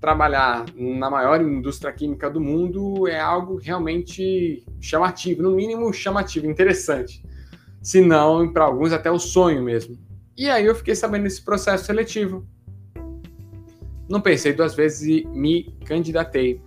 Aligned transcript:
trabalhar 0.00 0.64
na 0.76 1.10
maior 1.10 1.40
indústria 1.40 1.92
química 1.92 2.30
do 2.30 2.40
mundo 2.40 3.08
é 3.08 3.18
algo 3.18 3.56
realmente 3.56 4.64
chamativo, 4.80 5.42
no 5.42 5.50
mínimo 5.52 5.92
chamativo, 5.92 6.46
interessante. 6.46 7.22
Se 7.82 8.00
não, 8.00 8.52
para 8.52 8.64
alguns, 8.64 8.92
até 8.92 9.10
o 9.10 9.18
sonho 9.18 9.62
mesmo. 9.62 9.96
E 10.36 10.48
aí 10.48 10.66
eu 10.66 10.74
fiquei 10.74 10.94
sabendo 10.94 11.24
desse 11.24 11.42
processo 11.42 11.84
seletivo. 11.84 12.46
Não 14.08 14.20
pensei 14.20 14.52
duas 14.52 14.74
vezes 14.74 15.02
e 15.02 15.26
me 15.28 15.64
candidatei. 15.84 16.62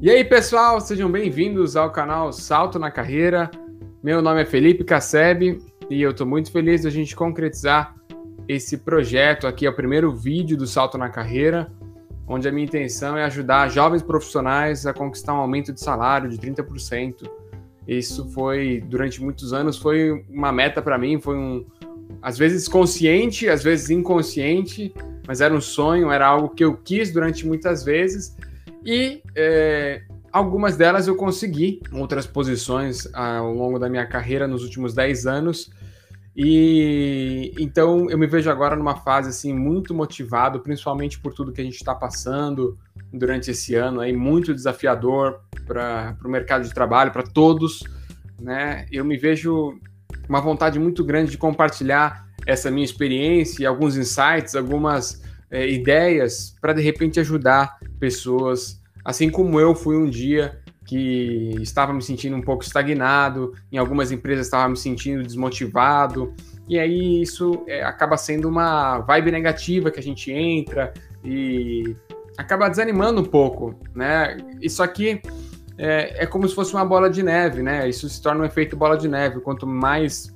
E 0.00 0.10
aí, 0.10 0.24
pessoal, 0.24 0.80
sejam 0.80 1.10
bem-vindos 1.10 1.76
ao 1.76 1.90
canal 1.90 2.32
Salto 2.32 2.78
na 2.78 2.90
Carreira. 2.90 3.50
Meu 4.02 4.22
nome 4.22 4.42
é 4.42 4.44
Felipe 4.44 4.84
Casseb 4.84 5.58
e 5.90 6.00
eu 6.00 6.12
estou 6.12 6.26
muito 6.26 6.52
feliz 6.52 6.84
da 6.84 6.90
gente 6.90 7.16
concretizar 7.16 7.97
esse 8.48 8.78
projeto 8.78 9.46
aqui, 9.46 9.66
é 9.66 9.70
o 9.70 9.74
primeiro 9.74 10.10
vídeo 10.10 10.56
do 10.56 10.66
Salto 10.66 10.96
na 10.96 11.10
Carreira, 11.10 11.70
onde 12.26 12.48
a 12.48 12.52
minha 12.52 12.64
intenção 12.64 13.16
é 13.16 13.24
ajudar 13.24 13.68
jovens 13.68 14.02
profissionais 14.02 14.86
a 14.86 14.94
conquistar 14.94 15.34
um 15.34 15.38
aumento 15.38 15.72
de 15.72 15.80
salário 15.80 16.30
de 16.30 16.38
30%. 16.38 17.28
Isso 17.86 18.28
foi, 18.30 18.82
durante 18.86 19.22
muitos 19.22 19.52
anos, 19.52 19.76
foi 19.76 20.24
uma 20.28 20.50
meta 20.50 20.80
para 20.80 20.96
mim, 20.96 21.20
foi 21.20 21.36
um, 21.36 21.66
às 22.22 22.38
vezes 22.38 22.66
consciente, 22.66 23.48
às 23.48 23.62
vezes 23.62 23.90
inconsciente, 23.90 24.94
mas 25.26 25.40
era 25.42 25.54
um 25.54 25.60
sonho, 25.60 26.10
era 26.10 26.26
algo 26.26 26.48
que 26.48 26.64
eu 26.64 26.74
quis 26.76 27.12
durante 27.12 27.46
muitas 27.46 27.84
vezes 27.84 28.34
e 28.84 29.22
é, 29.34 30.02
algumas 30.32 30.76
delas 30.76 31.06
eu 31.06 31.16
consegui, 31.16 31.82
outras 31.92 32.26
posições 32.26 33.06
ao 33.14 33.52
longo 33.52 33.78
da 33.78 33.88
minha 33.88 34.06
carreira 34.06 34.48
nos 34.48 34.62
últimos 34.62 34.94
10 34.94 35.26
anos 35.26 35.70
e 36.40 37.52
então 37.58 38.08
eu 38.08 38.16
me 38.16 38.28
vejo 38.28 38.48
agora 38.48 38.76
numa 38.76 38.94
fase 38.94 39.30
assim 39.30 39.52
muito 39.52 39.92
motivado, 39.92 40.60
principalmente 40.60 41.18
por 41.18 41.34
tudo 41.34 41.50
que 41.50 41.60
a 41.60 41.64
gente 41.64 41.74
está 41.74 41.96
passando 41.96 42.78
durante 43.12 43.50
esse 43.50 43.74
ano 43.74 44.00
aí 44.00 44.12
muito 44.12 44.54
desafiador 44.54 45.40
para 45.66 46.16
o 46.24 46.28
mercado 46.28 46.62
de 46.62 46.72
trabalho 46.72 47.10
para 47.10 47.24
todos, 47.24 47.82
né? 48.40 48.86
Eu 48.92 49.04
me 49.04 49.16
vejo 49.16 49.80
uma 50.28 50.40
vontade 50.40 50.78
muito 50.78 51.02
grande 51.02 51.32
de 51.32 51.36
compartilhar 51.36 52.28
essa 52.46 52.70
minha 52.70 52.84
experiência, 52.84 53.68
alguns 53.68 53.96
insights, 53.96 54.54
algumas 54.54 55.20
é, 55.50 55.68
ideias 55.68 56.54
para 56.60 56.72
de 56.72 56.82
repente 56.82 57.18
ajudar 57.18 57.80
pessoas, 57.98 58.80
assim 59.04 59.28
como 59.28 59.58
eu 59.58 59.74
fui 59.74 59.96
um 59.96 60.08
dia 60.08 60.56
que 60.88 61.54
estava 61.60 61.92
me 61.92 62.00
sentindo 62.00 62.34
um 62.34 62.40
pouco 62.40 62.64
estagnado, 62.64 63.52
em 63.70 63.76
algumas 63.76 64.10
empresas 64.10 64.46
estava 64.46 64.66
me 64.70 64.76
sentindo 64.76 65.22
desmotivado, 65.22 66.32
e 66.66 66.78
aí 66.78 67.20
isso 67.20 67.62
é, 67.66 67.84
acaba 67.84 68.16
sendo 68.16 68.48
uma 68.48 69.00
vibe 69.00 69.30
negativa 69.30 69.90
que 69.90 70.00
a 70.00 70.02
gente 70.02 70.32
entra 70.32 70.94
e 71.22 71.94
acaba 72.38 72.70
desanimando 72.70 73.20
um 73.20 73.24
pouco, 73.24 73.78
né? 73.94 74.38
Isso 74.62 74.82
aqui 74.82 75.20
é, 75.76 76.22
é 76.22 76.26
como 76.26 76.48
se 76.48 76.54
fosse 76.54 76.72
uma 76.72 76.86
bola 76.86 77.10
de 77.10 77.22
neve, 77.22 77.62
né? 77.62 77.86
Isso 77.86 78.08
se 78.08 78.22
torna 78.22 78.40
um 78.40 78.46
efeito 78.46 78.74
bola 78.74 78.96
de 78.96 79.08
neve. 79.08 79.40
Quanto 79.40 79.66
mais 79.66 80.34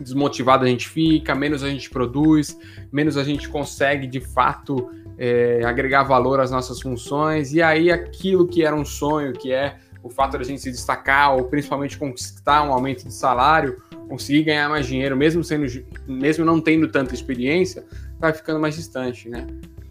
desmotivado 0.00 0.64
a 0.64 0.66
gente 0.66 0.88
fica, 0.88 1.34
menos 1.34 1.62
a 1.62 1.68
gente 1.68 1.90
produz, 1.90 2.58
menos 2.90 3.18
a 3.18 3.22
gente 3.22 3.50
consegue 3.50 4.06
de 4.06 4.20
fato 4.20 4.90
é, 5.18 5.62
agregar 5.64 6.02
valor 6.02 6.40
às 6.40 6.50
nossas 6.50 6.80
funções, 6.80 7.52
e 7.52 7.62
aí 7.62 7.90
aquilo 7.90 8.46
que 8.46 8.64
era 8.64 8.74
um 8.74 8.84
sonho, 8.84 9.32
que 9.32 9.52
é 9.52 9.76
o 10.02 10.10
fato 10.10 10.36
da 10.36 10.44
gente 10.44 10.60
se 10.60 10.70
destacar, 10.70 11.34
ou 11.34 11.44
principalmente 11.44 11.96
conquistar 11.96 12.62
um 12.62 12.72
aumento 12.72 13.04
de 13.04 13.14
salário, 13.14 13.82
conseguir 14.08 14.42
ganhar 14.42 14.68
mais 14.68 14.86
dinheiro, 14.86 15.16
mesmo 15.16 15.42
sendo, 15.42 15.66
mesmo 16.06 16.44
não 16.44 16.60
tendo 16.60 16.88
tanta 16.88 17.14
experiência, 17.14 17.84
vai 18.18 18.32
ficando 18.32 18.60
mais 18.60 18.74
distante, 18.76 19.28
né? 19.28 19.46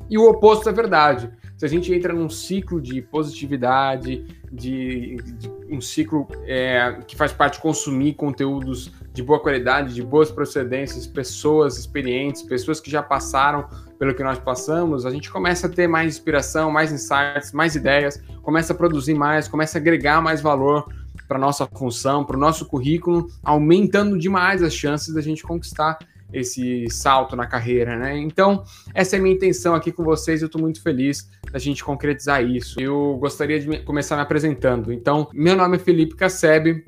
E 0.09 0.17
o 0.17 0.29
oposto 0.29 0.69
é 0.69 0.71
verdade. 0.71 1.31
Se 1.57 1.65
a 1.65 1.67
gente 1.69 1.93
entra 1.93 2.13
num 2.13 2.29
ciclo 2.29 2.79
de 2.79 3.01
positividade, 3.01 4.25
de, 4.51 5.15
de 5.15 5.49
um 5.69 5.81
ciclo 5.81 6.27
é, 6.45 6.99
que 7.07 7.15
faz 7.15 7.31
parte 7.31 7.55
de 7.55 7.61
consumir 7.61 8.13
conteúdos 8.13 8.91
de 9.13 9.21
boa 9.21 9.39
qualidade, 9.39 9.93
de 9.93 10.01
boas 10.01 10.31
procedências, 10.31 11.05
pessoas 11.05 11.77
experientes, 11.77 12.41
pessoas 12.41 12.79
que 12.79 12.89
já 12.89 13.03
passaram 13.03 13.65
pelo 13.99 14.13
que 14.15 14.23
nós 14.23 14.39
passamos, 14.39 15.05
a 15.05 15.11
gente 15.11 15.31
começa 15.31 15.67
a 15.67 15.69
ter 15.69 15.87
mais 15.87 16.15
inspiração, 16.15 16.71
mais 16.71 16.91
insights, 16.91 17.51
mais 17.53 17.75
ideias, 17.75 18.21
começa 18.41 18.73
a 18.73 18.75
produzir 18.75 19.13
mais, 19.13 19.47
começa 19.47 19.77
a 19.77 19.79
agregar 19.79 20.21
mais 20.21 20.41
valor 20.41 20.91
para 21.27 21.37
nossa 21.37 21.67
função, 21.67 22.25
para 22.25 22.35
o 22.35 22.39
nosso 22.39 22.65
currículo, 22.65 23.27
aumentando 23.43 24.17
demais 24.17 24.63
as 24.63 24.73
chances 24.73 25.13
da 25.13 25.21
gente 25.21 25.43
conquistar 25.43 25.99
esse 26.33 26.89
salto 26.89 27.35
na 27.35 27.45
carreira, 27.45 27.95
né? 27.95 28.17
Então, 28.17 28.63
essa 28.93 29.15
é 29.15 29.19
a 29.19 29.21
minha 29.21 29.35
intenção 29.35 29.75
aqui 29.75 29.91
com 29.91 30.03
vocês, 30.03 30.41
eu 30.41 30.47
estou 30.47 30.59
muito 30.59 30.81
feliz 30.81 31.29
da 31.51 31.59
gente 31.59 31.83
concretizar 31.83 32.43
isso. 32.43 32.81
Eu 32.81 33.15
gostaria 33.19 33.59
de 33.59 33.83
começar 33.83 34.15
me 34.15 34.23
apresentando. 34.23 34.91
Então, 34.91 35.29
meu 35.31 35.55
nome 35.55 35.75
é 35.75 35.79
Felipe 35.79 36.15
Casseb, 36.15 36.83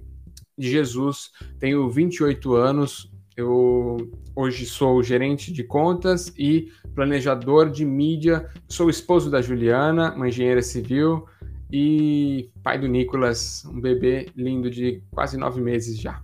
de 0.57 0.69
Jesus, 0.69 1.31
tenho 1.59 1.89
28 1.89 2.53
anos, 2.55 3.11
eu 3.35 3.97
hoje 4.33 4.65
sou 4.65 5.03
gerente 5.03 5.51
de 5.51 5.63
contas 5.63 6.33
e 6.37 6.71
planejador 6.93 7.69
de 7.69 7.83
mídia, 7.85 8.49
sou 8.67 8.89
esposo 8.89 9.29
da 9.29 9.41
Juliana, 9.41 10.13
uma 10.13 10.29
engenheira 10.29 10.61
civil, 10.61 11.25
e 11.71 12.49
pai 12.63 12.79
do 12.79 12.87
Nicolas, 12.87 13.65
um 13.65 13.81
bebê 13.81 14.29
lindo 14.35 14.69
de 14.69 15.03
quase 15.11 15.37
nove 15.37 15.59
meses 15.59 15.99
já. 15.99 16.23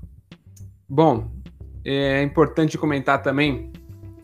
Bom, 0.88 1.30
é 1.84 2.22
importante 2.24 2.78
comentar 2.78 3.22
também 3.22 3.72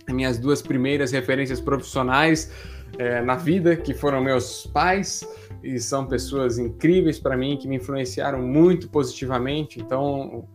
minhas 0.09 0.37
duas 0.37 0.61
primeiras 0.61 1.11
referências 1.11 1.59
profissionais 1.59 2.51
é, 2.97 3.21
na 3.21 3.35
vida, 3.35 3.75
que 3.75 3.93
foram 3.93 4.23
meus 4.23 4.65
pais, 4.67 5.27
e 5.63 5.79
são 5.79 6.05
pessoas 6.05 6.57
incríveis 6.57 7.19
para 7.19 7.35
mim, 7.35 7.57
que 7.57 7.67
me 7.67 7.77
influenciaram 7.77 8.41
muito 8.41 8.89
positivamente. 8.89 9.79
Então, 9.79 10.47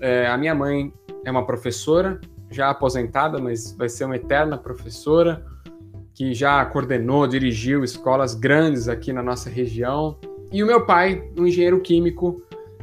é, 0.00 0.26
a 0.26 0.36
minha 0.36 0.54
mãe 0.54 0.92
é 1.24 1.30
uma 1.30 1.46
professora, 1.46 2.20
já 2.50 2.70
aposentada, 2.70 3.38
mas 3.38 3.72
vai 3.72 3.88
ser 3.88 4.04
uma 4.04 4.16
eterna 4.16 4.56
professora, 4.56 5.44
que 6.14 6.34
já 6.34 6.64
coordenou, 6.64 7.26
dirigiu 7.26 7.84
escolas 7.84 8.34
grandes 8.34 8.88
aqui 8.88 9.12
na 9.12 9.22
nossa 9.22 9.48
região. 9.48 10.18
E 10.50 10.62
o 10.62 10.66
meu 10.66 10.84
pai, 10.84 11.22
um 11.36 11.46
engenheiro 11.46 11.80
químico, 11.80 12.42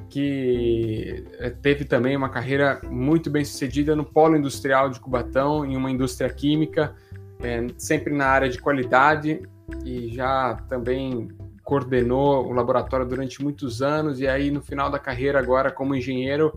que 0.09 1.25
é, 1.39 1.49
teve 1.49 1.83
também 1.83 2.15
uma 2.15 2.29
carreira 2.29 2.79
muito 2.89 3.29
bem 3.29 3.43
sucedida 3.43 3.95
no 3.95 4.05
polo 4.05 4.37
industrial 4.37 4.89
de 4.89 4.99
Cubatão, 4.99 5.65
em 5.65 5.75
uma 5.75 5.91
indústria 5.91 6.29
química, 6.29 6.95
é, 7.41 7.67
sempre 7.77 8.13
na 8.13 8.27
área 8.27 8.47
de 8.47 8.59
qualidade, 8.59 9.41
e 9.83 10.09
já 10.09 10.55
também 10.69 11.27
coordenou 11.65 12.47
o 12.47 12.53
laboratório 12.53 13.07
durante 13.07 13.43
muitos 13.43 13.81
anos 13.81 14.19
e 14.19 14.27
aí 14.27 14.51
no 14.51 14.61
final 14.61 14.89
da 14.89 14.99
carreira 14.99 15.39
agora 15.39 15.71
como 15.71 15.95
engenheiro 15.95 16.53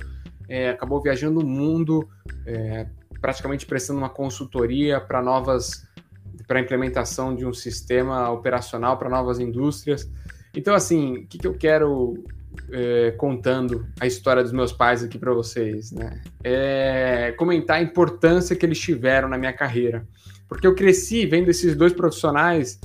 é, 0.46 0.68
acabou 0.68 1.00
viajando 1.00 1.40
o 1.40 1.46
mundo 1.46 2.06
é, 2.46 2.86
praticamente 3.18 3.64
prestando 3.64 3.98
uma 3.98 4.10
consultoria 4.10 5.00
para 5.00 5.22
novas 5.22 5.88
para 6.46 6.60
implementação 6.60 7.34
de 7.34 7.44
um 7.44 7.52
sistema 7.52 8.30
operacional 8.30 8.96
para 8.96 9.10
novas 9.10 9.38
indústrias. 9.38 10.10
Então 10.54 10.74
assim 10.74 11.16
o 11.16 11.26
que, 11.26 11.38
que 11.38 11.46
eu 11.46 11.54
quero 11.54 12.22
é, 12.70 13.12
contando 13.12 13.86
a 13.98 14.06
história 14.06 14.42
dos 14.42 14.52
meus 14.52 14.72
pais 14.72 15.02
aqui 15.02 15.18
para 15.18 15.32
vocês 15.32 15.90
né? 15.90 16.20
É 16.44 17.32
comentar 17.38 17.78
a 17.78 17.82
importância 17.82 18.54
que 18.54 18.66
eles 18.66 18.78
tiveram 18.78 19.26
na 19.26 19.38
minha 19.38 19.54
carreira. 19.54 20.06
Porque 20.46 20.66
eu 20.66 20.74
cresci 20.74 21.24
vendo 21.24 21.48
esses 21.48 21.74
dois 21.74 21.94
profissionais 21.94 22.78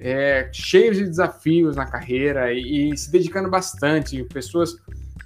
é, 0.00 0.48
cheios 0.50 0.96
de 0.96 1.04
desafios 1.04 1.76
na 1.76 1.84
carreira 1.84 2.52
e, 2.52 2.90
e, 2.90 2.96
se 2.96 3.12
dedicando 3.12 3.50
bastante, 3.50 4.24
pessoas 4.24 4.76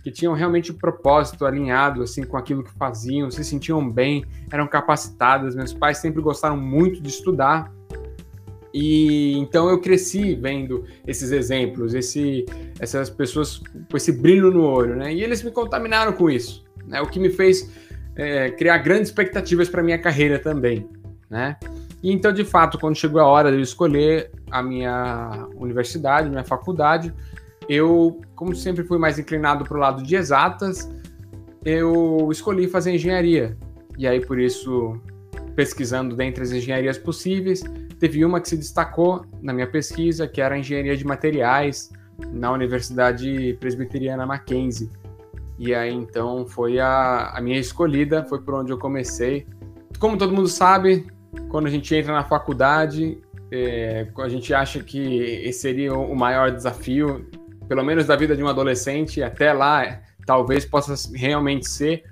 que 0.02 0.10
tinham 0.10 0.34
realmente 0.34 0.72
o 0.72 0.74
um 0.74 0.78
propósito 0.78 1.46
alinhado 1.46 2.02
assim 2.02 2.24
com 2.24 2.36
aquilo 2.36 2.62
que 2.64 2.72
faziam, 2.72 3.30
se 3.30 3.42
sentiam 3.44 3.88
bem, 3.88 4.24
eram 4.52 4.66
capacitadas. 4.66 5.54
Meus 5.54 5.72
pais 5.72 5.98
sempre 5.98 6.20
gostaram 6.20 6.56
muito 6.56 7.00
de 7.00 7.08
estudar 7.08 7.72
e 8.74 9.38
então 9.38 9.70
eu 9.70 9.80
cresci 9.80 10.34
vendo 10.34 10.84
esses 11.06 11.30
exemplos, 11.30 11.94
esse, 11.94 12.44
essas 12.80 13.08
pessoas 13.08 13.62
com 13.88 13.96
esse 13.96 14.10
brilho 14.10 14.50
no 14.50 14.64
olho, 14.64 14.96
né? 14.96 15.14
E 15.14 15.22
eles 15.22 15.44
me 15.44 15.52
contaminaram 15.52 16.12
com 16.12 16.28
isso, 16.28 16.64
né? 16.84 17.00
O 17.00 17.06
que 17.06 17.20
me 17.20 17.30
fez 17.30 17.70
é, 18.16 18.50
criar 18.50 18.78
grandes 18.78 19.10
expectativas 19.10 19.68
para 19.68 19.80
minha 19.80 19.98
carreira 19.98 20.40
também, 20.40 20.88
né? 21.30 21.56
E 22.04 22.12
então, 22.12 22.30
de 22.30 22.44
fato, 22.44 22.78
quando 22.78 22.94
chegou 22.96 23.18
a 23.18 23.26
hora 23.26 23.50
de 23.50 23.56
eu 23.56 23.62
escolher 23.62 24.30
a 24.50 24.62
minha 24.62 25.48
universidade, 25.56 26.28
minha 26.28 26.44
faculdade, 26.44 27.14
eu, 27.66 28.20
como 28.36 28.54
sempre 28.54 28.84
fui 28.84 28.98
mais 28.98 29.18
inclinado 29.18 29.64
para 29.64 29.74
o 29.74 29.80
lado 29.80 30.02
de 30.02 30.14
exatas, 30.14 30.86
eu 31.64 32.28
escolhi 32.30 32.68
fazer 32.68 32.92
engenharia. 32.92 33.56
E 33.96 34.06
aí, 34.06 34.20
por 34.20 34.38
isso, 34.38 35.00
pesquisando 35.56 36.14
dentre 36.14 36.42
as 36.42 36.52
engenharias 36.52 36.98
possíveis, 36.98 37.64
teve 37.98 38.22
uma 38.22 38.38
que 38.38 38.50
se 38.50 38.58
destacou 38.58 39.24
na 39.40 39.54
minha 39.54 39.66
pesquisa, 39.66 40.28
que 40.28 40.42
era 40.42 40.56
a 40.56 40.58
engenharia 40.58 40.98
de 40.98 41.06
materiais 41.06 41.90
na 42.30 42.52
Universidade 42.52 43.56
Presbiteriana 43.58 44.26
Mackenzie. 44.26 44.90
E 45.58 45.74
aí, 45.74 45.94
então, 45.94 46.44
foi 46.46 46.78
a, 46.78 47.30
a 47.34 47.40
minha 47.40 47.58
escolhida, 47.58 48.22
foi 48.24 48.42
por 48.42 48.52
onde 48.52 48.70
eu 48.70 48.76
comecei. 48.76 49.46
Como 49.98 50.18
todo 50.18 50.34
mundo 50.34 50.48
sabe, 50.48 51.06
quando 51.48 51.66
a 51.66 51.70
gente 51.70 51.94
entra 51.94 52.12
na 52.12 52.24
faculdade, 52.24 53.20
é, 53.50 54.06
a 54.16 54.28
gente 54.28 54.52
acha 54.52 54.82
que 54.82 55.18
esse 55.44 55.60
seria 55.60 55.94
o 55.94 56.14
maior 56.14 56.50
desafio, 56.50 57.26
pelo 57.68 57.84
menos 57.84 58.06
da 58.06 58.16
vida 58.16 58.36
de 58.36 58.42
um 58.42 58.48
adolescente, 58.48 59.22
até 59.22 59.52
lá 59.52 60.00
talvez 60.26 60.64
possa 60.64 60.94
realmente 61.14 61.68
ser, 61.68 62.04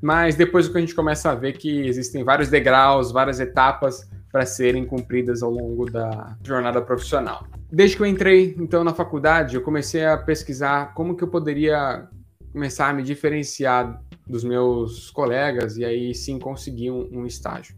mas 0.00 0.34
depois 0.34 0.68
que 0.68 0.76
a 0.76 0.80
gente 0.80 0.94
começa 0.94 1.30
a 1.30 1.34
ver 1.34 1.52
que 1.52 1.86
existem 1.86 2.24
vários 2.24 2.48
degraus, 2.48 3.12
várias 3.12 3.38
etapas 3.38 4.08
para 4.32 4.46
serem 4.46 4.84
cumpridas 4.86 5.42
ao 5.42 5.50
longo 5.50 5.90
da 5.90 6.36
jornada 6.42 6.80
profissional. 6.80 7.46
Desde 7.70 7.96
que 7.96 8.02
eu 8.02 8.06
entrei 8.06 8.54
então 8.58 8.82
na 8.82 8.94
faculdade, 8.94 9.56
eu 9.56 9.62
comecei 9.62 10.04
a 10.04 10.16
pesquisar 10.16 10.94
como 10.94 11.16
que 11.16 11.22
eu 11.22 11.28
poderia 11.28 12.08
começar 12.52 12.88
a 12.88 12.92
me 12.92 13.02
diferenciar 13.02 14.02
dos 14.26 14.44
meus 14.44 15.10
colegas 15.10 15.76
e 15.76 15.84
aí 15.84 16.14
sim 16.14 16.38
conseguir 16.38 16.90
um, 16.90 17.08
um 17.12 17.26
estágio. 17.26 17.74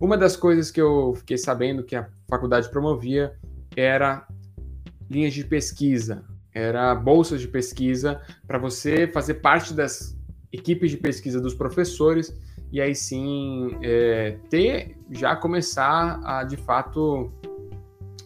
Uma 0.00 0.16
das 0.16 0.34
coisas 0.34 0.70
que 0.70 0.80
eu 0.80 1.12
fiquei 1.14 1.36
sabendo 1.36 1.82
que 1.82 1.94
a 1.94 2.08
faculdade 2.26 2.70
promovia 2.70 3.34
era 3.76 4.26
linhas 5.10 5.34
de 5.34 5.44
pesquisa, 5.44 6.24
era 6.54 6.94
bolsas 6.94 7.38
de 7.38 7.46
pesquisa 7.46 8.18
para 8.46 8.56
você 8.56 9.06
fazer 9.06 9.34
parte 9.34 9.74
das 9.74 10.16
equipes 10.50 10.90
de 10.90 10.96
pesquisa 10.96 11.38
dos 11.38 11.54
professores 11.54 12.34
e 12.72 12.80
aí 12.80 12.94
sim 12.94 13.76
é, 13.82 14.38
ter 14.48 14.96
já 15.10 15.36
começar 15.36 16.18
a 16.24 16.44
de 16.44 16.56
fato 16.56 17.30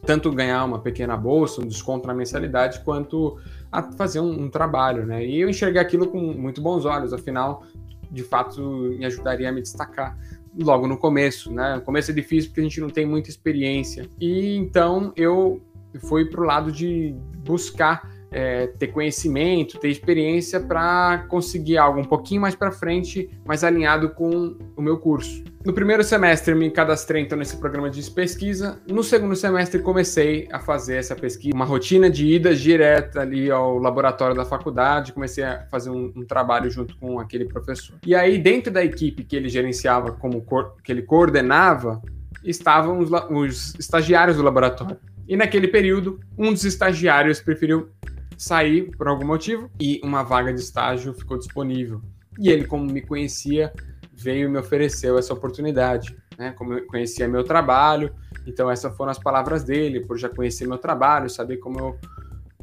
tanto 0.07 0.31
ganhar 0.31 0.65
uma 0.65 0.79
pequena 0.79 1.17
bolsa, 1.17 1.61
um 1.61 1.67
desconto 1.67 2.07
na 2.07 2.15
mensalidade, 2.15 2.81
quanto 2.85 3.39
a 3.73 3.83
fazer 3.83 4.21
um, 4.21 4.45
um, 4.45 4.51
trabalho, 4.51 5.07
né? 5.07 5.25
E 5.25 5.41
eu 5.41 5.49
enxerguei 5.49 5.81
aquilo 5.81 6.07
com 6.07 6.21
muito 6.21 6.61
bons 6.61 6.85
olhos, 6.85 7.15
afinal, 7.15 7.65
de 8.11 8.23
fato, 8.23 8.61
me 8.61 9.07
ajudaria 9.07 9.49
a 9.49 9.53
me 9.53 9.63
destacar 9.63 10.17
logo 10.59 10.87
no 10.87 10.97
começo, 10.97 11.53
né? 11.53 11.77
No 11.77 11.83
começo 11.83 12.11
é 12.11 12.15
difícil 12.15 12.51
porque 12.51 12.61
a 12.61 12.65
gente 12.65 12.81
não 12.81 12.91
tem 12.91 13.07
muita 13.07 13.31
experiência. 13.31 14.09
E 14.21 14.57
então 14.57 15.13
eu 15.17 15.61
fui 16.09 16.25
para 16.27 16.41
o 16.41 16.45
lado 16.45 16.73
de 16.73 17.15
buscar 17.39 18.14
é, 18.35 18.67
ter 18.67 18.89
conhecimento, 18.89 19.79
ter 19.79 19.89
experiência 19.89 20.59
para 20.59 21.25
conseguir 21.29 21.79
algo 21.79 22.01
um 22.01 22.05
pouquinho 22.05 22.41
mais 22.41 22.57
para 22.57 22.73
frente, 22.73 23.31
mais 23.47 23.63
alinhado 23.63 24.11
com 24.11 24.57
o 24.77 24.83
meu 24.83 24.99
curso. 24.99 25.45
No 25.65 25.73
primeiro 25.73 26.03
semestre 26.03 26.53
me 26.53 26.69
cadastrei 26.69 27.23
então 27.23 27.39
nesse 27.39 27.57
programa 27.57 27.89
de 27.89 28.11
pesquisa. 28.11 28.83
No 28.89 29.05
segundo 29.05 29.37
semestre 29.37 29.81
comecei 29.81 30.49
a 30.53 30.59
fazer 30.59 30.97
essa 30.97 31.15
pesquisa, 31.15 31.55
uma 31.55 31.65
rotina 31.65 32.11
de 32.11 32.27
idas 32.27 32.61
direta 32.61 33.21
ali 33.21 33.51
ao 33.53 33.79
laboratório 33.79 34.35
da 34.35 34.45
faculdade, 34.45 35.13
comecei 35.13 35.45
a 35.45 35.65
fazer 35.71 35.91
um, 35.91 36.13
um 36.17 36.27
trabalho 36.27 36.69
junto 36.69 36.97
com 36.99 37.21
aquele 37.21 37.45
professor. 37.45 37.97
E 38.05 38.17
aí 38.17 38.37
dentro 38.37 38.73
da 38.73 38.85
equipe 38.85 39.23
que 39.23 39.37
ele 39.37 39.49
gerenciava, 39.49 40.11
como 40.11 40.45
que 40.83 40.91
ele 40.91 41.03
coordenava, 41.03 42.03
estavam 42.43 42.99
os, 42.99 43.11
os 43.31 43.75
estagiários 43.79 44.37
do 44.37 44.43
laboratório. 44.43 44.99
E 45.27 45.37
naquele 45.37 45.69
período, 45.69 46.21
um 46.37 46.53
dos 46.53 46.65
estagiários 46.65 47.41
preferiu 47.41 47.89
saí 48.37 48.83
por 48.83 49.09
algum 49.09 49.27
motivo 49.27 49.71
e 49.81 50.01
uma 50.03 50.23
vaga 50.23 50.53
de 50.53 50.61
estágio 50.61 51.15
ficou 51.15 51.39
disponível. 51.39 52.01
E 52.39 52.49
ele, 52.51 52.65
como 52.65 52.85
me 52.85 53.01
conhecia, 53.01 53.73
veio 54.13 54.49
e 54.49 54.51
me 54.51 54.59
ofereceu 54.59 55.19
essa 55.19 55.33
oportunidade, 55.33 56.17
né? 56.39 56.53
Como 56.53 56.75
eu 56.75 56.87
conhecia 56.87 57.29
meu 57.29 57.45
trabalho, 57.45 58.13
então 58.47 58.71
essas 58.71 58.97
foram 58.97 59.11
as 59.11 59.19
palavras 59.19 59.65
dele, 59.65 60.01
por 60.01 60.19
já 60.19 60.29
conhecer 60.29 60.67
meu 60.67 60.79
trabalho, 60.79 61.31
saber 61.31 61.59
como 61.59 61.79
eu 61.79 61.99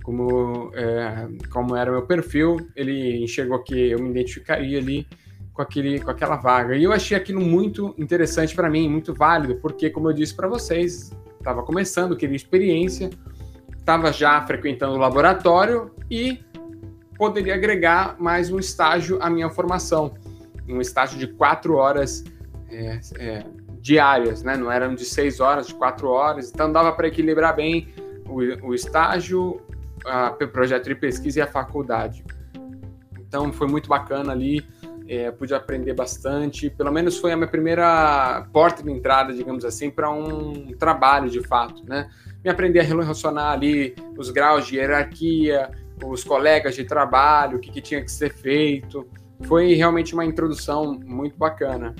como, 0.03 0.71
é, 0.73 1.27
como 1.51 1.75
era 1.75 1.91
meu 1.91 2.06
perfil, 2.06 2.57
ele 2.75 3.24
enxergou 3.24 3.59
que 3.63 3.91
eu 3.91 4.00
me 4.00 4.09
identificaria 4.09 4.79
ali 4.79 5.07
com, 5.53 5.62
aquele, 5.62 6.00
com 6.00 6.09
aquela 6.09 6.35
vaga. 6.35 6.75
E 6.75 6.83
eu 6.83 6.91
achei 6.91 7.15
aquilo 7.15 7.41
muito 7.41 7.94
interessante 7.97 8.56
para 8.56 8.69
mim, 8.69 8.89
muito 8.89 9.13
válido, 9.13 9.56
porque, 9.56 9.89
como 9.89 10.09
eu 10.09 10.13
disse 10.13 10.35
para 10.35 10.47
vocês, 10.47 11.12
estava 11.38 11.63
começando, 11.63 12.15
queria 12.15 12.35
experiência, 12.35 13.09
estava 13.81 14.13
já 14.13 14.41
frequentando 14.45 14.93
o 14.93 14.97
laboratório 14.97 15.91
e 16.09 16.39
poderia 17.17 17.55
agregar 17.55 18.15
mais 18.19 18.51
um 18.51 18.59
estágio 18.59 19.17
à 19.21 19.29
minha 19.29 19.49
formação, 19.49 20.13
um 20.69 20.79
estágio 20.79 21.17
de 21.19 21.27
quatro 21.27 21.75
horas 21.75 22.23
é, 22.69 22.99
é, 23.17 23.43
diárias, 23.81 24.43
né? 24.43 24.55
Não 24.55 24.71
eram 24.71 24.95
de 24.95 25.03
seis 25.03 25.39
horas, 25.39 25.67
de 25.67 25.73
quatro 25.73 26.07
horas, 26.07 26.51
então 26.51 26.71
dava 26.71 26.91
para 26.93 27.07
equilibrar 27.07 27.55
bem 27.55 27.89
o, 28.27 28.67
o 28.69 28.73
estágio, 28.73 29.59
o 30.05 30.47
projeto 30.47 30.85
de 30.85 30.95
pesquisa 30.95 31.39
e 31.39 31.41
a 31.41 31.47
faculdade. 31.47 32.23
Então 33.19 33.51
foi 33.51 33.67
muito 33.67 33.89
bacana 33.89 34.31
ali, 34.31 34.63
é, 35.07 35.31
pude 35.31 35.53
aprender 35.55 35.93
bastante. 35.93 36.69
Pelo 36.69 36.91
menos 36.91 37.17
foi 37.17 37.31
a 37.31 37.35
minha 37.35 37.47
primeira 37.47 38.47
porta 38.53 38.83
de 38.83 38.91
entrada, 38.91 39.33
digamos 39.33 39.65
assim, 39.65 39.89
para 39.89 40.09
um 40.11 40.71
trabalho 40.77 41.29
de 41.29 41.41
fato, 41.41 41.83
né? 41.85 42.09
Me 42.43 42.49
aprender 42.49 42.79
a 42.79 42.83
relacionar 42.83 43.51
ali 43.51 43.95
os 44.17 44.29
graus 44.29 44.67
de 44.67 44.77
hierarquia, 44.77 45.71
os 46.03 46.23
colegas 46.23 46.75
de 46.75 46.83
trabalho, 46.83 47.57
o 47.57 47.59
que, 47.59 47.71
que 47.71 47.81
tinha 47.81 48.01
que 48.01 48.11
ser 48.11 48.33
feito. 48.33 49.07
Foi 49.43 49.73
realmente 49.73 50.13
uma 50.13 50.25
introdução 50.25 50.99
muito 51.05 51.38
bacana. 51.38 51.95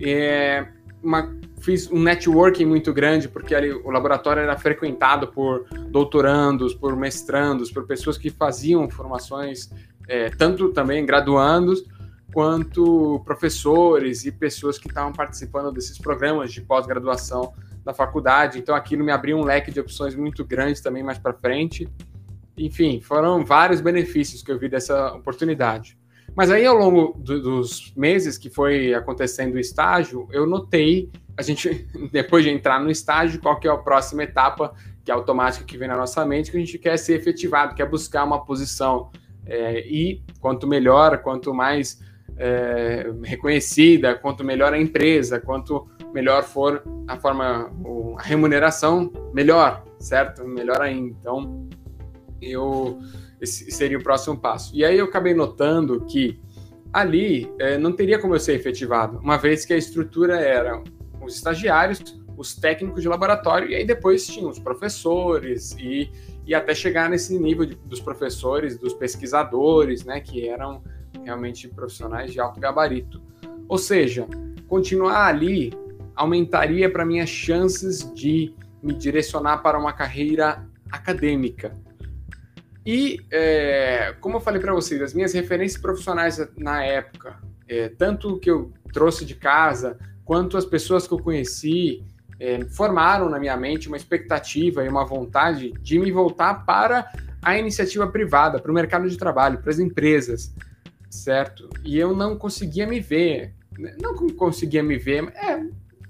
É, 0.00 0.66
uma, 1.02 1.36
fiz 1.60 1.90
um 1.90 2.00
networking 2.02 2.66
muito 2.66 2.92
grande, 2.92 3.28
porque 3.28 3.54
ali 3.54 3.70
o 3.70 3.90
laboratório 3.90 4.42
era 4.42 4.56
frequentado 4.56 5.28
por 5.28 5.66
doutorandos, 5.88 6.74
por 6.74 6.96
mestrandos, 6.96 7.70
por 7.70 7.86
pessoas 7.86 8.16
que 8.16 8.30
faziam 8.30 8.88
formações, 8.88 9.70
é, 10.08 10.30
tanto 10.30 10.70
também 10.70 11.04
graduandos, 11.04 11.84
quanto 12.32 13.20
professores 13.24 14.24
e 14.24 14.32
pessoas 14.32 14.78
que 14.78 14.88
estavam 14.88 15.12
participando 15.12 15.72
desses 15.72 15.98
programas 15.98 16.52
de 16.52 16.60
pós-graduação 16.60 17.52
da 17.84 17.94
faculdade. 17.94 18.58
Então 18.58 18.74
aquilo 18.74 19.04
me 19.04 19.12
abriu 19.12 19.38
um 19.38 19.44
leque 19.44 19.70
de 19.70 19.80
opções 19.80 20.14
muito 20.14 20.44
grande 20.44 20.82
também 20.82 21.02
mais 21.02 21.18
para 21.18 21.32
frente. 21.32 21.88
Enfim, 22.56 23.00
foram 23.00 23.44
vários 23.44 23.80
benefícios 23.80 24.42
que 24.42 24.50
eu 24.50 24.58
vi 24.58 24.68
dessa 24.68 25.14
oportunidade. 25.14 25.96
Mas 26.36 26.50
aí, 26.50 26.66
ao 26.66 26.76
longo 26.76 27.18
do, 27.18 27.40
dos 27.40 27.92
meses 27.96 28.36
que 28.36 28.50
foi 28.50 28.94
acontecendo 28.94 29.54
o 29.54 29.58
estágio, 29.58 30.28
eu 30.30 30.46
notei, 30.46 31.10
a 31.36 31.42
gente, 31.42 31.88
depois 32.12 32.44
de 32.44 32.50
entrar 32.50 32.80
no 32.80 32.90
estágio, 32.90 33.40
qual 33.40 33.58
que 33.58 33.66
é 33.66 33.70
a 33.70 33.76
próxima 33.76 34.22
etapa, 34.22 34.74
que 35.04 35.10
é 35.10 35.14
automática 35.14 35.64
que 35.64 35.78
vem 35.78 35.88
na 35.88 35.96
nossa 35.96 36.24
mente, 36.26 36.50
que 36.50 36.56
a 36.56 36.60
gente 36.60 36.78
quer 36.78 36.96
ser 36.98 37.14
efetivado, 37.14 37.74
quer 37.74 37.88
buscar 37.88 38.24
uma 38.24 38.44
posição. 38.44 39.10
É, 39.46 39.80
e 39.80 40.22
quanto 40.40 40.66
melhor, 40.66 41.18
quanto 41.22 41.54
mais 41.54 42.00
é, 42.38 43.10
reconhecida, 43.24 44.14
quanto 44.14 44.44
melhor 44.44 44.72
a 44.72 44.80
empresa, 44.80 45.40
quanto 45.40 45.88
melhor 46.14 46.44
for 46.44 46.82
a 47.06 47.16
forma, 47.16 47.70
a 48.16 48.22
remuneração, 48.22 49.12
melhor, 49.34 49.84
certo? 49.98 50.46
Melhor 50.46 50.80
ainda. 50.80 51.16
Então, 51.20 51.68
eu 52.40 52.98
esse 53.40 53.70
seria 53.70 53.98
o 53.98 54.02
próximo 54.02 54.36
passo. 54.36 54.74
E 54.74 54.84
aí 54.84 54.98
eu 54.98 55.04
acabei 55.04 55.34
notando 55.34 56.04
que 56.06 56.40
ali 56.92 57.50
é, 57.58 57.78
não 57.78 57.92
teria 57.92 58.18
como 58.18 58.34
eu 58.34 58.40
ser 58.40 58.54
efetivado, 58.54 59.18
uma 59.18 59.36
vez 59.36 59.64
que 59.64 59.72
a 59.72 59.76
estrutura 59.76 60.40
era 60.40 60.82
os 61.22 61.36
estagiários, 61.36 62.20
os 62.36 62.54
técnicos 62.54 63.02
de 63.02 63.08
laboratório, 63.08 63.68
e 63.68 63.74
aí 63.74 63.84
depois 63.84 64.26
tinha 64.26 64.48
os 64.48 64.58
professores, 64.58 65.72
e, 65.78 66.10
e 66.46 66.54
até 66.54 66.74
chegar 66.74 67.10
nesse 67.10 67.36
nível 67.38 67.66
de, 67.66 67.74
dos 67.74 68.00
professores, 68.00 68.78
dos 68.78 68.94
pesquisadores, 68.94 70.04
né, 70.04 70.20
que 70.20 70.48
eram 70.48 70.82
realmente 71.28 71.68
profissionais 71.68 72.32
de 72.32 72.40
alto 72.40 72.58
gabarito. 72.58 73.22
Ou 73.68 73.76
seja, 73.78 74.26
continuar 74.66 75.26
ali 75.26 75.72
aumentaria 76.16 76.90
para 76.90 77.04
minhas 77.04 77.28
chances 77.28 78.12
de 78.14 78.54
me 78.82 78.94
direcionar 78.94 79.58
para 79.58 79.78
uma 79.78 79.92
carreira 79.92 80.66
acadêmica. 80.90 81.76
E, 82.84 83.20
é, 83.30 84.14
como 84.20 84.38
eu 84.38 84.40
falei 84.40 84.60
para 84.60 84.72
vocês, 84.72 85.00
as 85.02 85.12
minhas 85.12 85.34
referências 85.34 85.80
profissionais 85.80 86.40
na 86.56 86.82
época, 86.82 87.36
é, 87.68 87.90
tanto 87.90 88.38
que 88.38 88.50
eu 88.50 88.72
trouxe 88.92 89.26
de 89.26 89.34
casa, 89.34 89.98
quanto 90.24 90.56
as 90.56 90.64
pessoas 90.64 91.06
que 91.06 91.12
eu 91.12 91.18
conheci, 91.18 92.02
é, 92.40 92.64
formaram 92.64 93.28
na 93.28 93.38
minha 93.38 93.56
mente 93.56 93.88
uma 93.88 93.96
expectativa 93.96 94.82
e 94.84 94.88
uma 94.88 95.04
vontade 95.04 95.72
de 95.82 95.98
me 95.98 96.10
voltar 96.10 96.64
para 96.64 97.06
a 97.42 97.58
iniciativa 97.58 98.06
privada, 98.06 98.58
para 98.58 98.70
o 98.70 98.74
mercado 98.74 99.08
de 99.08 99.16
trabalho, 99.16 99.58
para 99.58 99.70
as 99.70 99.78
empresas, 99.78 100.52
certo? 101.10 101.68
E 101.84 101.98
eu 101.98 102.14
não 102.14 102.36
conseguia 102.36 102.86
me 102.86 103.00
ver, 103.00 103.54
não 104.00 104.14
conseguia 104.30 104.82
me 104.82 104.98
ver, 104.98 105.24
é, 105.34 105.62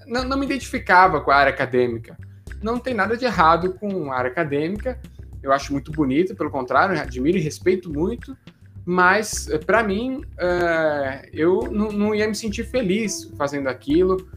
não, 0.06 0.24
não 0.24 0.38
me 0.38 0.46
identificava 0.46 1.20
com 1.20 1.30
a 1.30 1.36
área 1.36 1.52
acadêmica. 1.52 2.16
Não 2.62 2.78
tem 2.78 2.94
nada 2.94 3.16
de 3.16 3.24
errado 3.24 3.74
com 3.74 4.10
a 4.10 4.16
área 4.16 4.30
acadêmica, 4.30 4.98
eu 5.42 5.52
acho 5.52 5.72
muito 5.72 5.92
bonito, 5.92 6.34
pelo 6.34 6.50
contrário, 6.50 6.98
admiro 7.00 7.38
e 7.38 7.40
respeito 7.40 7.92
muito, 7.92 8.36
mas 8.84 9.48
para 9.66 9.82
mim 9.82 10.22
uh, 10.34 11.28
eu 11.32 11.70
não, 11.70 11.92
não, 11.92 12.14
ia 12.14 12.26
me 12.26 12.34
sentir 12.34 12.64
feliz 12.64 13.30
fazendo 13.36 13.68
aquilo, 13.68 14.28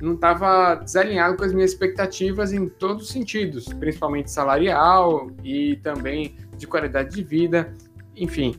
não 0.00 0.14
estava 0.14 0.76
desalinhado 0.76 1.36
com 1.36 1.44
as 1.44 1.52
minhas 1.52 1.72
expectativas 1.72 2.52
em 2.52 2.68
todos 2.68 3.04
os 3.04 3.10
sentidos, 3.10 3.66
principalmente 3.66 4.30
salarial 4.30 5.30
e 5.44 5.76
também 5.76 6.36
de 6.56 6.66
qualidade 6.66 7.14
de 7.14 7.22
vida, 7.22 7.74
enfim. 8.16 8.54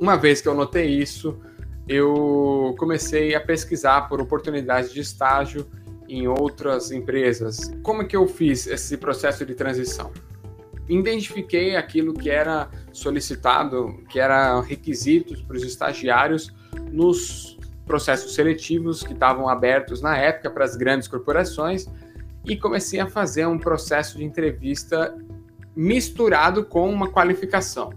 Uma 0.00 0.16
vez 0.16 0.40
que 0.40 0.48
eu 0.48 0.54
notei 0.54 0.86
isso, 0.86 1.38
eu 1.88 2.74
comecei 2.78 3.34
a 3.34 3.40
pesquisar 3.40 4.02
por 4.08 4.20
oportunidades 4.20 4.92
de 4.92 5.00
estágio 5.00 5.66
em 6.08 6.28
outras 6.28 6.90
empresas. 6.90 7.72
Como 7.82 8.06
que 8.06 8.16
eu 8.16 8.26
fiz 8.26 8.66
esse 8.66 8.96
processo 8.96 9.44
de 9.44 9.54
transição? 9.54 10.12
Identifiquei 10.88 11.76
aquilo 11.76 12.14
que 12.14 12.30
era 12.30 12.70
solicitado, 12.92 14.02
que 14.08 14.18
era 14.18 14.60
requisitos 14.60 15.42
para 15.42 15.56
os 15.56 15.62
estagiários 15.62 16.52
nos 16.90 17.58
processos 17.84 18.34
seletivos 18.34 19.02
que 19.02 19.12
estavam 19.12 19.48
abertos 19.48 20.00
na 20.00 20.16
época 20.16 20.50
para 20.50 20.64
as 20.64 20.76
grandes 20.76 21.08
corporações 21.08 21.86
e 22.44 22.56
comecei 22.56 23.00
a 23.00 23.06
fazer 23.06 23.46
um 23.46 23.58
processo 23.58 24.16
de 24.18 24.24
entrevista 24.24 25.16
misturado 25.74 26.64
com 26.64 26.88
uma 26.88 27.10
qualificação. 27.10 27.92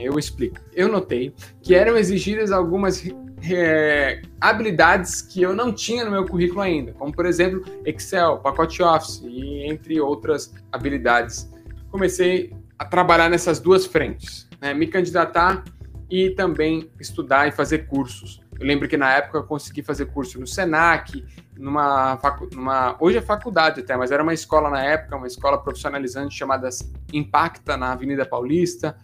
Eu 0.00 0.18
explico. 0.18 0.56
Eu 0.74 0.88
notei 0.88 1.34
que 1.62 1.74
eram 1.74 1.96
exigidas 1.96 2.50
algumas 2.50 3.04
é, 3.48 4.20
habilidades 4.40 5.22
que 5.22 5.42
eu 5.42 5.54
não 5.54 5.72
tinha 5.72 6.04
no 6.04 6.10
meu 6.10 6.26
currículo 6.26 6.60
ainda, 6.60 6.92
como 6.92 7.12
por 7.12 7.26
exemplo 7.26 7.62
Excel, 7.84 8.38
pacote 8.38 8.82
Office 8.82 9.22
e 9.24 9.70
entre 9.70 10.00
outras 10.00 10.52
habilidades. 10.72 11.50
Comecei 11.90 12.52
a 12.78 12.84
trabalhar 12.84 13.28
nessas 13.28 13.60
duas 13.60 13.86
frentes, 13.86 14.48
né? 14.60 14.74
me 14.74 14.86
candidatar 14.86 15.64
e 16.10 16.30
também 16.30 16.90
estudar 16.98 17.46
e 17.46 17.52
fazer 17.52 17.86
cursos. 17.86 18.40
Eu 18.58 18.66
lembro 18.66 18.88
que 18.88 18.96
na 18.96 19.14
época 19.14 19.38
eu 19.38 19.44
consegui 19.44 19.82
fazer 19.82 20.06
curso 20.06 20.38
no 20.38 20.46
Senac, 20.46 21.24
numa, 21.56 22.16
facu... 22.18 22.48
numa 22.52 22.96
hoje 23.00 23.18
é 23.18 23.22
faculdade 23.22 23.80
até, 23.80 23.96
mas 23.96 24.10
era 24.10 24.22
uma 24.22 24.34
escola 24.34 24.68
na 24.68 24.82
época, 24.82 25.16
uma 25.16 25.26
escola 25.26 25.56
profissionalizante 25.58 26.36
chamada 26.36 26.68
Impacta 27.12 27.76
na 27.76 27.92
Avenida 27.92 28.26
Paulista, 28.26 28.96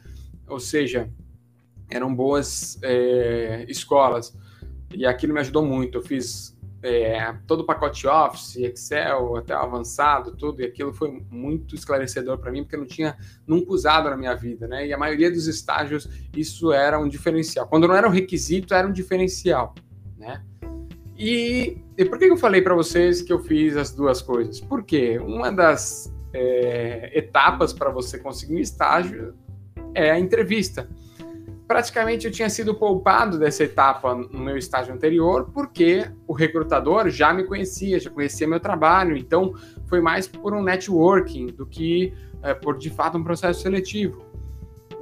ou 0.49 0.61
seja, 0.61 1.11
eram 1.91 2.15
boas 2.15 2.79
é, 2.83 3.65
escolas 3.69 4.37
e 4.95 5.07
aquilo 5.07 5.35
me 5.35 5.41
ajudou 5.41 5.65
muito. 5.65 5.99
Eu 5.99 6.03
fiz 6.03 6.57
é, 6.83 7.35
todo 7.47 7.61
o 7.61 7.65
pacote 7.65 8.07
Office, 8.07 8.57
Excel, 8.57 9.37
até 9.37 9.55
avançado, 9.55 10.37
tudo, 10.37 10.63
e 10.63 10.65
aquilo 10.65 10.93
foi 10.93 11.23
muito 11.31 11.75
esclarecedor 11.75 12.39
para 12.39 12.53
mim, 12.53 12.63
porque 12.63 12.77
eu 12.77 12.81
não 12.81 12.87
tinha 12.87 13.17
nunca 13.47 13.73
usado 13.73 14.09
na 14.11 14.17
minha 14.17 14.35
vida, 14.35 14.69
né? 14.69 14.87
E 14.87 14.93
a 14.93 14.99
maioria 14.99 15.31
dos 15.31 15.47
estágios 15.47 16.09
isso 16.37 16.73
era 16.73 16.99
um 16.99 17.09
diferencial. 17.09 17.67
Quando 17.67 17.89
não 17.89 17.95
era 17.95 18.07
um 18.07 18.13
requisito, 18.13 18.75
era 18.75 18.87
um 18.87 18.93
diferencial, 18.93 19.75
né? 20.17 20.43
E, 21.19 21.79
e 21.97 22.05
por 22.05 22.19
que 22.19 22.27
eu 22.27 22.37
falei 22.37 22.61
para 22.61 22.75
vocês 22.75 23.23
que 23.23 23.33
eu 23.33 23.39
fiz 23.39 23.77
as 23.77 23.91
duas 23.91 24.21
coisas? 24.21 24.61
Porque 24.61 25.19
uma 25.19 25.51
das 25.51 26.13
é, 26.33 27.19
etapas 27.19 27.73
para 27.73 27.91
você 27.91 28.19
conseguir 28.19 28.55
um 28.55 28.59
estágio 28.59 29.35
é 29.97 30.11
a 30.11 30.19
entrevista 30.21 30.89
praticamente 31.67 32.27
eu 32.27 32.33
tinha 32.33 32.49
sido 32.49 32.75
poupado 32.75 33.39
dessa 33.39 33.65
etapa 33.65 34.15
no 34.15 34.39
meu 34.39 34.57
estágio 34.57 34.95
anterior, 34.95 35.51
porque 35.53 36.09
o 36.27 36.33
recrutador 36.33 37.11
já 37.11 37.33
me 37.33 37.45
conhecia, 37.45 37.99
já 37.99 38.11
conhecia 38.11 38.47
meu 38.47 38.61
trabalho, 38.61 39.17
então 39.17 39.55
foi 39.87 40.01
mais 40.01 40.29
por 40.29 40.55
um 40.55 40.63
networking 40.63 41.47
do 41.47 41.67
que 41.67 42.15
é, 42.43 42.55
por 42.55 42.79
de 42.79 42.91
fato 42.91 43.19
um 43.19 43.25
processo 43.25 43.63
seletivo. 43.63 44.25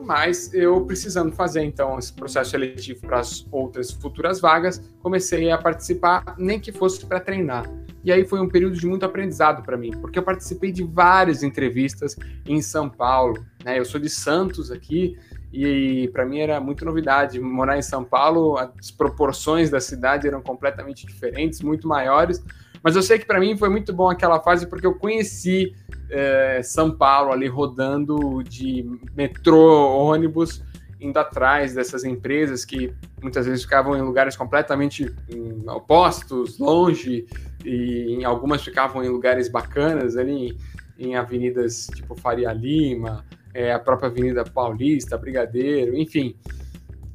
Mas 0.03 0.53
eu 0.53 0.85
precisando 0.85 1.33
fazer 1.33 1.63
então 1.63 1.99
esse 1.99 2.13
processo 2.13 2.51
seletivo 2.51 3.01
para 3.01 3.21
as 3.21 3.47
outras 3.51 3.91
futuras 3.91 4.41
vagas, 4.41 4.83
comecei 5.01 5.51
a 5.51 5.57
participar, 5.57 6.35
nem 6.39 6.61
que 6.61 6.73
fosse 6.73 7.05
para 7.07 7.21
treinar. 7.21 7.71
E 8.03 8.13
aí 8.13 8.25
foi 8.27 8.39
um 8.39 8.49
período 8.49 8.77
de 8.77 8.87
muito 8.87 9.07
aprendizado 9.07 9.63
para 9.63 9.79
mim, 9.79 9.93
porque 9.93 10.19
eu 10.19 10.23
participei 10.23 10.71
de 10.71 10.83
várias 10.83 11.43
entrevistas 11.43 12.17
em 12.47 12.61
São 12.61 12.89
Paulo. 12.89 13.45
Né? 13.65 13.79
Eu 13.79 13.85
sou 13.85 13.99
de 13.99 14.11
Santos 14.11 14.71
aqui, 14.71 15.19
e 15.53 16.09
para 16.13 16.27
mim 16.27 16.41
era 16.41 16.61
muito 16.61 16.85
novidade 16.85 17.41
morar 17.41 17.79
em 17.79 17.83
São 17.83 18.05
Paulo, 18.05 18.59
as 18.59 18.91
proporções 18.91 19.71
da 19.71 19.81
cidade 19.81 20.29
eram 20.29 20.43
completamente 20.43 21.07
diferentes, 21.07 21.63
muito 21.63 21.89
maiores. 21.89 22.45
Mas 22.83 22.97
eu 22.97 23.03
sei 23.03 23.19
que 23.19 23.25
para 23.25 23.41
mim 23.41 23.57
foi 23.57 23.71
muito 23.71 23.95
bom 23.95 24.11
aquela 24.11 24.39
fase 24.41 24.67
porque 24.67 24.87
eu 24.87 24.95
conheci 24.95 25.75
é, 26.11 26.61
São 26.63 26.91
Paulo 26.91 27.33
ali 27.33 27.49
rodando 27.49 28.43
de 28.43 28.85
metrô, 29.17 29.97
ônibus, 29.97 30.63
indo 31.01 31.19
atrás 31.19 31.75
dessas 31.75 32.05
empresas 32.05 32.65
que 32.65 32.93
muitas 33.23 33.47
vezes 33.47 33.63
ficavam 33.63 33.97
em 33.97 34.03
lugares 34.03 34.37
completamente 34.37 35.15
hum, 35.33 35.63
opostos, 35.69 36.59
longe, 36.59 37.27
e 37.65 38.17
em 38.19 38.25
algumas 38.25 38.63
ficavam 38.63 39.03
em 39.03 39.09
lugares 39.09 39.49
bacanas 39.49 40.17
ali 40.17 40.59
em, 40.99 41.09
em 41.11 41.17
avenidas 41.17 41.87
tipo 41.95 42.15
Faria 42.15 42.53
Lima, 42.53 43.25
é, 43.55 43.73
a 43.73 43.79
própria 43.79 44.09
Avenida 44.09 44.45
Paulista, 44.45 45.17
Brigadeiro, 45.17 45.97
enfim. 45.97 46.37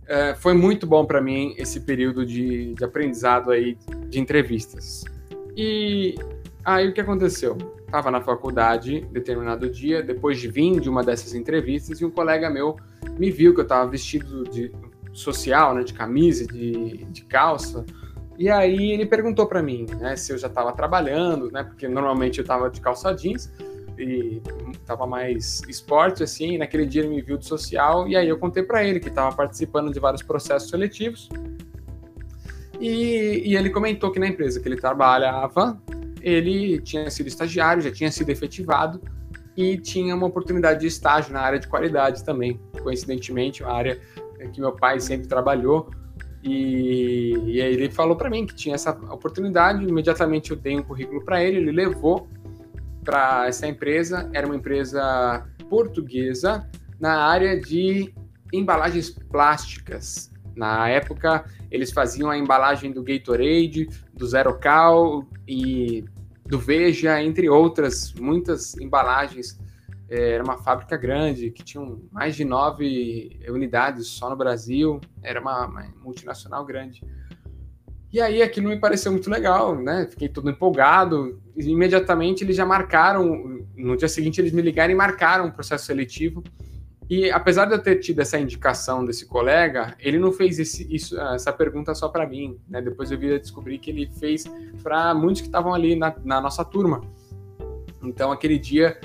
É, 0.08 0.34
foi 0.34 0.53
muito 0.53 0.88
bom 0.88 1.05
para 1.05 1.22
mim 1.22 1.53
esse 1.58 1.81
período 1.81 2.25
de, 2.25 2.74
de, 2.74 2.84
aprendizado 2.84 3.51
aí 3.51 3.77
de 4.08 4.19
entrevistas. 4.19 5.03
E 5.55 6.15
aí 6.65 6.88
o 6.88 6.93
que 6.93 7.01
aconteceu? 7.01 7.58
Estava 7.86 8.10
na 8.10 8.22
faculdade, 8.22 9.01
determinado 9.12 9.69
dia, 9.69 10.01
depois 10.01 10.39
de 10.39 10.48
vir 10.48 10.79
de 10.79 10.89
uma 10.89 11.03
dessas 11.03 11.36
entrevistas, 11.36 12.00
e 12.00 12.05
um 12.05 12.10
colega 12.10 12.50
meu 12.50 12.75
me 13.19 13.29
viu 13.29 13.53
que 13.53 13.60
eu 13.60 13.63
estava 13.63 13.88
vestido 13.89 14.43
de 14.46 14.72
social, 15.12 15.75
né, 15.75 15.84
de 15.84 15.93
camisa, 15.93 16.48
de, 16.48 17.03
de 17.05 17.25
calça, 17.25 17.86
e 18.39 18.50
aí 18.50 18.93
ele 18.93 19.05
perguntou 19.05 19.46
para 19.48 19.62
mim, 19.62 19.86
né, 20.00 20.15
se 20.15 20.31
eu 20.31 20.38
já 20.38 20.48
estava 20.48 20.72
trabalhando, 20.72 21.51
né, 21.51 21.62
porque 21.62 21.89
normalmente 21.89 22.39
eu 22.39 22.43
estava 22.43 22.69
de 22.69 22.79
calça 22.79 23.13
jeans, 23.13 23.51
e 24.00 24.41
tava 24.86 25.06
mais 25.06 25.62
esporte 25.68 26.24
assim, 26.24 26.58
naquele 26.58 26.86
dia 26.86 27.01
ele 27.01 27.10
me 27.10 27.22
viu 27.22 27.38
de 27.38 27.46
social 27.46 28.08
e 28.08 28.15
aí 28.15 28.29
eu 28.29 28.39
contei 28.39 28.63
para 28.63 28.84
ele 28.84 29.00
que 29.00 29.10
estava 29.10 29.36
participando 29.36 29.91
de 29.91 30.00
vários 30.00 30.24
processos 30.24 30.70
seletivos. 30.70 31.29
E, 32.79 33.44
e, 33.46 33.58
ele 33.58 33.70
comentou 33.70 34.10
que 34.10 34.20
na 34.20 34.27
empresa 34.27 34.62
que 34.62 34.68
ele 34.68 34.77
trabalhava, 34.77 35.77
ele 36.22 36.79
tinha 36.79 37.10
sido 37.10 37.27
estagiário, 37.27 37.82
já 37.82 37.91
tinha 37.91 38.10
sido 38.10 38.29
efetivado 38.29 39.01
e 39.58 39.77
tinha 39.77 40.15
uma 40.15 40.27
oportunidade 40.27 40.79
de 40.79 40.88
estágio 40.88 41.34
na 41.34 41.41
área 41.41 41.60
de 41.60 41.68
qualidade 41.68 42.24
também, 42.24 42.58
coincidentemente, 42.82 43.62
uma 43.63 43.74
área 43.74 44.00
que 44.53 44.62
meu 44.62 44.72
pai 44.72 45.01
sempre 45.01 45.27
trabalhou. 45.27 45.91
E, 46.41 47.34
e 47.48 47.62
aí 47.62 47.74
ele 47.74 47.89
falou 47.89 48.15
para 48.15 48.29
mim 48.29 48.46
que 48.46 48.56
tinha 48.56 48.75
essa 48.75 48.91
oportunidade, 48.91 49.84
imediatamente 49.84 50.51
eu 50.51 50.58
dei 50.58 50.77
um 50.77 50.84
currículo 50.84 51.22
para 51.25 51.44
ele, 51.44 51.58
ele 51.58 51.72
levou 51.74 52.29
para 53.10 53.48
essa 53.48 53.66
empresa. 53.66 54.30
Era 54.34 54.46
uma 54.46 54.56
empresa 54.56 55.44
portuguesa 55.68 56.70
na 57.00 57.24
área 57.24 57.60
de 57.60 58.13
embalagens 58.54 59.10
plásticas. 59.10 60.32
Na 60.56 60.88
época, 60.89 61.44
eles 61.72 61.92
faziam 61.92 62.30
a 62.30 62.38
embalagem 62.38 62.92
do 62.92 63.01
Gatorade, 63.01 63.89
do 64.13 64.28
Zero 64.28 64.60
Cal 64.60 65.28
e 65.48 66.06
do 66.46 66.60
Veja, 66.60 67.20
entre 67.20 67.50
outras 67.50 68.13
muitas 68.13 68.78
embalagens. 68.78 69.60
É, 70.08 70.34
era 70.34 70.44
uma 70.44 70.60
fábrica 70.60 70.96
grande 70.96 71.50
que 71.50 71.63
tinha 71.63 71.84
mais 72.12 72.36
de 72.36 72.46
nove 72.46 73.39
unidades 73.50 74.06
só 74.06 74.30
no 74.30 74.36
Brasil. 74.36 75.01
Era 75.24 75.42
uma, 75.42 75.66
uma 75.66 75.94
multinacional 76.04 76.63
grande. 76.63 77.04
E 78.12 78.20
aí 78.20 78.42
aquilo 78.42 78.70
me 78.70 78.80
pareceu 78.80 79.12
muito 79.12 79.30
legal, 79.30 79.75
né? 79.75 80.08
Fiquei 80.10 80.30
todo 80.30 80.50
empolgado. 80.50 81.39
Imediatamente 81.60 82.44
eles 82.44 82.56
já 82.56 82.66
marcaram, 82.66 83.66
no 83.75 83.98
dia 83.98 84.08
seguinte 84.08 84.39
eles 84.39 84.51
me 84.54 84.62
ligaram 84.62 84.94
e 84.94 84.96
marcaram 84.96 85.46
um 85.46 85.51
processo 85.51 85.86
seletivo. 85.86 86.44
E 87.10 87.32
apesar 87.32 87.66
de 87.66 87.74
eu 87.74 87.80
ter 87.80 87.96
tido 87.96 88.20
essa 88.20 88.39
indicação 88.39 89.04
desse 89.04 89.25
colega, 89.25 89.96
ele 90.00 90.20
não 90.20 90.32
fez 90.32 90.60
esse, 90.60 90.88
isso, 90.94 91.20
essa 91.20 91.51
pergunta 91.51 91.96
só 91.96 92.08
para 92.08 92.25
mim. 92.28 92.60
Né? 92.70 92.82
Depois 92.82 93.10
eu 93.10 93.18
vi 93.18 93.38
descobrir 93.39 93.80
que 93.80 93.89
ele 93.89 94.08
fez 94.20 94.46
para 94.84 95.13
muitos 95.16 95.42
que 95.42 95.48
estavam 95.48 95.74
ali 95.74 95.96
na, 95.96 96.16
na, 96.24 96.39
nossa 96.39 96.63
turma. 96.63 97.01
Então 98.04 98.32
aquele 98.32 98.60
dia, 98.60 99.00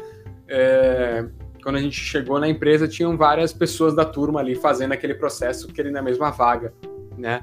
é, 0.47 1.27
quando 1.63 1.77
a 1.77 1.81
gente 1.81 1.99
chegou 1.99 2.39
na 2.39 2.47
empresa, 2.47 2.87
tinham 2.87 3.17
várias 3.17 3.55
pessoas 3.55 3.95
da 3.95 4.05
turma 4.05 4.39
ali 4.41 4.55
fazendo 4.55 4.93
aquele 4.93 5.15
processo, 5.15 5.69
que 5.69 5.81
ele 5.81 5.91
na 5.91 6.03
mesma 6.03 6.31
vaga, 6.31 6.75
né? 7.17 7.43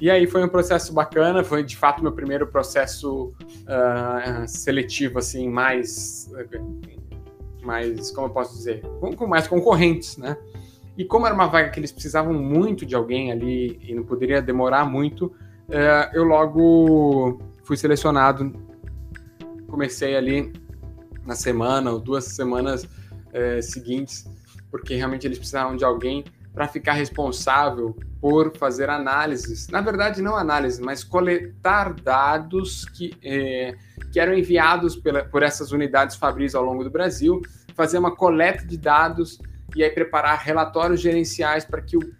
E 0.00 0.10
aí 0.10 0.26
foi 0.26 0.44
um 0.44 0.48
processo 0.48 0.92
bacana, 0.92 1.44
foi 1.44 1.62
de 1.62 1.76
fato 1.76 2.02
meu 2.02 2.12
primeiro 2.12 2.46
processo 2.46 3.32
uh, 3.62 4.46
seletivo, 4.46 5.18
assim, 5.18 5.48
mais, 5.48 6.30
mais, 7.62 8.10
como 8.10 8.26
eu 8.26 8.30
posso 8.30 8.56
dizer, 8.56 8.82
com, 9.00 9.26
mais 9.26 9.46
concorrentes, 9.46 10.16
né? 10.16 10.36
E 10.96 11.04
como 11.04 11.26
era 11.26 11.34
uma 11.34 11.46
vaga 11.46 11.70
que 11.70 11.80
eles 11.80 11.90
precisavam 11.90 12.32
muito 12.32 12.84
de 12.84 12.94
alguém 12.94 13.32
ali 13.32 13.78
e 13.82 13.94
não 13.94 14.04
poderia 14.04 14.42
demorar 14.42 14.84
muito, 14.84 15.26
uh, 15.26 16.10
eu 16.12 16.24
logo 16.24 17.40
fui 17.62 17.76
selecionado, 17.76 18.52
comecei 19.68 20.16
ali 20.16 20.52
na 21.24 21.34
semana 21.34 21.90
ou 21.90 21.98
duas 21.98 22.24
semanas 22.24 22.84
uh, 22.84 23.62
seguintes, 23.62 24.24
porque 24.70 24.94
realmente 24.94 25.26
eles 25.26 25.38
precisavam 25.38 25.76
de 25.76 25.84
alguém 25.84 26.24
para 26.54 26.68
ficar 26.68 26.92
responsável 26.92 27.96
por 28.20 28.56
fazer 28.56 28.88
análises. 28.88 29.68
Na 29.68 29.80
verdade, 29.80 30.22
não 30.22 30.36
análise, 30.36 30.80
mas 30.80 31.02
coletar 31.02 31.92
dados 31.92 32.84
que, 32.84 33.12
é, 33.22 33.74
que 34.12 34.20
eram 34.20 34.32
enviados 34.32 34.94
pela, 34.94 35.24
por 35.24 35.42
essas 35.42 35.72
unidades 35.72 36.14
Fabris 36.14 36.54
ao 36.54 36.64
longo 36.64 36.84
do 36.84 36.90
Brasil, 36.90 37.42
fazer 37.74 37.98
uma 37.98 38.14
coleta 38.14 38.64
de 38.64 38.78
dados 38.78 39.40
e 39.74 39.82
aí 39.82 39.90
preparar 39.90 40.38
relatórios 40.38 41.00
gerenciais 41.00 41.64
para 41.64 41.82
que 41.82 41.96
o 41.96 42.14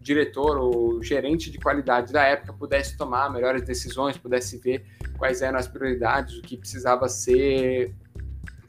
diretor 0.00 0.58
ou 0.58 1.02
gerente 1.02 1.50
de 1.50 1.58
qualidade 1.58 2.12
da 2.12 2.24
época 2.24 2.52
pudesse 2.52 2.96
tomar 2.96 3.32
melhores 3.32 3.62
decisões, 3.62 4.16
pudesse 4.16 4.58
ver 4.58 4.84
quais 5.16 5.42
eram 5.42 5.58
as 5.58 5.68
prioridades, 5.68 6.38
o 6.38 6.42
que 6.42 6.56
precisava 6.56 7.08
ser 7.08 7.94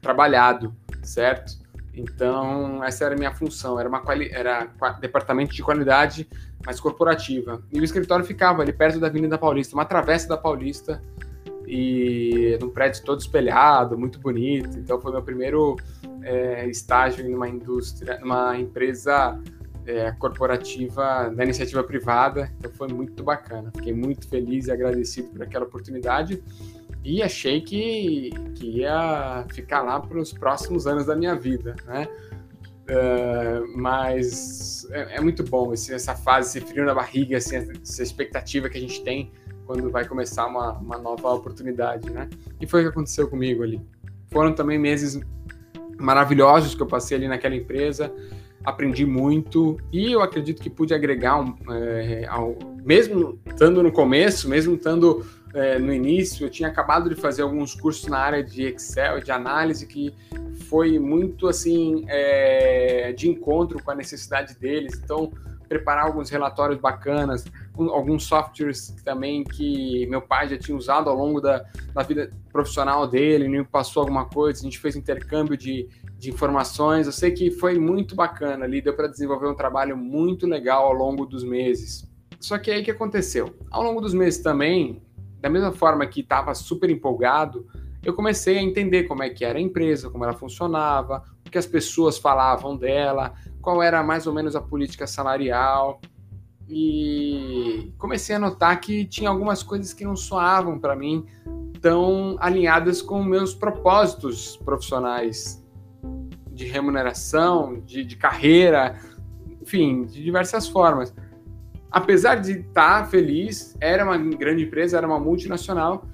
trabalhado, 0.02 0.76
certo? 1.04 1.67
Então, 1.98 2.84
essa 2.84 3.06
era 3.06 3.16
a 3.16 3.18
minha 3.18 3.32
função, 3.32 3.80
era 3.80 3.90
uma 3.90 4.00
quali 4.00 4.30
era 4.32 4.68
departamento 5.02 5.56
de 5.56 5.64
qualidade 5.64 6.30
mais 6.64 6.80
corporativa. 6.80 7.64
E 7.74 7.80
o 7.80 7.84
escritório 7.84 8.24
ficava 8.24 8.62
ali 8.62 8.72
perto 8.72 9.00
da 9.00 9.08
Avenida 9.08 9.38
Paulista, 9.38 9.76
uma 9.76 9.86
travessa 9.86 10.28
da 10.28 10.38
Paulista, 10.38 11.02
e 11.66 12.58
num 12.62 12.70
prédio 12.70 13.04
todo 13.04 13.20
espelhado, 13.20 13.98
muito 13.98 14.20
bonito. 14.20 14.78
Então, 14.78 15.02
foi 15.02 15.12
meu 15.12 15.24
primeiro 15.24 15.76
é, 16.22 16.68
estágio 16.68 17.26
em 17.26 17.34
uma 17.34 17.50
indústria, 17.50 18.20
numa 18.20 18.58
empresa 18.58 19.38
é, 19.86 20.12
corporativa 20.12 21.34
da 21.36 21.44
iniciativa 21.44 21.84
privada. 21.84 22.52
Então, 22.60 22.72
foi 22.72 22.88
muito 22.90 23.24
bacana. 23.24 23.72
Fiquei 23.76 23.94
muito 23.94 24.30
feliz 24.30 24.68
e 24.68 24.72
agradecido 24.72 25.30
por 25.30 25.42
aquela 25.42 25.66
oportunidade 25.66 26.42
e 27.08 27.24
achei 27.24 27.62
que, 27.62 28.32
que 28.54 28.80
ia 28.80 29.46
ficar 29.54 29.82
lá 29.82 29.98
para 29.98 30.20
os 30.20 30.34
próximos 30.34 30.86
anos 30.86 31.06
da 31.06 31.16
minha 31.16 31.36
vida, 31.36 31.74
né? 31.86 32.06
Uh, 32.90 33.78
mas 33.78 34.86
é, 34.92 35.16
é, 35.16 35.22
muito 35.22 35.42
bom 35.42 35.72
esse, 35.72 35.94
essa 35.94 36.16
fase, 36.16 36.60
esse 36.60 36.68
frio 36.68 36.86
na 36.86 36.94
barriga, 36.94 37.38
assim, 37.38 37.56
essa 37.82 38.04
expectativa 38.04 38.68
que 38.68 38.78
a 38.78 38.82
gente 38.82 39.02
tem 39.04 39.32
quando 39.66 39.90
vai 39.90 40.06
começar 40.06 40.48
uma, 40.48 40.74
uma 40.74 40.98
nova 40.98 41.30
oportunidade, 41.32 42.10
né? 42.10 42.30
E 42.60 42.68
foi 42.68 42.82
o 42.82 42.84
que 42.84 42.90
aconteceu 42.90 43.30
comigo 43.30 43.64
ali. 43.64 43.82
Foram 44.30 44.54
também 44.54 44.78
meses 44.78 45.18
maravilhosos 45.98 46.76
que 46.76 46.82
eu 46.82 46.88
passei 46.88 47.16
ali 47.16 47.30
naquela 47.30 47.56
empresa, 47.56 48.14
aprendi 48.66 49.06
muito 49.06 49.78
e 49.94 50.12
eu 50.12 50.22
acredito 50.22 50.62
que 50.62 50.70
pude 50.70 50.94
agregar, 50.94 51.40
um, 51.40 51.56
é, 51.72 52.26
ao, 52.28 52.58
mesmo 52.84 53.40
estando 53.46 53.82
no 53.82 53.94
começo, 53.94 54.50
mesmo 54.50 54.76
estando 54.76 55.26
é, 55.54 55.80
no 55.80 55.94
início, 55.94 56.46
eu 56.46 56.50
tinha 56.50 56.70
acabado 56.70 57.10
de 57.10 57.16
fazer 57.16 57.42
alguns 57.42 57.74
cursos 57.74 58.08
na 58.08 58.20
área 58.20 58.44
de 58.44 58.64
Excel, 58.64 59.22
de 59.22 59.32
análise, 59.32 59.86
que 59.88 60.14
foi 60.70 61.00
muito 61.00 61.48
assim 61.48 62.06
é, 62.08 63.14
de 63.14 63.30
encontro 63.30 63.82
com 63.82 63.92
a 63.92 63.96
necessidade 63.96 64.58
deles. 64.58 65.00
Então, 65.04 65.32
preparar 65.68 66.06
alguns 66.06 66.30
relatórios 66.30 66.80
bacanas, 66.80 67.46
alguns 67.78 68.24
softwares 68.26 68.96
também 69.04 69.44
que 69.44 70.08
meu 70.08 70.22
pai 70.22 70.48
já 70.50 70.58
tinha 70.58 70.76
usado 70.76 71.10
ao 71.10 71.16
longo 71.16 71.42
da, 71.42 71.66
da 71.94 72.04
vida 72.04 72.32
profissional 72.52 73.08
dele, 73.08 73.48
me 73.48 73.64
passou 73.64 74.02
alguma 74.02 74.26
coisa, 74.26 74.62
a 74.62 74.64
gente 74.64 74.80
fez 74.80 74.96
intercâmbio 74.96 75.58
de, 75.58 75.88
de 76.18 76.30
informações. 76.30 77.06
Eu 77.06 77.12
sei 77.12 77.32
que 77.32 77.52
foi 77.52 77.78
muito 77.78 78.16
bacana 78.16 78.66
ali, 78.66 78.82
deu 78.82 78.96
para 78.96 79.08
desenvolver 79.08 79.48
um 79.48 79.56
trabalho 79.56 79.98
muito 79.98 80.48
legal 80.48 80.86
ao 80.86 80.94
longo 80.94 81.26
dos 81.26 81.44
meses. 81.44 82.08
Só 82.40 82.58
que 82.58 82.72
aí 82.72 82.84
que 82.84 82.92
aconteceu? 82.92 83.54
Ao 83.70 83.84
longo 83.84 84.00
dos 84.00 84.14
meses 84.14 84.42
também, 84.42 85.02
da 85.40 85.50
mesma 85.50 85.72
forma 85.72 86.06
que 86.06 86.22
estava 86.22 86.54
super 86.54 86.90
empolgado, 86.90 87.68
eu 88.04 88.14
comecei 88.14 88.58
a 88.58 88.62
entender 88.62 89.04
como 89.04 89.24
é 89.24 89.30
que 89.30 89.44
era 89.44 89.58
a 89.58 89.62
empresa, 89.62 90.10
como 90.10 90.24
ela 90.24 90.34
funcionava, 90.34 91.24
o 91.46 91.50
que 91.50 91.58
as 91.58 91.66
pessoas 91.66 92.18
falavam 92.18 92.76
dela, 92.76 93.34
qual 93.62 93.82
era 93.82 94.02
mais 94.04 94.28
ou 94.28 94.34
menos 94.34 94.56
a 94.56 94.62
política 94.62 95.06
salarial. 95.06 96.00
E 96.70 97.94
comecei 97.98 98.36
a 98.36 98.40
notar 98.40 98.80
que 98.80 99.06
tinha 99.06 99.30
algumas 99.30 99.64
coisas 99.64 99.94
que 99.94 100.06
não 100.06 100.16
soavam 100.16 100.80
para 100.80 100.96
mim 100.96 101.26
tão 101.82 102.36
alinhadas 102.40 103.02
com 103.02 103.24
meus 103.24 103.54
propósitos 103.54 104.58
profissionais 104.58 105.64
de 106.52 106.66
remuneração, 106.66 107.80
de, 107.82 108.04
de 108.04 108.16
carreira, 108.16 109.00
enfim, 109.62 110.06
de 110.06 110.24
diversas 110.24 110.68
formas 110.68 111.14
apesar 111.92 112.36
de 112.36 112.60
estar 112.60 113.04
tá 113.04 113.06
feliz, 113.06 113.76
era 113.80 114.04
uma 114.04 114.18
grande 114.18 114.64
empresa, 114.64 114.98
era 114.98 115.08
uma 115.08 115.20
multinacional, 115.20 116.06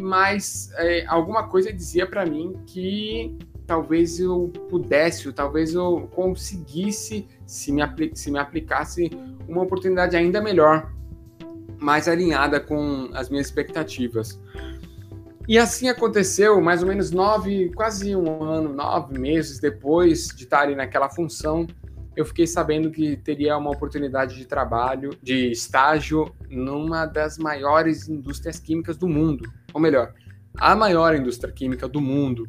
mas 0.00 0.70
é, 0.76 1.04
alguma 1.06 1.48
coisa 1.48 1.72
dizia 1.72 2.06
para 2.06 2.26
mim 2.26 2.56
que 2.66 3.36
talvez 3.66 4.20
eu 4.20 4.52
pudesse, 4.68 5.32
talvez 5.32 5.74
eu 5.74 6.08
conseguisse, 6.14 7.26
se 7.46 7.72
me, 7.72 7.82
se 8.14 8.30
me 8.30 8.38
aplicasse, 8.38 9.10
uma 9.48 9.62
oportunidade 9.62 10.16
ainda 10.16 10.40
melhor, 10.40 10.92
mais 11.80 12.08
alinhada 12.08 12.60
com 12.60 13.10
as 13.14 13.28
minhas 13.28 13.46
expectativas. 13.46 14.40
E 15.46 15.58
assim 15.58 15.88
aconteceu, 15.88 16.60
mais 16.60 16.82
ou 16.82 16.88
menos 16.88 17.10
nove, 17.10 17.70
quase 17.74 18.16
um 18.16 18.42
ano, 18.42 18.72
nove 18.72 19.18
meses 19.18 19.58
depois 19.58 20.28
de 20.28 20.44
estar 20.44 20.60
ali 20.60 20.74
naquela 20.74 21.10
função, 21.10 21.66
eu 22.16 22.24
fiquei 22.24 22.46
sabendo 22.46 22.90
que 22.90 23.16
teria 23.16 23.56
uma 23.56 23.70
oportunidade 23.70 24.36
de 24.36 24.44
trabalho, 24.44 25.10
de 25.22 25.50
estágio, 25.50 26.32
numa 26.48 27.06
das 27.06 27.38
maiores 27.38 28.08
indústrias 28.08 28.60
químicas 28.60 28.96
do 28.96 29.08
mundo. 29.08 29.50
Ou 29.72 29.80
melhor, 29.80 30.14
a 30.56 30.76
maior 30.76 31.14
indústria 31.14 31.52
química 31.52 31.88
do 31.88 32.00
mundo. 32.00 32.48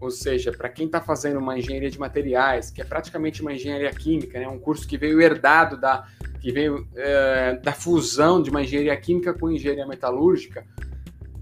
Ou 0.00 0.10
seja, 0.10 0.52
para 0.52 0.68
quem 0.68 0.86
está 0.86 1.00
fazendo 1.00 1.38
uma 1.38 1.58
engenharia 1.58 1.90
de 1.90 1.98
materiais, 1.98 2.70
que 2.70 2.82
é 2.82 2.84
praticamente 2.84 3.40
uma 3.40 3.52
engenharia 3.52 3.90
química, 3.90 4.38
né, 4.38 4.46
um 4.48 4.58
curso 4.58 4.86
que 4.86 4.98
veio 4.98 5.20
herdado 5.20 5.80
da, 5.80 6.06
que 6.40 6.52
veio, 6.52 6.86
é, 6.94 7.56
da 7.56 7.72
fusão 7.72 8.42
de 8.42 8.50
uma 8.50 8.62
engenharia 8.62 8.96
química 8.96 9.32
com 9.32 9.50
engenharia 9.50 9.86
metalúrgica, 9.86 10.66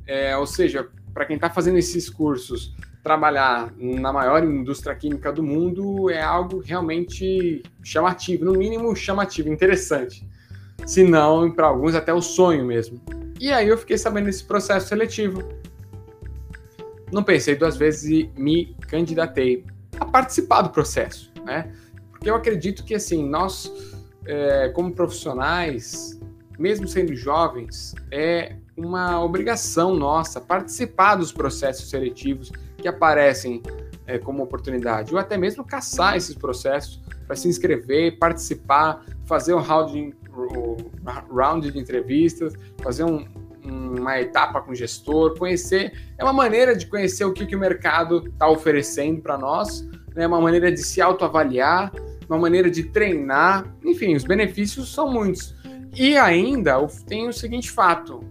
é, 0.06 0.36
ou 0.36 0.46
seja, 0.46 0.88
para 1.12 1.24
quem 1.24 1.36
está 1.36 1.50
fazendo 1.50 1.78
esses 1.78 2.08
cursos 2.08 2.74
trabalhar 3.04 3.70
na 3.76 4.10
maior 4.10 4.42
indústria 4.42 4.96
química 4.96 5.30
do 5.30 5.42
mundo 5.42 6.08
é 6.08 6.22
algo 6.22 6.60
realmente 6.60 7.62
chamativo, 7.82 8.46
no 8.46 8.54
mínimo 8.54 8.96
chamativo, 8.96 9.50
interessante. 9.50 10.26
Se 10.86 11.04
não, 11.04 11.52
para 11.52 11.66
alguns, 11.66 11.94
até 11.94 12.14
o 12.14 12.22
sonho 12.22 12.64
mesmo. 12.64 12.98
E 13.38 13.52
aí 13.52 13.68
eu 13.68 13.76
fiquei 13.76 13.98
sabendo 13.98 14.24
desse 14.24 14.42
processo 14.42 14.88
seletivo. 14.88 15.46
Não 17.12 17.22
pensei 17.22 17.54
duas 17.54 17.76
vezes 17.76 18.10
e 18.10 18.40
me 18.40 18.74
candidatei 18.88 19.66
a 20.00 20.06
participar 20.06 20.62
do 20.62 20.70
processo, 20.70 21.30
né? 21.44 21.70
Porque 22.10 22.28
eu 22.28 22.34
acredito 22.34 22.84
que, 22.84 22.94
assim, 22.94 23.28
nós, 23.28 23.70
é, 24.26 24.70
como 24.70 24.90
profissionais, 24.90 26.18
mesmo 26.58 26.88
sendo 26.88 27.14
jovens, 27.14 27.94
é 28.10 28.56
uma 28.74 29.22
obrigação 29.22 29.94
nossa 29.94 30.40
participar 30.40 31.16
dos 31.16 31.32
processos 31.32 31.90
seletivos 31.90 32.50
que 32.84 32.88
aparecem 32.88 33.62
é, 34.06 34.18
como 34.18 34.42
oportunidade, 34.42 35.14
ou 35.14 35.18
até 35.18 35.38
mesmo 35.38 35.64
caçar 35.64 36.18
esses 36.18 36.34
processos 36.34 37.02
para 37.26 37.34
se 37.34 37.48
inscrever, 37.48 38.18
participar, 38.18 39.02
fazer 39.24 39.54
um 39.54 39.60
round 39.60 39.90
de, 39.90 40.14
um 40.30 41.34
round 41.34 41.70
de 41.70 41.78
entrevistas, 41.78 42.52
fazer 42.82 43.04
um, 43.04 43.26
uma 43.64 44.20
etapa 44.20 44.60
com 44.60 44.72
o 44.72 44.74
gestor, 44.74 45.34
conhecer. 45.38 45.94
É 46.18 46.22
uma 46.22 46.34
maneira 46.34 46.76
de 46.76 46.86
conhecer 46.86 47.24
o 47.24 47.32
que, 47.32 47.46
que 47.46 47.56
o 47.56 47.58
mercado 47.58 48.26
está 48.26 48.50
oferecendo 48.50 49.22
para 49.22 49.38
nós, 49.38 49.88
é 50.14 50.20
né? 50.20 50.26
uma 50.26 50.42
maneira 50.42 50.70
de 50.70 50.82
se 50.82 51.00
autoavaliar, 51.00 51.90
uma 52.28 52.38
maneira 52.38 52.70
de 52.70 52.82
treinar. 52.82 53.74
Enfim, 53.82 54.14
os 54.14 54.24
benefícios 54.24 54.92
são 54.92 55.10
muitos. 55.10 55.54
E 55.96 56.18
ainda 56.18 56.86
tem 57.06 57.28
o 57.28 57.32
seguinte 57.32 57.70
fato: 57.70 58.22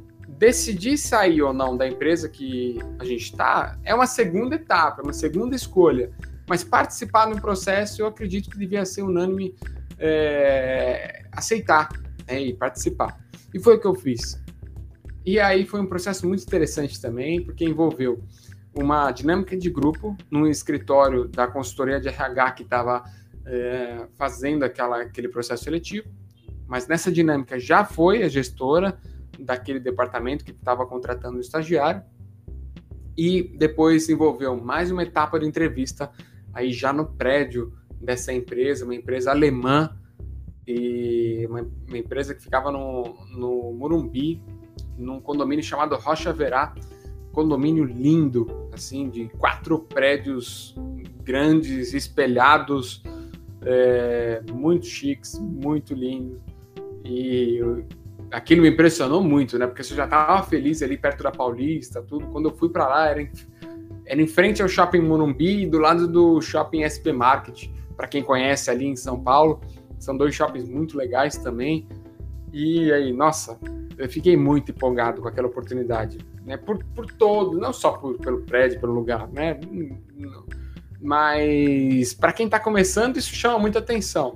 decidir 0.43 0.97
sair 0.97 1.41
ou 1.41 1.53
não 1.53 1.77
da 1.77 1.87
empresa 1.87 2.27
que 2.27 2.77
a 2.99 3.05
gente 3.05 3.23
está 3.23 3.79
é 3.81 3.95
uma 3.95 4.05
segunda 4.05 4.55
etapa, 4.55 5.01
é 5.01 5.03
uma 5.05 5.13
segunda 5.13 5.55
escolha. 5.55 6.11
Mas 6.49 6.65
participar 6.65 7.29
no 7.29 7.39
processo, 7.39 8.01
eu 8.01 8.07
acredito 8.07 8.49
que 8.49 8.57
devia 8.57 8.83
ser 8.83 9.03
unânime 9.03 9.55
é, 9.97 11.23
aceitar 11.31 11.87
né, 12.27 12.41
e 12.41 12.53
participar. 12.53 13.17
E 13.53 13.59
foi 13.59 13.77
o 13.77 13.79
que 13.79 13.87
eu 13.87 13.95
fiz. 13.95 14.37
E 15.25 15.39
aí 15.39 15.65
foi 15.65 15.79
um 15.79 15.85
processo 15.85 16.27
muito 16.27 16.43
interessante 16.43 16.99
também, 16.99 17.41
porque 17.41 17.63
envolveu 17.63 18.21
uma 18.75 19.11
dinâmica 19.11 19.55
de 19.55 19.69
grupo 19.69 20.17
num 20.29 20.45
escritório 20.45 21.29
da 21.29 21.47
consultoria 21.47 22.01
de 22.01 22.09
RH 22.09 22.51
que 22.51 22.63
estava 22.63 23.01
é, 23.45 24.07
fazendo 24.17 24.63
aquela, 24.63 25.03
aquele 25.03 25.29
processo 25.29 25.63
seletivo. 25.63 26.09
Mas 26.67 26.85
nessa 26.85 27.09
dinâmica 27.09 27.57
já 27.57 27.85
foi 27.85 28.23
a 28.23 28.27
gestora, 28.27 28.99
daquele 29.43 29.79
departamento 29.79 30.43
que 30.43 30.51
estava 30.51 30.85
contratando 30.85 31.37
o 31.37 31.41
estagiário. 31.41 32.03
E 33.17 33.43
depois 33.57 34.09
envolveu 34.09 34.57
mais 34.57 34.91
uma 34.91 35.03
etapa 35.03 35.39
de 35.39 35.45
entrevista 35.45 36.11
aí 36.53 36.71
já 36.71 36.91
no 36.91 37.05
prédio 37.05 37.73
dessa 37.99 38.33
empresa, 38.33 38.85
uma 38.85 38.95
empresa 38.95 39.31
alemã 39.31 39.95
e 40.67 41.45
uma, 41.49 41.67
uma 41.87 41.97
empresa 41.97 42.33
que 42.33 42.41
ficava 42.41 42.71
no, 42.71 43.15
no 43.35 43.73
Morumbi, 43.73 44.41
num 44.97 45.19
condomínio 45.19 45.63
chamado 45.63 45.95
Rocha 45.95 46.31
Verá, 46.33 46.73
condomínio 47.31 47.83
lindo, 47.83 48.47
assim, 48.71 49.09
de 49.09 49.27
quatro 49.29 49.79
prédios 49.79 50.75
grandes, 51.23 51.93
espelhados, 51.93 53.03
é, 53.61 54.41
muito 54.51 54.85
chiques, 54.85 55.39
muito 55.39 55.93
lindos. 55.93 56.39
E 57.03 57.59
aquilo 58.33 58.63
me 58.63 58.69
impressionou 58.69 59.23
muito, 59.23 59.59
né? 59.59 59.67
Porque 59.67 59.83
você 59.83 59.93
já 59.93 60.05
estava 60.05 60.41
feliz 60.43 60.81
ali 60.81 60.97
perto 60.97 61.23
da 61.23 61.31
Paulista, 61.31 62.01
tudo. 62.01 62.25
Quando 62.27 62.49
eu 62.49 62.55
fui 62.55 62.67
para 62.67 62.87
lá, 62.87 63.07
era 63.07 63.21
em, 63.21 63.31
era 64.05 64.21
em 64.21 64.27
frente 64.27 64.61
ao 64.61 64.67
Shopping 64.67 65.01
Morumbi, 65.01 65.67
do 65.67 65.77
lado 65.77 66.07
do 66.07 66.41
Shopping 66.41 66.83
SP 66.89 67.13
Market. 67.13 67.69
Para 67.95 68.07
quem 68.07 68.23
conhece 68.23 68.71
ali 68.71 68.87
em 68.87 68.95
São 68.95 69.21
Paulo, 69.21 69.61
São 69.99 70.17
dois 70.17 70.33
shoppings 70.33 70.67
muito 70.67 70.97
legais 70.97 71.37
também. 71.37 71.87
E 72.51 72.91
aí, 72.91 73.13
nossa, 73.13 73.57
eu 73.97 74.09
fiquei 74.09 74.35
muito 74.35 74.71
empolgado 74.71 75.21
com 75.21 75.27
aquela 75.27 75.47
oportunidade, 75.47 76.17
né? 76.43 76.57
Por, 76.57 76.83
por 76.95 77.05
todo, 77.05 77.57
não 77.57 77.71
só 77.71 77.91
por, 77.93 78.17
pelo 78.17 78.41
prédio, 78.41 78.79
pelo 78.79 78.93
lugar, 78.93 79.27
né? 79.29 79.59
Mas 80.99 82.13
para 82.13 82.33
quem 82.33 82.47
está 82.47 82.59
começando, 82.59 83.17
isso 83.17 83.33
chama 83.33 83.59
muita 83.59 83.79
atenção. 83.79 84.35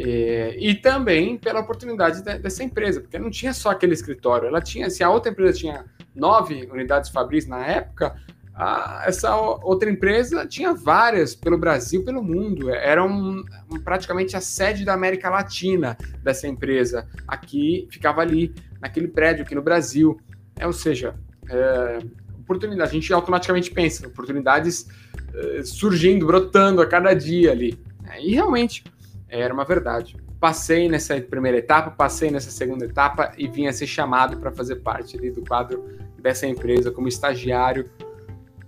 É, 0.00 0.56
e 0.56 0.76
também 0.76 1.36
pela 1.36 1.58
oportunidade 1.58 2.22
de, 2.22 2.38
dessa 2.38 2.62
empresa, 2.62 3.00
porque 3.00 3.18
não 3.18 3.30
tinha 3.30 3.52
só 3.52 3.70
aquele 3.70 3.94
escritório, 3.94 4.46
ela 4.46 4.60
tinha, 4.60 4.88
se 4.88 5.02
a 5.02 5.10
outra 5.10 5.32
empresa 5.32 5.58
tinha 5.58 5.84
nove 6.14 6.68
unidades 6.70 7.10
Fabris 7.10 7.48
na 7.48 7.66
época, 7.66 8.14
a, 8.54 9.02
essa 9.08 9.34
outra 9.36 9.90
empresa 9.90 10.46
tinha 10.46 10.72
várias 10.72 11.34
pelo 11.34 11.58
Brasil, 11.58 12.04
pelo 12.04 12.22
mundo. 12.22 12.70
Era 12.70 13.04
um, 13.04 13.42
praticamente 13.82 14.36
a 14.36 14.40
sede 14.40 14.84
da 14.84 14.94
América 14.94 15.30
Latina 15.30 15.98
dessa 16.22 16.46
empresa. 16.46 17.04
Aqui 17.26 17.88
ficava 17.90 18.20
ali, 18.20 18.54
naquele 18.80 19.08
prédio 19.08 19.44
aqui 19.44 19.54
no 19.54 19.62
Brasil. 19.62 20.20
É, 20.56 20.64
ou 20.64 20.72
seja, 20.72 21.16
é, 21.48 21.98
oportunidade. 22.38 22.90
A 22.90 22.94
gente 22.94 23.12
automaticamente 23.12 23.72
pensa 23.72 24.06
oportunidades 24.06 24.88
é, 25.34 25.62
surgindo, 25.64 26.24
brotando 26.24 26.80
a 26.80 26.86
cada 26.86 27.14
dia 27.14 27.50
ali. 27.50 27.76
E 28.20 28.34
realmente 28.34 28.84
era 29.28 29.52
uma 29.52 29.64
verdade. 29.64 30.16
Passei 30.40 30.88
nessa 30.88 31.20
primeira 31.20 31.58
etapa, 31.58 31.90
passei 31.90 32.30
nessa 32.30 32.50
segunda 32.50 32.84
etapa 32.84 33.32
e 33.36 33.48
vim 33.48 33.66
a 33.66 33.72
ser 33.72 33.86
chamado 33.86 34.36
para 34.38 34.50
fazer 34.52 34.76
parte 34.76 35.16
ali 35.16 35.30
do 35.30 35.42
quadro 35.42 35.84
dessa 36.18 36.46
empresa 36.46 36.90
como 36.90 37.08
estagiário. 37.08 37.90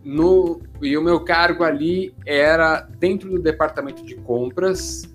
No, 0.03 0.61
e 0.81 0.97
o 0.97 1.03
meu 1.03 1.21
cargo 1.21 1.63
ali 1.63 2.15
era 2.27 2.81
dentro 2.99 3.31
do 3.31 3.39
departamento 3.39 4.05
de 4.05 4.15
compras. 4.17 5.09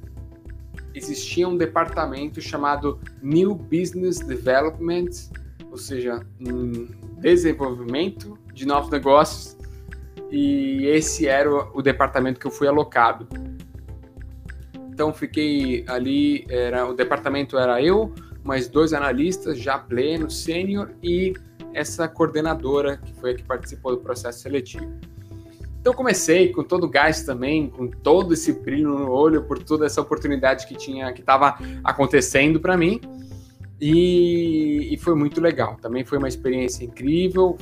Existia 0.94 1.48
um 1.48 1.58
departamento 1.58 2.40
chamado 2.40 3.00
New 3.22 3.56
Business 3.56 4.20
Development, 4.20 5.10
ou 5.70 5.78
seja, 5.78 6.26
um 6.40 6.88
desenvolvimento 7.20 8.38
de 8.54 8.66
novos 8.66 8.90
negócios. 8.90 9.58
E 10.32 10.86
esse 10.86 11.28
era 11.28 11.52
o, 11.52 11.80
o 11.80 11.82
departamento 11.82 12.40
que 12.40 12.48
eu 12.48 12.52
fui 12.52 12.68
alocado. 12.68 13.28
Então 14.96 15.14
fiquei 15.14 15.84
ali, 15.90 16.46
era 16.50 16.88
o 16.88 16.94
departamento 16.94 17.58
era 17.58 17.84
eu, 17.84 18.16
mais 18.42 18.70
dois 18.70 18.94
analistas 18.94 19.60
já 19.60 19.78
pleno, 19.78 20.32
sênior 20.32 20.90
e 21.04 21.34
essa 21.74 22.08
coordenadora 22.08 22.96
que 22.96 23.14
foi 23.16 23.32
a 23.32 23.36
que 23.36 23.44
participou 23.44 23.92
do 23.92 23.98
processo 23.98 24.40
seletivo. 24.40 24.90
Então 25.82 25.94
comecei 25.94 26.54
com 26.54 26.64
todo 26.64 26.86
o 26.86 26.90
gás 26.90 27.24
também, 27.24 27.70
com 27.70 27.90
todo 27.90 28.34
esse 28.34 28.54
brilho 28.54 28.98
no 28.98 29.12
olho 29.12 29.44
por 29.44 29.62
toda 29.62 29.86
essa 29.86 30.00
oportunidade 30.00 30.66
que 30.66 30.76
tinha, 30.76 31.12
que 31.12 31.20
estava 31.20 31.58
acontecendo 31.84 32.62
para 32.62 32.78
mim. 32.78 33.02
E, 33.82 34.94
e, 34.94 34.98
foi 34.98 35.14
muito 35.14 35.42
legal. 35.42 35.76
Também 35.82 36.06
foi 36.06 36.18
uma 36.18 36.30
experiência 36.30 36.86
incrível. 36.86 37.58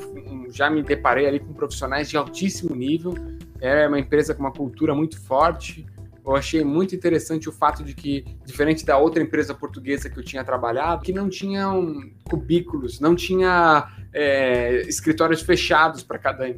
Já 0.51 0.69
me 0.69 0.83
deparei 0.83 1.25
ali 1.25 1.39
com 1.39 1.51
profissionais 1.51 2.07
de 2.07 2.15
altíssimo 2.15 2.75
nível. 2.75 3.15
É 3.59 3.87
uma 3.87 3.99
empresa 3.99 4.35
com 4.35 4.41
uma 4.41 4.51
cultura 4.51 4.93
muito 4.93 5.19
forte, 5.19 5.83
eu 6.25 6.35
achei 6.35 6.63
muito 6.63 6.95
interessante 6.95 7.49
o 7.49 7.51
fato 7.51 7.83
de 7.83 7.93
que, 7.93 8.23
diferente 8.45 8.85
da 8.85 8.97
outra 8.97 9.21
empresa 9.21 9.53
portuguesa 9.53 10.09
que 10.09 10.17
eu 10.17 10.23
tinha 10.23 10.43
trabalhado, 10.43 11.03
que 11.03 11.11
não 11.11 11.29
tinham 11.29 12.01
cubículos, 12.23 12.99
não 12.99 13.13
tinha 13.13 13.87
é, 14.13 14.81
escritórios 14.87 15.41
fechados 15.41 16.01
para 16.01 16.17
cada, 16.17 16.55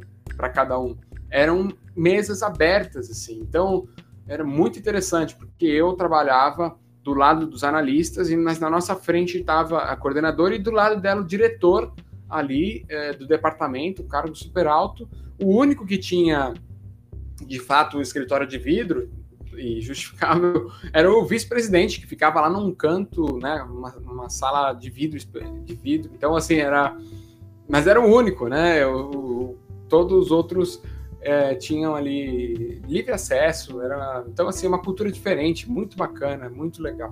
cada 0.54 0.78
um. 0.78 0.96
Eram 1.28 1.68
mesas 1.96 2.42
abertas, 2.42 3.10
assim. 3.10 3.40
Então, 3.40 3.88
era 4.28 4.44
muito 4.44 4.78
interessante, 4.78 5.34
porque 5.34 5.66
eu 5.66 5.94
trabalhava 5.94 6.78
do 7.02 7.14
lado 7.14 7.46
dos 7.46 7.64
analistas, 7.64 8.30
e 8.30 8.36
mas 8.36 8.58
na 8.60 8.70
nossa 8.70 8.94
frente 8.94 9.38
estava 9.38 9.78
a 9.78 9.96
coordenadora 9.96 10.54
e 10.54 10.58
do 10.58 10.70
lado 10.70 11.00
dela 11.00 11.20
o 11.20 11.26
diretor 11.26 11.92
ali 12.28 12.84
é, 12.88 13.12
do 13.12 13.26
departamento, 13.26 14.04
cargo 14.04 14.34
super 14.34 14.66
alto. 14.66 15.08
O 15.40 15.56
único 15.56 15.86
que 15.86 15.98
tinha, 15.98 16.54
de 17.44 17.60
fato, 17.60 17.98
um 17.98 18.00
escritório 18.00 18.46
de 18.46 18.58
vidro 18.58 19.08
e 19.58 19.80
justificável 19.80 20.70
era 20.92 21.10
o 21.10 21.24
vice-presidente 21.24 22.00
que 22.00 22.06
ficava 22.06 22.40
lá 22.40 22.50
num 22.50 22.74
canto, 22.74 23.38
né, 23.38 23.62
uma, 23.62 23.96
uma, 23.96 24.28
sala 24.28 24.72
de 24.72 24.90
vidro, 24.90 25.18
de 25.64 25.74
vidro. 25.74 26.10
Então 26.14 26.34
assim 26.36 26.56
era, 26.56 26.96
mas 27.68 27.86
era 27.86 28.00
o 28.00 28.04
único, 28.04 28.48
né? 28.48 28.86
O, 28.86 29.56
todos 29.88 30.26
os 30.26 30.30
outros 30.30 30.82
é, 31.20 31.54
tinham 31.54 31.94
ali 31.94 32.80
livre 32.86 33.12
acesso. 33.12 33.80
Era 33.80 34.24
então 34.28 34.48
assim 34.48 34.66
uma 34.66 34.80
cultura 34.80 35.10
diferente, 35.10 35.70
muito 35.70 35.96
bacana, 35.96 36.48
muito 36.48 36.82
legal. 36.82 37.10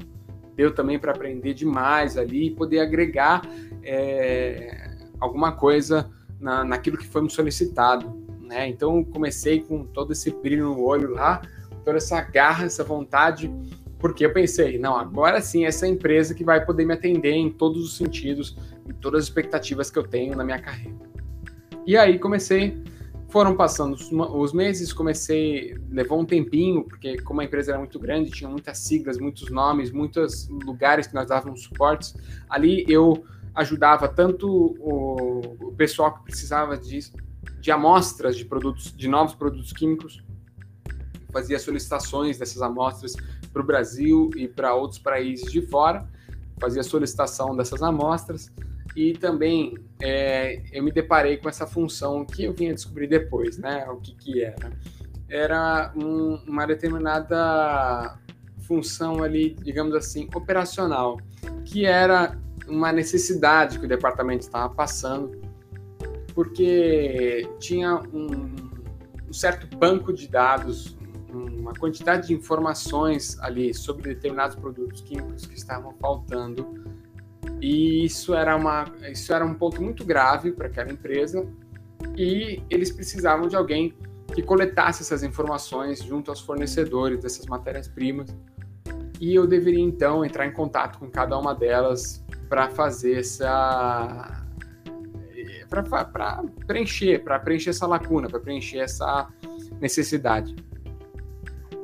Deu 0.55 0.73
também 0.73 0.99
para 0.99 1.13
aprender 1.13 1.55
demais 1.55 2.17
ali 2.17 2.47
e 2.47 2.51
poder 2.51 2.81
agregar 2.81 3.43
é, 3.83 4.97
alguma 5.19 5.53
coisa 5.53 6.11
na, 6.39 6.63
naquilo 6.63 6.97
que 6.97 7.07
foi 7.07 7.23
me 7.23 7.31
solicitado. 7.31 8.23
Né? 8.41 8.69
Então 8.69 9.03
comecei 9.03 9.61
com 9.61 9.85
todo 9.85 10.13
esse 10.13 10.31
brilho 10.31 10.67
no 10.67 10.85
olho 10.85 11.11
lá 11.11 11.43
toda 11.85 11.99
essa 11.99 12.21
garra, 12.21 12.65
essa 12.65 12.83
vontade, 12.83 13.53
porque 13.99 14.25
eu 14.25 14.33
pensei, 14.33 14.79
não, 14.79 14.97
agora 14.97 15.41
sim 15.41 15.65
essa 15.65 15.87
é 15.87 15.89
a 15.89 15.93
empresa 15.93 16.35
que 16.35 16.45
vai 16.45 16.65
poder 16.65 16.85
me 16.85 16.95
atender 16.95 17.33
em 17.33 17.51
todos 17.51 17.85
os 17.85 17.97
sentidos, 17.97 18.57
em 18.89 18.93
todas 18.95 19.21
as 19.21 19.29
expectativas 19.29 19.91
que 19.91 19.99
eu 19.99 20.05
tenho 20.05 20.37
na 20.37 20.45
minha 20.45 20.59
carreira. 20.59 20.99
E 21.87 21.97
aí 21.97 22.19
comecei, 22.19 22.83
foram 23.29 23.57
passando 23.57 23.95
os 23.95 24.53
meses, 24.53 24.93
comecei, 24.93 25.77
levou 25.91 26.21
um 26.21 26.25
tempinho, 26.25 26.85
porque 26.85 27.19
como 27.19 27.41
a 27.41 27.45
empresa 27.45 27.73
era 27.73 27.79
muito 27.79 27.99
grande, 27.99 28.31
tinha 28.31 28.49
muitas 28.49 28.79
siglas, 28.79 29.19
muitos 29.19 29.51
nomes, 29.51 29.91
muitos 29.91 30.49
lugares 30.49 31.07
que 31.07 31.15
nós 31.15 31.27
dávamos 31.27 31.65
suportes, 31.65 32.15
ali 32.49 32.85
eu 32.89 33.25
ajudava 33.55 34.09
tanto 34.09 34.49
o, 34.81 35.73
pessoal 35.77 36.15
que 36.15 36.25
precisava 36.25 36.77
de, 36.77 37.01
de 37.61 37.71
amostras 37.71 38.37
de 38.37 38.45
produtos, 38.45 38.95
de 38.97 39.09
novos 39.09 39.35
produtos 39.35 39.73
químicos, 39.73 40.24
fazia 41.35 41.59
solicitações 41.59 42.39
dessas 42.39 42.63
amostras 42.63 43.17
para 43.53 43.61
o 43.61 43.65
Brasil 43.67 44.31
e 44.37 44.47
para 44.47 44.73
outros 44.73 45.01
países 45.01 45.51
de 45.51 45.61
fora, 45.67 46.09
fazia 46.61 46.85
solicitação 46.85 47.57
dessas 47.57 47.83
amostras 47.83 48.53
e 48.95 49.13
também 49.15 49.77
é, 50.01 50.63
eu 50.73 50.83
me 50.85 50.93
deparei 50.93 51.37
com 51.37 51.49
essa 51.49 51.67
função 51.67 52.25
que 52.25 52.45
eu 52.45 52.53
vinha 52.53 52.73
descobrir 52.73 53.09
depois, 53.09 53.59
né? 53.59 53.85
O 53.91 53.97
que, 53.97 54.15
que 54.15 54.45
era? 54.45 54.73
Era 55.29 55.93
um, 55.97 56.37
uma 56.47 56.65
determinada 56.65 58.17
função 58.61 59.25
ali, 59.25 59.57
digamos 59.63 59.95
assim, 59.95 60.29
operacional, 60.35 61.19
que 61.65 61.85
era 61.85 62.39
uma 62.69 62.93
necessidade 62.93 63.81
que 63.81 63.85
o 63.85 63.89
departamento 63.89 64.45
estava 64.45 64.73
passando, 64.73 65.43
porque 66.33 67.49
tinha 67.59 67.97
um, 68.13 68.55
um 69.29 69.33
certo 69.33 69.77
banco 69.77 70.13
de 70.13 70.29
dados 70.29 70.97
uma 71.35 71.73
quantidade 71.73 72.29
de 72.29 72.35
informações 72.35 73.39
ali 73.41 73.75
sobre 73.75 74.15
determinados 74.15 74.57
produtos 74.57 75.01
químicos 75.01 75.47
que 75.47 75.55
estavam 75.55 75.93
faltando. 76.01 76.85
E 77.61 78.05
isso 78.05 78.35
era, 78.35 78.57
uma, 78.57 78.85
isso 79.11 79.33
era 79.33 79.45
um 79.45 79.55
ponto 79.55 79.83
muito 79.83 80.05
grave 80.05 80.53
para 80.53 80.67
aquela 80.67 80.93
empresa 80.93 81.47
e 82.17 82.63
eles 82.71 82.93
precisavam 82.93 83.49
de 83.49 83.57
alguém 83.57 83.95
que 84.35 84.43
coletasse 84.43 85.03
essas 85.03 85.23
informações 85.23 86.03
junto 86.03 86.31
aos 86.31 86.41
fornecedores 86.41 87.21
dessas 87.21 87.47
matérias-primas. 87.47 88.35
E 89.21 89.35
eu 89.35 89.47
deveria 89.47 89.83
então 89.83 90.25
entrar 90.25 90.47
em 90.47 90.53
contato 90.53 90.99
com 90.99 91.09
cada 91.11 91.39
uma 91.39 91.55
delas 91.55 92.25
para 92.49 92.69
fazer 92.71 93.19
essa 93.21 94.41
para 95.69 96.45
preencher, 96.67 97.23
para 97.25 97.39
preencher 97.41 97.71
essa 97.71 97.87
lacuna, 97.87 98.29
para 98.29 98.39
preencher 98.39 98.79
essa 98.79 99.29
necessidade. 99.81 100.55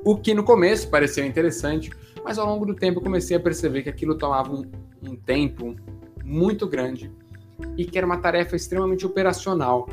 O 0.04 0.16
que 0.16 0.32
no 0.32 0.42
começo 0.42 0.88
pareceu 0.88 1.26
interessante, 1.26 1.90
mas 2.24 2.38
ao 2.38 2.46
longo 2.46 2.64
do 2.64 2.74
tempo 2.74 2.98
eu 2.98 3.02
comecei 3.02 3.36
a 3.36 3.40
perceber 3.40 3.82
que 3.82 3.88
aquilo 3.88 4.16
tomava 4.16 4.52
um, 4.52 4.64
um 5.02 5.14
tempo 5.14 5.76
muito 6.24 6.66
grande 6.66 7.12
e 7.76 7.84
que 7.84 7.98
era 7.98 8.06
uma 8.06 8.16
tarefa 8.16 8.56
extremamente 8.56 9.04
operacional. 9.04 9.88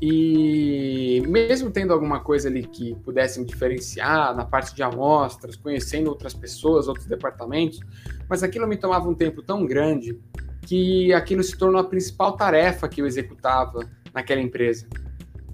E 0.00 1.22
mesmo 1.26 1.70
tendo 1.70 1.92
alguma 1.92 2.20
coisa 2.20 2.48
ali 2.48 2.62
que 2.62 2.94
pudesse 2.96 3.38
me 3.38 3.46
diferenciar 3.46 4.34
na 4.34 4.44
parte 4.44 4.74
de 4.74 4.82
amostras, 4.82 5.56
conhecendo 5.56 6.08
outras 6.08 6.34
pessoas, 6.34 6.88
outros 6.88 7.06
departamentos, 7.06 7.80
mas 8.28 8.42
aquilo 8.42 8.66
me 8.66 8.76
tomava 8.76 9.08
um 9.08 9.14
tempo 9.14 9.42
tão 9.42 9.66
grande 9.66 10.18
que 10.62 11.12
aquilo 11.12 11.42
se 11.42 11.56
tornou 11.56 11.80
a 11.80 11.84
principal 11.84 12.36
tarefa 12.36 12.88
que 12.88 13.02
eu 13.02 13.06
executava 13.06 13.80
naquela 14.14 14.40
empresa. 14.40 14.86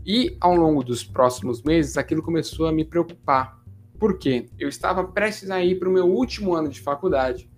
E 0.05 0.37
ao 0.41 0.55
longo 0.55 0.83
dos 0.83 1.05
próximos 1.05 1.63
meses, 1.63 1.97
aquilo 1.97 2.23
começou 2.23 2.67
a 2.67 2.73
me 2.73 2.85
preocupar. 2.85 3.61
Por 3.99 4.19
quê? 4.19 4.49
Eu 4.59 4.69
estava 4.69 5.05
prestes 5.05 5.51
a 5.51 5.63
ir 5.63 5.79
para 5.79 5.89
o 5.89 5.93
meu 5.93 6.07
último 6.07 6.55
ano 6.55 6.69
de 6.69 6.81
faculdade. 6.81 7.51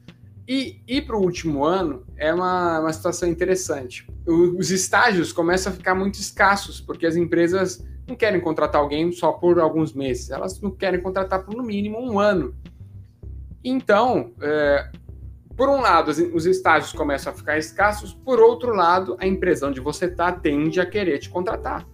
E 0.47 0.81
ir 0.89 1.03
para 1.03 1.17
o 1.17 1.21
último 1.21 1.65
ano 1.65 2.05
é 2.17 2.35
uma, 2.35 2.81
uma 2.81 2.93
situação 2.93 3.29
interessante. 3.29 4.07
Os 4.27 4.71
estágios 4.71 5.33
começam 5.33 5.73
a 5.73 5.77
ficar 5.77 5.95
muito 5.95 6.17
escassos, 6.17 6.81
porque 6.81 7.07
as 7.07 7.15
empresas 7.15 7.87
não 8.09 8.17
querem 8.17 8.41
contratar 8.41 8.81
alguém 8.81 9.13
só 9.13 9.33
por 9.33 9.61
alguns 9.61 9.95
meses, 9.95 10.31
elas 10.31 10.61
não 10.61 10.73
querem 10.73 11.01
contratar 11.01 11.45
por 11.45 11.55
no 11.55 11.63
mínimo 11.63 11.99
um 11.99 12.19
ano. 12.19 12.55
Então, 13.63 14.33
é, 14.41 14.91
por 15.57 15.69
um 15.69 15.81
lado, 15.81 16.11
os 16.11 16.47
estágios 16.47 16.93
começam 16.93 17.33
a 17.33 17.37
ficar 17.37 17.57
escassos, 17.57 18.13
por 18.13 18.41
outro 18.41 18.75
lado, 18.75 19.17
a 19.21 19.27
empresa 19.27 19.69
onde 19.69 19.81
você 19.81 20.07
está 20.07 20.33
tende 20.33 20.81
a 20.81 20.87
querer 20.87 21.19
te 21.19 21.31
contratar. 21.31 21.87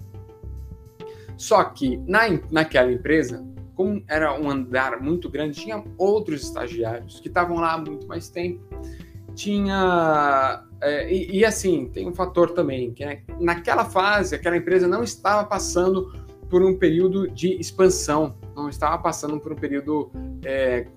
Só 1.39 1.63
que 1.63 1.97
na, 1.99 2.23
naquela 2.51 2.93
empresa, 2.93 3.47
como 3.77 4.03
era 4.09 4.39
um 4.39 4.51
andar 4.51 5.01
muito 5.01 5.31
grande, 5.31 5.61
tinha 5.61 5.83
outros 5.97 6.43
estagiários 6.43 7.21
que 7.21 7.29
estavam 7.29 7.59
lá 7.59 7.75
há 7.75 7.79
muito 7.79 8.09
mais 8.09 8.29
tempo. 8.29 8.61
Tinha. 9.37 10.65
É, 10.83 11.13
e, 11.13 11.39
e, 11.39 11.45
assim, 11.45 11.89
tem 11.93 12.09
um 12.09 12.13
fator 12.13 12.51
também, 12.51 12.93
que 12.93 13.05
é, 13.05 13.23
naquela 13.39 13.85
fase, 13.85 14.35
aquela 14.35 14.57
empresa 14.57 14.89
não 14.89 15.05
estava 15.05 15.47
passando 15.47 16.13
por 16.51 16.61
um 16.61 16.77
período 16.77 17.29
de 17.29 17.53
expansão, 17.61 18.37
não 18.57 18.69
estava 18.69 18.99
passando 18.99 19.39
por 19.39 19.53
um 19.53 19.57
período 19.57 20.11
é, 20.45 20.89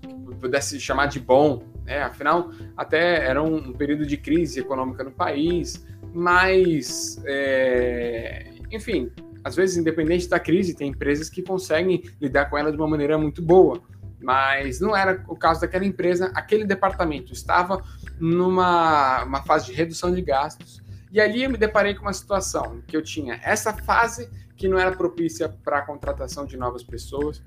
que 0.00 0.14
pudesse 0.40 0.80
chamar 0.80 1.06
de 1.06 1.20
bom, 1.20 1.62
né? 1.84 2.02
Afinal, 2.02 2.50
até 2.74 3.26
era 3.26 3.42
um, 3.42 3.72
período 3.72 4.06
de 4.06 4.16
crise 4.16 4.60
econômica 4.60 5.04
no 5.04 5.10
país, 5.10 5.86
mas, 6.14 7.22
é, 7.26 8.54
enfim, 8.70 9.10
às 9.44 9.54
vezes, 9.54 9.76
independente 9.76 10.26
da 10.26 10.40
crise, 10.40 10.74
tem 10.74 10.88
empresas 10.88 11.28
que 11.28 11.42
conseguem 11.42 12.02
lidar 12.20 12.46
com 12.46 12.56
ela 12.56 12.72
de 12.72 12.78
uma 12.78 12.88
maneira 12.88 13.18
muito 13.18 13.42
boa. 13.42 13.80
Mas 14.20 14.80
não 14.80 14.96
era 14.96 15.22
o 15.28 15.36
caso 15.36 15.60
daquela 15.60 15.84
empresa. 15.84 16.32
Aquele 16.34 16.64
departamento 16.64 17.32
estava 17.32 17.84
numa 18.18 19.42
fase 19.46 19.66
de 19.66 19.72
redução 19.74 20.14
de 20.14 20.22
gastos. 20.22 20.82
E 21.12 21.20
ali 21.20 21.44
eu 21.44 21.50
me 21.50 21.58
deparei 21.58 21.94
com 21.94 22.02
uma 22.02 22.12
situação 22.12 22.82
que 22.86 22.96
eu 22.96 23.02
tinha 23.02 23.38
essa 23.44 23.72
fase 23.72 24.28
que 24.56 24.66
não 24.66 24.78
era 24.78 24.92
propícia 24.92 25.48
para 25.48 25.78
a 25.78 25.82
contratação 25.82 26.46
de 26.46 26.56
novas 26.56 26.82
pessoas, 26.82 27.42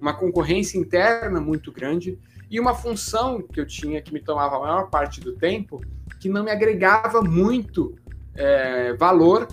uma 0.00 0.14
concorrência 0.14 0.78
interna 0.78 1.40
muito 1.40 1.72
grande 1.72 2.18
e 2.50 2.60
uma 2.60 2.74
função 2.74 3.42
que 3.42 3.60
eu 3.60 3.66
tinha 3.66 4.02
que 4.02 4.12
me 4.12 4.20
tomava 4.20 4.56
a 4.56 4.60
maior 4.60 4.90
parte 4.90 5.20
do 5.20 5.32
tempo 5.32 5.80
que 6.20 6.28
não 6.28 6.44
me 6.44 6.50
agregava 6.50 7.22
muito 7.22 7.96
é, 8.34 8.92
valor, 8.94 9.48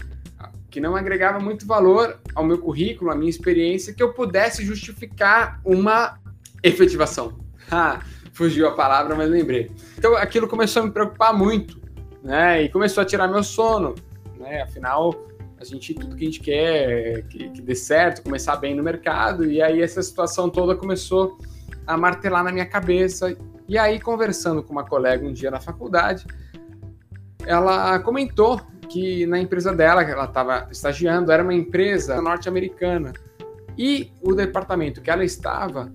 que 0.76 0.82
não 0.82 0.94
agregava 0.94 1.40
muito 1.40 1.66
valor 1.66 2.20
ao 2.36 2.44
meu 2.44 2.58
currículo, 2.58 3.10
à 3.10 3.16
minha 3.16 3.30
experiência, 3.30 3.94
que 3.94 4.04
eu 4.04 4.12
pudesse 4.12 4.66
justificar 4.66 5.62
uma 5.64 6.20
efetivação. 6.62 7.38
Ah, 7.72 8.00
fugiu 8.32 8.68
a 8.68 8.74
palavra, 8.76 9.16
mas 9.16 9.28
lembrei. 9.28 9.72
Então 9.98 10.16
aquilo 10.16 10.48
começou 10.48 10.84
a 10.84 10.86
me 10.86 10.92
preocupar 10.92 11.34
muito, 11.34 11.82
né? 12.22 12.62
E 12.62 12.70
começou 12.70 13.02
a 13.02 13.06
tirar 13.06 13.28
meu 13.28 13.42
sono, 13.42 13.96
né? 14.38 14.62
Afinal, 14.62 15.16
a 15.60 15.64
gente 15.64 15.96
tudo 15.96 16.16
que 16.16 16.24
a 16.24 16.28
gente 16.28 16.42
quer 16.42 17.24
que, 17.24 17.50
que 17.50 17.60
dê 17.60 17.74
certo, 17.74 18.22
começar 18.22 18.56
bem 18.58 18.76
no 18.76 18.84
mercado, 18.84 19.50
e 19.50 19.64
aí 19.64 19.82
essa 19.82 20.04
situação 20.04 20.48
toda 20.48 20.76
começou 20.76 21.40
a 21.88 21.98
martelar 21.98 22.44
na 22.44 22.52
minha 22.52 22.68
cabeça. 22.68 23.36
E 23.68 23.80
aí, 23.80 24.00
conversando 24.00 24.62
com 24.62 24.74
uma 24.74 24.86
colega 24.86 25.26
um 25.26 25.34
dia 25.34 25.50
na 25.50 25.60
faculdade, 25.60 26.24
ela 27.48 27.98
comentou 28.00 28.62
que 28.86 29.26
na 29.26 29.39
empresa 29.39 29.74
dela, 29.74 30.04
que 30.06 30.12
ela 30.12 30.26
estava 30.26 30.67
estagiando, 30.71 31.32
era 31.32 31.43
uma 31.43 31.54
empresa 31.54 32.21
norte-americana. 32.21 33.13
E 33.78 34.12
o 34.21 34.34
departamento 34.34 35.02
que 35.02 35.10
ela 35.10 35.24
estava 35.24 35.91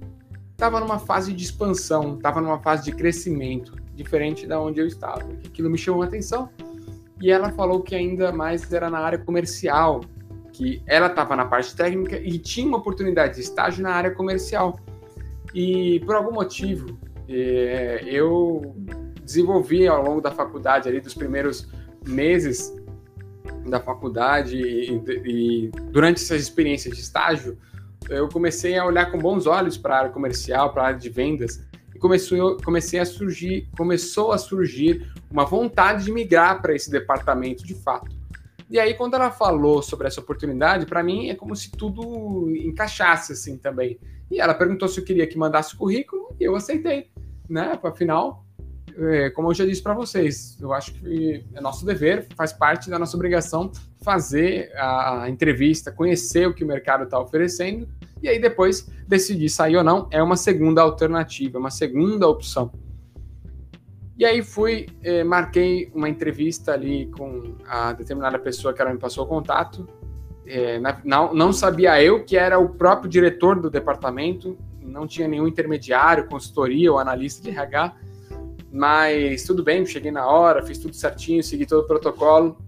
estava 0.53 0.79
numa 0.79 0.98
fase 0.98 1.33
de 1.33 1.42
expansão, 1.42 2.16
estava 2.16 2.40
numa 2.40 2.59
fase 2.59 2.85
de 2.85 2.92
crescimento, 2.92 3.74
diferente 3.94 4.46
da 4.46 4.61
onde 4.61 4.79
eu 4.79 4.87
estava. 4.87 5.22
Aquilo 5.44 5.70
me 5.70 5.79
chamou 5.79 6.03
a 6.03 6.07
atenção. 6.07 6.50
E 7.20 7.31
ela 7.31 7.50
falou 7.53 7.81
que 7.81 7.94
ainda 7.94 8.31
mais 8.31 8.70
era 8.72 8.90
na 8.90 8.98
área 8.98 9.18
comercial, 9.18 10.03
que 10.53 10.83
ela 10.87 11.07
estava 11.07 11.35
na 11.35 11.46
parte 11.46 11.74
técnica 11.74 12.18
e 12.18 12.38
tinha 12.38 12.66
uma 12.66 12.79
oportunidade 12.79 13.37
de 13.37 13.40
estágio 13.40 13.83
na 13.83 13.92
área 13.92 14.11
comercial. 14.11 14.79
E 15.55 16.00
por 16.00 16.14
algum 16.14 16.33
motivo, 16.33 16.98
é, 17.29 18.03
eu 18.05 18.74
desenvolvi 19.24 19.87
ao 19.87 20.03
longo 20.03 20.20
da 20.20 20.31
faculdade, 20.31 20.88
ali 20.88 21.00
dos 21.00 21.14
primeiros 21.14 21.68
meses 22.07 22.74
da 23.66 23.81
faculdade 23.81 24.57
e, 24.57 25.03
e 25.25 25.70
durante 25.90 26.23
essas 26.23 26.40
experiências 26.42 26.94
de 26.94 27.03
estágio, 27.03 27.59
eu 28.09 28.29
comecei 28.29 28.79
a 28.79 28.85
olhar 28.85 29.11
com 29.11 29.18
bons 29.18 29.46
olhos 29.46 29.77
para 29.77 29.94
a 29.94 29.99
área 29.99 30.11
comercial, 30.11 30.73
para 30.73 30.83
a 30.83 30.87
área 30.87 30.99
de 30.99 31.09
vendas, 31.09 31.61
e 31.94 31.99
começou, 31.99 32.57
comecei 32.64 32.99
a 32.99 33.05
surgir, 33.05 33.68
começou 33.77 34.33
a 34.33 34.38
surgir 34.38 35.12
uma 35.31 35.44
vontade 35.44 36.05
de 36.05 36.12
migrar 36.12 36.61
para 36.61 36.75
esse 36.75 36.90
departamento 36.90 37.64
de 37.64 37.75
fato. 37.75 38.20
E 38.70 38.79
aí, 38.79 38.94
quando 38.94 39.14
ela 39.14 39.33
falou 39.33 39.83
sobre 39.83 40.07
essa 40.07 40.20
oportunidade, 40.20 40.87
para 40.87 41.03
mim 41.03 41.29
é 41.29 41.35
como 41.35 41.57
se 41.57 41.73
tudo 41.73 42.49
encaixasse 42.57 43.33
assim 43.33 43.57
também. 43.57 43.99
E 44.31 44.40
ela 44.40 44.55
perguntou 44.55 44.87
se 44.87 45.01
eu 45.01 45.05
queria 45.05 45.27
que 45.27 45.37
mandasse 45.37 45.75
o 45.75 45.79
currículo 45.79 46.35
e 46.38 46.44
eu 46.44 46.55
aceitei, 46.55 47.11
né? 47.49 47.77
Afinal, 47.83 48.44
é, 49.09 49.31
como 49.31 49.49
eu 49.49 49.55
já 49.55 49.65
disse 49.65 49.83
para 49.83 49.95
vocês, 49.95 50.59
eu 50.61 50.73
acho 50.73 50.93
que 50.95 51.45
é 51.55 51.61
nosso 51.61 51.87
dever, 51.87 52.27
faz 52.37 52.53
parte 52.53 52.91
da 52.91 52.99
nossa 52.99 53.17
obrigação 53.17 53.71
fazer 54.03 54.71
a 54.77 55.27
entrevista, 55.29 55.93
conhecer 55.93 56.47
o 56.47 56.55
que 56.55 56.65
o 56.65 56.67
mercado 56.67 57.05
está 57.05 57.19
oferecendo 57.19 57.89
e 58.23 58.29
aí 58.29 58.39
depois 58.39 58.89
decidir 59.07 59.49
sair 59.49 59.77
ou 59.77 59.85
não. 59.85 60.09
É 60.11 60.23
uma 60.23 60.37
segunda 60.37 60.83
alternativa, 60.83 61.59
uma 61.59 61.71
segunda 61.71 62.29
opção. 62.29 62.73
E 64.17 64.25
aí 64.25 64.43
fui, 64.43 64.87
eh, 65.03 65.25
marquei 65.25 65.91
uma 65.95 66.09
entrevista 66.09 66.73
ali 66.73 67.07
com 67.07 67.57
a 67.67 67.95
determinada 67.95 68.39
pessoa 68.39 68.75
que 68.75 68.83
ela 68.83 68.93
me 68.93 68.99
passou 68.99 69.25
o 69.25 69.27
contato. 69.27 69.89
Não, 71.05 71.33
não 71.33 71.53
sabia 71.53 72.03
eu 72.03 72.25
que 72.25 72.37
era 72.37 72.59
o 72.59 72.69
próprio 72.71 73.09
diretor 73.09 73.61
do 73.61 73.71
departamento, 73.71 74.59
não 74.83 75.07
tinha 75.07 75.29
nenhum 75.29 75.47
intermediário, 75.47 76.27
consultoria 76.27 76.91
ou 76.91 76.99
analista 76.99 77.43
de 77.43 77.51
RH, 77.51 77.95
mas 78.72 79.44
tudo 79.44 79.62
bem, 79.62 79.85
cheguei 79.85 80.11
na 80.11 80.26
hora, 80.26 80.64
fiz 80.64 80.78
tudo 80.78 80.94
certinho, 80.94 81.42
segui 81.42 81.66
todo 81.66 81.83
o 81.83 81.87
protocolo. 81.87 82.59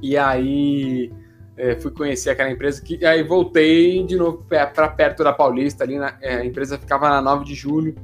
E 0.00 0.16
aí 0.16 1.12
eh, 1.56 1.76
fui 1.76 1.90
conhecer 1.92 2.30
aquela 2.30 2.50
empresa 2.50 2.82
que 2.82 3.04
aí 3.04 3.22
voltei 3.22 4.04
de 4.04 4.16
novo 4.16 4.44
para 4.48 4.88
perto 4.88 5.22
da 5.22 5.32
Paulista 5.32 5.84
ali 5.84 5.98
na, 5.98 6.16
eh, 6.20 6.36
a 6.36 6.44
empresa 6.44 6.76
ficava 6.76 7.08
na 7.08 7.22
9 7.22 7.44
de 7.44 7.54
julho 7.54 7.94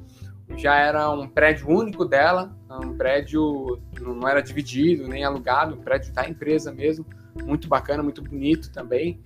já 0.56 0.76
era 0.76 1.10
um 1.10 1.28
prédio 1.28 1.68
único 1.68 2.04
dela, 2.04 2.56
um 2.70 2.96
prédio 2.96 3.78
não 4.00 4.26
era 4.26 4.40
dividido 4.40 5.06
nem 5.06 5.24
alugado, 5.24 5.74
um 5.74 5.78
prédio 5.78 6.12
da 6.12 6.28
empresa 6.28 6.72
mesmo, 6.72 7.04
muito 7.44 7.68
bacana, 7.68 8.02
muito 8.02 8.22
bonito 8.22 8.70
também. 8.72 9.20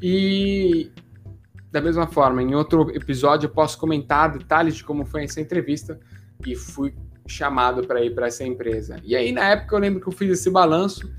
E 0.00 0.90
da 1.70 1.80
mesma 1.80 2.06
forma, 2.06 2.42
em 2.42 2.54
outro 2.54 2.90
episódio 2.94 3.46
eu 3.46 3.50
posso 3.50 3.78
comentar 3.78 4.32
detalhes 4.32 4.76
de 4.76 4.84
como 4.84 5.04
foi 5.04 5.24
essa 5.24 5.40
entrevista 5.40 5.98
e 6.46 6.54
fui 6.54 6.94
chamado 7.26 7.86
para 7.86 8.02
ir 8.02 8.14
para 8.14 8.26
essa 8.26 8.44
empresa. 8.44 8.96
E 9.04 9.14
aí 9.14 9.32
na 9.32 9.50
época 9.50 9.74
eu 9.76 9.80
lembro 9.80 10.00
que 10.00 10.08
eu 10.08 10.12
fiz 10.12 10.30
esse 10.30 10.50
balanço, 10.50 11.10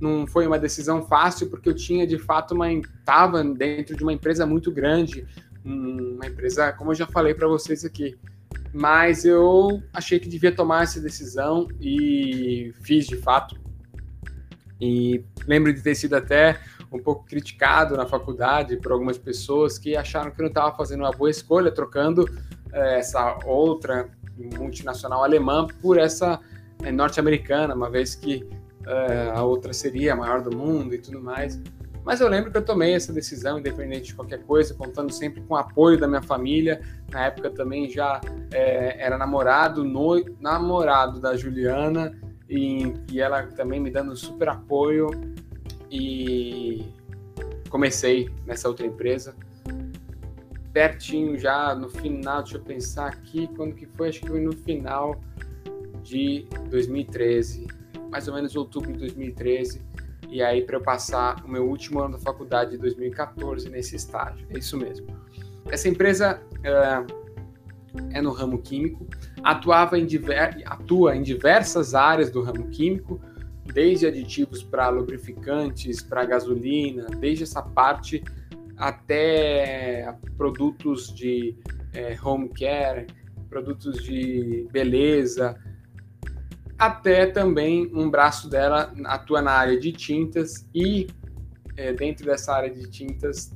não 0.00 0.26
foi 0.26 0.46
uma 0.46 0.58
decisão 0.58 1.02
fácil 1.02 1.50
porque 1.50 1.68
eu 1.68 1.74
tinha 1.74 2.06
de 2.06 2.18
fato 2.18 2.54
uma 2.54 2.72
estava 2.72 3.42
dentro 3.42 3.96
de 3.96 4.02
uma 4.02 4.12
empresa 4.12 4.46
muito 4.46 4.70
grande, 4.72 5.26
uma 5.64 6.26
empresa, 6.26 6.72
como 6.72 6.92
eu 6.92 6.94
já 6.94 7.06
falei 7.06 7.34
para 7.34 7.46
vocês 7.46 7.84
aqui, 7.84 8.16
mas 8.72 9.24
eu 9.24 9.82
achei 9.92 10.18
que 10.18 10.28
devia 10.28 10.54
tomar 10.54 10.84
essa 10.84 11.00
decisão 11.00 11.68
e 11.80 12.72
fiz 12.82 13.06
de 13.06 13.16
fato. 13.16 13.56
E 14.80 15.24
lembro 15.46 15.72
de 15.72 15.82
ter 15.82 15.94
sido 15.94 16.14
até 16.14 16.60
um 16.90 16.98
pouco 16.98 17.24
criticado 17.24 17.96
na 17.96 18.06
faculdade 18.06 18.76
por 18.76 18.92
algumas 18.92 19.18
pessoas 19.18 19.78
que 19.78 19.96
acharam 19.96 20.30
que 20.30 20.40
eu 20.40 20.44
não 20.44 20.48
estava 20.48 20.74
fazendo 20.76 21.00
uma 21.00 21.10
boa 21.10 21.30
escolha, 21.30 21.70
trocando 21.70 22.28
é, 22.72 22.98
essa 22.98 23.38
outra 23.44 24.08
multinacional 24.56 25.24
alemã 25.24 25.66
por 25.80 25.98
essa 25.98 26.40
é, 26.82 26.92
norte-americana, 26.92 27.74
uma 27.74 27.90
vez 27.90 28.14
que 28.14 28.48
é, 28.86 29.30
a 29.34 29.42
outra 29.42 29.72
seria 29.72 30.12
a 30.12 30.16
maior 30.16 30.40
do 30.40 30.56
mundo 30.56 30.94
e 30.94 30.98
tudo 30.98 31.20
mais. 31.20 31.60
Mas 32.04 32.22
eu 32.22 32.28
lembro 32.28 32.50
que 32.50 32.56
eu 32.56 32.64
tomei 32.64 32.94
essa 32.94 33.12
decisão, 33.12 33.58
independente 33.58 34.06
de 34.06 34.14
qualquer 34.14 34.42
coisa, 34.44 34.72
contando 34.72 35.12
sempre 35.12 35.42
com 35.42 35.52
o 35.52 35.56
apoio 35.58 35.98
da 35.98 36.08
minha 36.08 36.22
família. 36.22 36.80
Na 37.10 37.26
época 37.26 37.50
também 37.50 37.90
já 37.90 38.18
é, 38.50 39.04
era 39.04 39.18
namorado, 39.18 39.84
no, 39.84 40.24
namorado 40.40 41.20
da 41.20 41.36
Juliana, 41.36 42.18
e, 42.48 42.94
e 43.12 43.20
ela 43.20 43.42
também 43.48 43.78
me 43.78 43.90
dando 43.90 44.16
super 44.16 44.48
apoio. 44.48 45.10
E 45.90 46.86
comecei 47.68 48.30
nessa 48.46 48.68
outra 48.68 48.86
empresa. 48.86 49.34
Pertinho 50.78 51.36
já 51.36 51.74
no 51.74 51.88
final, 51.88 52.40
deixa 52.40 52.56
eu 52.56 52.62
pensar 52.62 53.08
aqui, 53.08 53.48
quando 53.56 53.74
que 53.74 53.84
foi? 53.84 54.10
Acho 54.10 54.20
que 54.20 54.28
foi 54.28 54.40
no 54.40 54.52
final 54.52 55.20
de 56.04 56.46
2013, 56.70 57.66
mais 58.08 58.28
ou 58.28 58.34
menos 58.34 58.54
outubro 58.54 58.92
de 58.92 58.98
2013 59.00 59.82
e 60.28 60.40
aí 60.40 60.62
para 60.62 60.76
eu 60.76 60.80
passar 60.80 61.44
o 61.44 61.48
meu 61.48 61.68
último 61.68 61.98
ano 61.98 62.12
da 62.12 62.20
faculdade 62.20 62.70
de 62.70 62.78
2014 62.78 63.68
nesse 63.68 63.96
estágio. 63.96 64.46
É 64.50 64.58
isso 64.58 64.76
mesmo. 64.76 65.08
Essa 65.68 65.88
empresa 65.88 66.40
é, 66.62 68.18
é 68.18 68.22
no 68.22 68.30
ramo 68.30 68.58
químico, 68.58 69.04
atuava 69.42 69.98
em 69.98 70.06
diver, 70.06 70.62
atua 70.64 71.16
em 71.16 71.22
diversas 71.22 71.92
áreas 71.92 72.30
do 72.30 72.40
ramo 72.40 72.68
químico, 72.68 73.20
desde 73.64 74.06
aditivos 74.06 74.62
para 74.62 74.88
lubrificantes, 74.90 76.00
para 76.02 76.24
gasolina, 76.24 77.06
desde 77.18 77.42
essa 77.42 77.62
parte 77.62 78.22
até 78.78 80.14
produtos 80.36 81.12
de 81.14 81.56
é, 81.92 82.16
home 82.22 82.48
care, 82.50 83.06
produtos 83.48 84.02
de 84.02 84.68
beleza, 84.70 85.58
até 86.78 87.26
também 87.26 87.90
um 87.92 88.08
braço 88.08 88.48
dela 88.48 88.94
atua 89.06 89.42
na 89.42 89.52
área 89.52 89.78
de 89.78 89.90
tintas 89.92 90.68
e 90.74 91.08
é, 91.76 91.92
dentro 91.92 92.24
dessa 92.24 92.54
área 92.54 92.70
de 92.70 92.88
tintas 92.88 93.52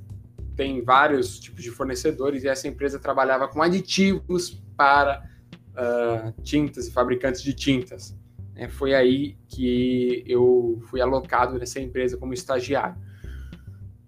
tem 0.56 0.82
vários 0.82 1.38
tipos 1.38 1.62
de 1.62 1.70
fornecedores 1.70 2.44
e 2.44 2.48
essa 2.48 2.68
empresa 2.68 2.98
trabalhava 2.98 3.48
com 3.48 3.62
aditivos 3.62 4.62
para 4.76 5.24
uh, 5.70 6.42
tintas 6.42 6.88
e 6.88 6.92
fabricantes 6.92 7.42
de 7.42 7.54
tintas. 7.54 8.16
É, 8.54 8.68
foi 8.68 8.94
aí 8.94 9.36
que 9.48 10.22
eu 10.26 10.78
fui 10.90 11.00
alocado 11.00 11.58
nessa 11.58 11.80
empresa 11.80 12.16
como 12.16 12.34
estagiário. 12.34 12.96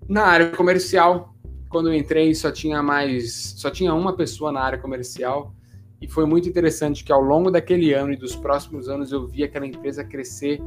Na 0.08 0.26
área 0.26 0.50
comercial, 0.50 1.34
quando 1.70 1.88
eu 1.88 1.94
entrei, 1.94 2.34
só 2.34 2.52
tinha 2.52 2.82
mais, 2.82 3.54
só 3.56 3.70
tinha 3.70 3.94
uma 3.94 4.14
pessoa 4.14 4.52
na 4.52 4.60
área 4.60 4.78
comercial. 4.78 5.54
E 6.00 6.06
foi 6.06 6.26
muito 6.26 6.46
interessante 6.48 7.02
que 7.02 7.12
ao 7.12 7.22
longo 7.22 7.50
daquele 7.50 7.94
ano 7.94 8.12
e 8.12 8.16
dos 8.16 8.36
próximos 8.36 8.88
anos 8.88 9.10
eu 9.10 9.26
vi 9.26 9.42
aquela 9.42 9.66
empresa 9.66 10.04
crescer 10.04 10.60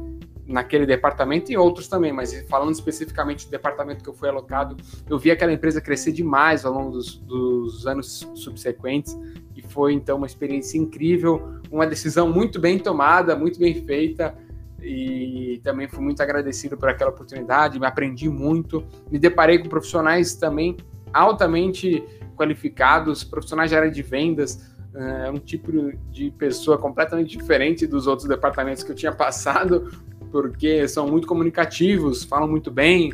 naquele 0.44 0.86
departamento 0.86 1.52
e 1.52 1.56
outros 1.56 1.86
também, 1.86 2.12
mas 2.12 2.32
falando 2.48 2.72
especificamente 2.72 3.46
do 3.46 3.50
departamento 3.50 4.02
que 4.02 4.10
eu 4.10 4.14
fui 4.14 4.28
alocado, 4.28 4.76
eu 5.08 5.18
vi 5.18 5.30
aquela 5.30 5.52
empresa 5.52 5.80
crescer 5.80 6.10
demais 6.10 6.64
ao 6.64 6.72
longo 6.72 6.90
dos, 6.90 7.16
dos 7.18 7.86
anos 7.86 8.28
subsequentes. 8.34 9.16
E 9.54 9.62
foi 9.62 9.92
então 9.92 10.16
uma 10.16 10.26
experiência 10.26 10.78
incrível, 10.78 11.60
uma 11.70 11.86
decisão 11.86 12.32
muito 12.32 12.58
bem 12.58 12.78
tomada, 12.78 13.36
muito 13.36 13.58
bem 13.60 13.74
feita 13.84 14.34
e 14.80 15.60
também 15.62 15.88
fui 15.88 16.02
muito 16.02 16.22
agradecido 16.22 16.76
por 16.76 16.88
aquela 16.88 17.10
oportunidade, 17.10 17.78
me 17.78 17.86
aprendi 17.86 18.28
muito, 18.28 18.84
me 19.10 19.18
deparei 19.18 19.58
com 19.58 19.68
profissionais 19.68 20.34
também 20.34 20.76
altamente 21.12 22.04
qualificados, 22.36 23.24
profissionais 23.24 23.70
de 23.70 23.76
área 23.76 23.90
de 23.90 24.02
vendas, 24.02 24.76
é 24.94 25.30
um 25.30 25.38
tipo 25.38 25.70
de 26.10 26.30
pessoa 26.32 26.78
completamente 26.78 27.36
diferente 27.36 27.86
dos 27.86 28.06
outros 28.06 28.28
departamentos 28.28 28.82
que 28.82 28.90
eu 28.90 28.96
tinha 28.96 29.12
passado, 29.14 29.92
porque 30.30 30.86
são 30.88 31.06
muito 31.08 31.26
comunicativos, 31.26 32.24
falam 32.24 32.48
muito 32.48 32.70
bem, 32.70 33.12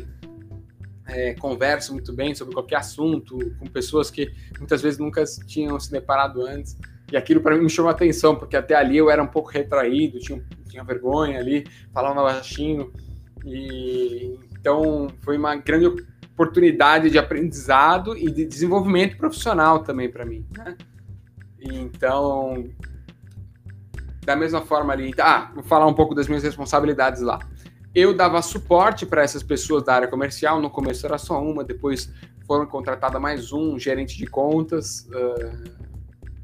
é, 1.07 1.33
conversam 1.35 1.93
muito 1.93 2.11
bem 2.13 2.33
sobre 2.33 2.53
qualquer 2.53 2.77
assunto, 2.77 3.37
com 3.59 3.67
pessoas 3.67 4.09
que 4.09 4.31
muitas 4.57 4.81
vezes 4.81 4.99
nunca 4.99 5.23
tinham 5.45 5.79
se 5.79 5.91
deparado 5.91 6.41
antes. 6.45 6.77
E 7.11 7.17
aquilo 7.17 7.41
para 7.41 7.55
mim 7.55 7.63
me 7.63 7.69
chamou 7.69 7.89
a 7.89 7.93
atenção, 7.93 8.35
porque 8.35 8.55
até 8.55 8.75
ali 8.75 8.97
eu 8.97 9.09
era 9.09 9.21
um 9.21 9.27
pouco 9.27 9.49
retraído, 9.49 10.19
tinha, 10.19 10.43
tinha 10.67 10.83
vergonha 10.83 11.39
ali, 11.39 11.65
falava 11.93 12.23
baixinho. 12.23 12.91
E 13.45 14.39
então 14.59 15.07
foi 15.21 15.37
uma 15.37 15.55
grande 15.55 15.85
oportunidade 16.33 17.09
de 17.09 17.17
aprendizado 17.17 18.17
e 18.17 18.29
de 18.29 18.45
desenvolvimento 18.45 19.17
profissional 19.17 19.79
também 19.79 20.11
para 20.11 20.25
mim. 20.25 20.45
Né? 20.57 20.75
Então, 21.59 22.67
da 24.25 24.35
mesma 24.35 24.61
forma 24.61 24.91
ali, 24.91 25.13
ah, 25.19 25.51
vou 25.53 25.63
falar 25.63 25.85
um 25.85 25.93
pouco 25.93 26.15
das 26.15 26.27
minhas 26.27 26.43
responsabilidades 26.43 27.21
lá. 27.21 27.39
Eu 27.93 28.13
dava 28.13 28.41
suporte 28.41 29.05
para 29.05 29.23
essas 29.23 29.41
pessoas 29.41 29.83
da 29.83 29.93
área 29.93 30.07
comercial, 30.07 30.59
no 30.59 30.69
começo 30.69 31.05
era 31.05 31.17
só 31.17 31.41
uma, 31.41 31.63
depois 31.63 32.11
foram 32.45 32.65
contratada 32.65 33.19
mais 33.19 33.53
um, 33.53 33.79
gerente 33.79 34.17
de 34.17 34.27
contas, 34.27 35.07
uh, 35.09 35.94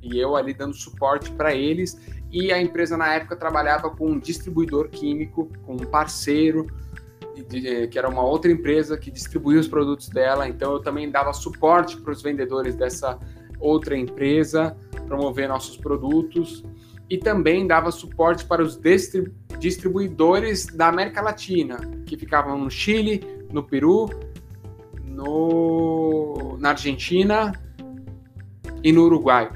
e 0.02 0.20
eu 0.20 0.36
ali 0.36 0.54
dando 0.54 0.74
suporte 0.74 1.32
para 1.32 1.54
eles. 1.54 2.00
E 2.32 2.52
a 2.52 2.62
empresa 2.62 2.98
na 2.98 3.14
época 3.14 3.36
trabalhava 3.36 3.90
com 3.90 4.12
um 4.12 4.20
distribuidor 4.20 4.90
químico, 4.90 5.50
com 5.66 5.74
um 5.74 5.86
parceiro, 5.86 6.68
que 7.90 7.98
era 7.98 8.08
uma 8.08 8.24
outra 8.24 8.52
empresa 8.52 8.98
que 8.98 9.12
distribuía 9.12 9.60
os 9.60 9.68
produtos 9.68 10.10
dela, 10.10 10.48
então 10.48 10.74
eu 10.74 10.80
também 10.80 11.10
dava 11.10 11.34
suporte 11.34 11.98
para 11.98 12.12
os 12.12 12.22
vendedores 12.22 12.76
dessa 12.76 13.20
outra 13.60 13.98
empresa 13.98 14.76
promover 15.08 15.48
nossos 15.48 15.78
produtos 15.78 16.64
e 17.10 17.18
também 17.18 17.68
dava 17.68 17.92
suporte 17.92 18.46
para 18.46 18.64
os 18.64 18.80
distribuidores 19.60 20.66
da 20.68 20.88
América 20.88 21.22
Latina, 21.22 21.78
que 22.06 22.18
ficavam 22.18 22.58
no 22.58 22.72
Chile, 22.72 23.22
no 23.52 23.64
Peru, 23.64 24.10
no, 25.04 26.58
na 26.58 26.70
Argentina 26.70 27.52
e 28.82 28.94
no 28.94 29.04
Uruguai. 29.04 29.52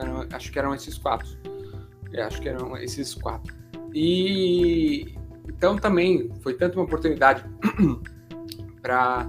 Acho 0.00 0.06
que 0.06 0.08
eram, 0.08 0.26
acho 0.32 0.52
que 0.52 0.58
eram 0.58 0.74
esses 0.74 0.98
quatro. 0.98 1.28
É, 2.12 2.22
acho 2.22 2.40
que 2.40 2.48
eram 2.48 2.76
esses 2.76 3.14
quatro. 3.14 3.54
E 3.94 5.14
então 5.48 5.76
também 5.76 6.30
foi 6.40 6.54
tanto 6.54 6.78
uma 6.78 6.84
oportunidade 6.84 7.44
para 8.82 9.28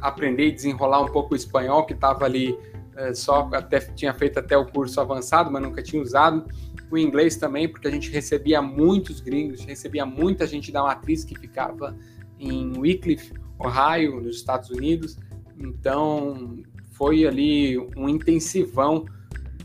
aprender 0.00 0.48
e 0.48 0.52
desenrolar 0.52 1.00
um 1.02 1.08
pouco 1.08 1.34
o 1.34 1.36
espanhol 1.36 1.84
que 1.86 1.94
estava 1.94 2.24
ali 2.24 2.56
é, 2.96 3.14
só 3.14 3.48
até 3.52 3.80
tinha 3.80 4.12
feito 4.12 4.38
até 4.38 4.56
o 4.56 4.66
curso 4.66 5.00
avançado, 5.00 5.50
mas 5.50 5.62
nunca 5.62 5.82
tinha 5.82 6.02
usado. 6.02 6.46
O 6.90 6.96
inglês 6.96 7.36
também, 7.36 7.68
porque 7.68 7.86
a 7.86 7.90
gente 7.90 8.10
recebia 8.10 8.62
muitos 8.62 9.20
gringos, 9.20 9.64
recebia 9.64 10.06
muita 10.06 10.46
gente 10.46 10.72
da 10.72 10.82
matriz 10.82 11.24
que 11.24 11.38
ficava 11.38 11.96
em 12.38 12.76
Wycliffe, 12.78 13.32
Ohio, 13.58 14.20
nos 14.20 14.36
Estados 14.36 14.70
Unidos. 14.70 15.16
Então 15.58 16.62
foi 16.92 17.26
ali 17.26 17.78
um 17.96 18.08
intensivão 18.08 19.04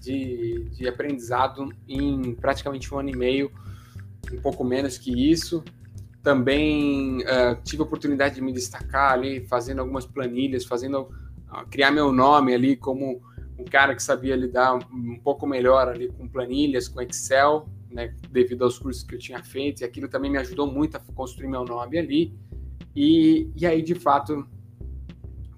de, 0.04 0.66
de 0.72 0.88
aprendizado 0.88 1.70
em 1.88 2.36
praticamente 2.36 2.94
um 2.94 3.00
ano 3.00 3.10
e 3.10 3.16
meio, 3.16 3.52
um 4.32 4.42
pouco 4.42 4.64
menos 4.64 4.98
que 4.98 5.32
isso. 5.32 5.64
Também 6.22 7.22
uh, 7.22 7.62
tive 7.64 7.82
a 7.82 7.86
oportunidade 7.86 8.36
de 8.36 8.42
me 8.42 8.52
destacar 8.52 9.14
ali, 9.14 9.46
fazendo 9.48 9.80
algumas 9.80 10.06
planilhas, 10.06 10.66
fazendo 10.66 11.10
criar 11.70 11.92
meu 11.92 12.12
nome 12.12 12.54
ali 12.54 12.76
como 12.76 13.22
um 13.58 13.64
cara 13.64 13.94
que 13.96 14.02
sabia 14.02 14.36
lidar 14.36 14.74
um 14.74 15.20
pouco 15.20 15.46
melhor 15.46 15.88
ali 15.88 16.08
com 16.08 16.28
planilhas, 16.28 16.88
com 16.88 17.00
Excel, 17.02 17.70
né, 17.92 18.16
devido 18.32 18.64
aos 18.64 18.80
cursos 18.80 19.04
que 19.04 19.14
eu 19.14 19.20
tinha 19.20 19.44
feito, 19.44 19.82
e 19.82 19.86
aquilo 19.86 20.08
também 20.08 20.32
me 20.32 20.40
ajudou 20.40 20.66
muito 20.66 20.98
a 20.98 21.00
construir 21.00 21.48
meu 21.48 21.64
nome 21.64 22.00
ali. 22.00 22.34
E, 22.96 23.52
e 23.56 23.66
aí, 23.66 23.82
de 23.82 23.94
fato, 23.94 24.48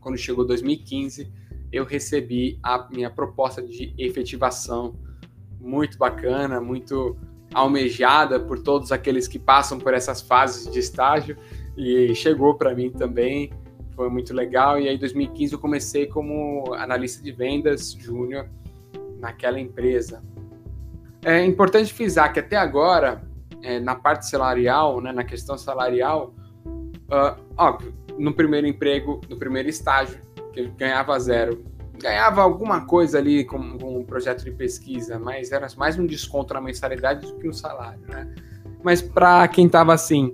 quando 0.02 0.18
chegou 0.18 0.46
2015, 0.46 1.32
eu 1.76 1.84
recebi 1.84 2.58
a 2.64 2.88
minha 2.90 3.10
proposta 3.10 3.62
de 3.62 3.94
efetivação, 3.98 4.96
muito 5.60 5.98
bacana, 5.98 6.62
muito 6.62 7.18
almejada 7.54 8.40
por 8.40 8.60
todos 8.60 8.92
aqueles 8.92 9.28
que 9.28 9.38
passam 9.38 9.78
por 9.78 9.94
essas 9.94 10.22
fases 10.22 10.72
de 10.72 10.80
estágio, 10.80 11.38
e 11.78 12.14
chegou 12.16 12.56
para 12.56 12.74
mim 12.74 12.92
também 12.92 13.52
foi 13.96 14.10
muito 14.10 14.34
legal. 14.34 14.80
E 14.80 14.88
aí, 14.88 14.96
em 14.96 15.00
2015, 15.00 15.54
eu 15.54 15.60
comecei 15.60 16.06
como 16.06 16.74
analista 16.74 17.24
de 17.24 17.32
vendas 17.32 17.94
júnior 17.94 18.50
naquela 19.20 19.60
empresa. 19.60 20.22
É 21.24 21.44
importante 21.44 21.94
frisar 21.94 22.32
que 22.32 22.40
até 22.40 22.58
agora, 22.58 23.24
é, 23.64 23.80
na 23.80 23.96
parte 23.96 24.30
salarial, 24.30 25.02
né, 25.02 25.12
na 25.12 25.24
questão 25.24 25.58
salarial, 25.58 26.36
uh, 26.66 27.42
óbvio, 27.58 27.94
no 28.18 28.34
primeiro 28.34 28.68
emprego, 28.68 29.22
no 29.30 29.38
primeiro 29.38 29.70
estágio, 29.70 30.25
que 30.64 30.68
ganhava 30.70 31.20
zero, 31.20 31.64
ganhava 32.02 32.42
alguma 32.42 32.86
coisa 32.86 33.18
ali 33.18 33.44
com, 33.44 33.78
com 33.78 34.00
um 34.00 34.06
projeto 34.06 34.44
de 34.44 34.52
pesquisa, 34.52 35.20
mas 35.20 35.52
era 35.52 35.68
mais 35.78 36.00
um 36.00 36.06
desconto 36.06 36.54
na 36.54 36.62
mensalidade 36.62 37.28
do 37.28 37.38
que 37.38 37.48
um 37.48 37.54
salário, 37.54 38.02
né? 38.08 38.34
Mas 38.84 39.02
para 39.02 39.48
quem 39.48 39.66
estava 39.66 39.94
assim, 39.94 40.34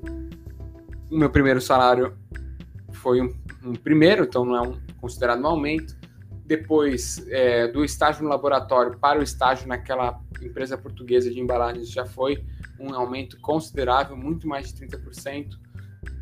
o 1.10 1.18
meu 1.18 1.30
primeiro 1.30 1.62
salário 1.62 2.14
foi 2.92 3.22
um 3.22 3.34
um 3.64 3.74
primeiro, 3.74 4.24
então 4.24 4.44
não 4.44 4.56
é 4.56 4.62
um, 4.62 4.80
considerado 5.00 5.42
um 5.42 5.48
aumento. 5.48 5.96
Depois, 6.46 7.26
é, 7.30 7.68
do 7.68 7.86
estágio 7.86 8.24
no 8.24 8.30
laboratório 8.30 8.98
para 8.98 9.20
o 9.20 9.24
estágio 9.24 9.68
naquela 9.68 10.20
empresa 10.42 10.78
portuguesa 10.78 11.30
de 11.30 11.40
embalagens, 11.40 11.90
já 11.90 12.06
foi 12.06 12.44
um 12.80 12.94
aumento 12.94 13.40
considerável, 13.40 14.18
muito 14.18 14.48
mais 14.48 14.74
de 14.74 14.86
30%. 14.86 15.58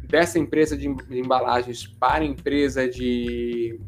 Dessa 0.07 0.37
empresa 0.37 0.75
de 0.75 0.87
embalagens 1.09 1.87
para 1.87 2.23
a 2.23 2.27
empresa 2.27 2.87
de 2.87 3.79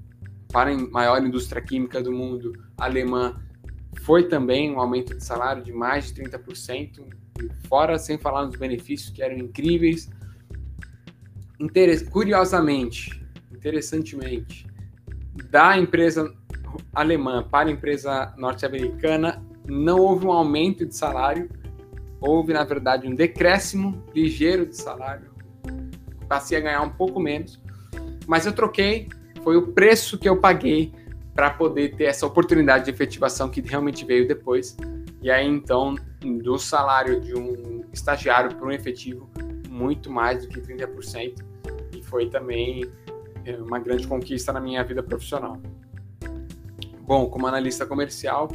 para 0.51 0.71
a 0.71 0.77
maior 0.77 1.23
indústria 1.23 1.61
química 1.61 2.01
do 2.01 2.11
mundo, 2.11 2.53
alemã, 2.77 3.41
foi 4.03 4.27
também 4.27 4.71
um 4.71 4.79
aumento 4.79 5.15
de 5.15 5.23
salário 5.23 5.63
de 5.63 5.71
mais 5.71 6.11
de 6.11 6.21
30%, 6.23 7.05
fora 7.67 7.97
sem 7.97 8.17
falar 8.17 8.45
nos 8.45 8.55
benefícios 8.55 9.09
que 9.09 9.21
eram 9.21 9.37
incríveis. 9.37 10.09
Curiosamente, 12.09 13.23
interessantemente, 13.51 14.65
da 15.49 15.77
empresa 15.77 16.33
alemã 16.93 17.43
para 17.43 17.69
a 17.69 17.71
empresa 17.71 18.33
norte-americana, 18.37 19.43
não 19.67 19.99
houve 19.99 20.25
um 20.25 20.31
aumento 20.31 20.85
de 20.85 20.95
salário, 20.95 21.49
houve, 22.19 22.53
na 22.53 22.63
verdade, 22.63 23.07
um 23.07 23.15
decréscimo 23.15 24.03
ligeiro 24.13 24.65
de 24.65 24.75
salário. 24.75 25.31
Passei 26.27 26.57
a 26.57 26.61
ganhar 26.61 26.81
um 26.81 26.89
pouco 26.89 27.19
menos, 27.19 27.61
mas 28.27 28.45
eu 28.45 28.53
troquei, 28.53 29.07
foi 29.43 29.57
o 29.57 29.67
preço 29.67 30.17
que 30.17 30.27
eu 30.27 30.37
paguei 30.37 30.93
para 31.33 31.49
poder 31.49 31.95
ter 31.95 32.05
essa 32.05 32.25
oportunidade 32.25 32.85
de 32.85 32.91
efetivação 32.91 33.49
que 33.49 33.61
realmente 33.61 34.05
veio 34.05 34.27
depois. 34.27 34.75
E 35.21 35.29
aí, 35.29 35.47
então, 35.47 35.95
do 36.43 36.57
salário 36.57 37.19
de 37.21 37.35
um 37.35 37.83
estagiário 37.93 38.55
para 38.55 38.67
um 38.67 38.71
efetivo, 38.71 39.29
muito 39.69 40.11
mais 40.11 40.45
do 40.45 40.49
que 40.49 40.59
30%. 40.59 41.43
E 41.95 42.03
foi 42.03 42.29
também 42.29 42.89
é 43.45 43.55
uma 43.55 43.79
grande 43.79 44.07
conquista 44.07 44.53
na 44.53 44.59
minha 44.59 44.83
vida 44.83 45.01
profissional. 45.01 45.59
Bom, 47.01 47.27
como 47.29 47.47
analista 47.47 47.85
comercial, 47.85 48.47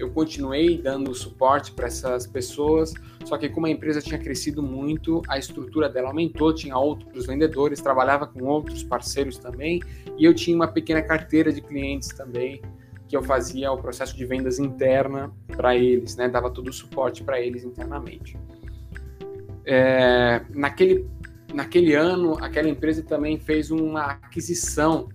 eu 0.00 0.10
continuei 0.10 0.78
dando 0.78 1.14
suporte 1.14 1.72
para 1.72 1.86
essas 1.86 2.26
pessoas, 2.26 2.94
só 3.24 3.36
que 3.36 3.48
como 3.50 3.66
a 3.66 3.70
empresa 3.70 4.00
tinha 4.00 4.18
crescido 4.18 4.62
muito, 4.62 5.20
a 5.28 5.38
estrutura 5.38 5.90
dela 5.90 6.08
aumentou, 6.08 6.54
tinha 6.54 6.76
outros 6.76 7.26
vendedores, 7.26 7.82
trabalhava 7.82 8.26
com 8.26 8.44
outros 8.44 8.82
parceiros 8.82 9.36
também, 9.36 9.82
e 10.16 10.24
eu 10.24 10.34
tinha 10.34 10.56
uma 10.56 10.68
pequena 10.68 11.02
carteira 11.02 11.52
de 11.52 11.60
clientes 11.60 12.08
também, 12.08 12.62
que 13.06 13.16
eu 13.16 13.22
fazia 13.22 13.70
o 13.70 13.76
processo 13.76 14.16
de 14.16 14.24
vendas 14.24 14.58
interna 14.58 15.30
para 15.48 15.76
eles, 15.76 16.16
né? 16.16 16.28
Dava 16.28 16.48
todo 16.48 16.68
o 16.68 16.72
suporte 16.72 17.22
para 17.22 17.40
eles 17.40 17.64
internamente. 17.64 18.38
É, 19.66 20.40
naquele, 20.54 21.06
naquele 21.52 21.94
ano, 21.94 22.38
aquela 22.40 22.68
empresa 22.68 23.02
também 23.02 23.38
fez 23.38 23.70
uma 23.70 24.12
aquisição 24.12 25.08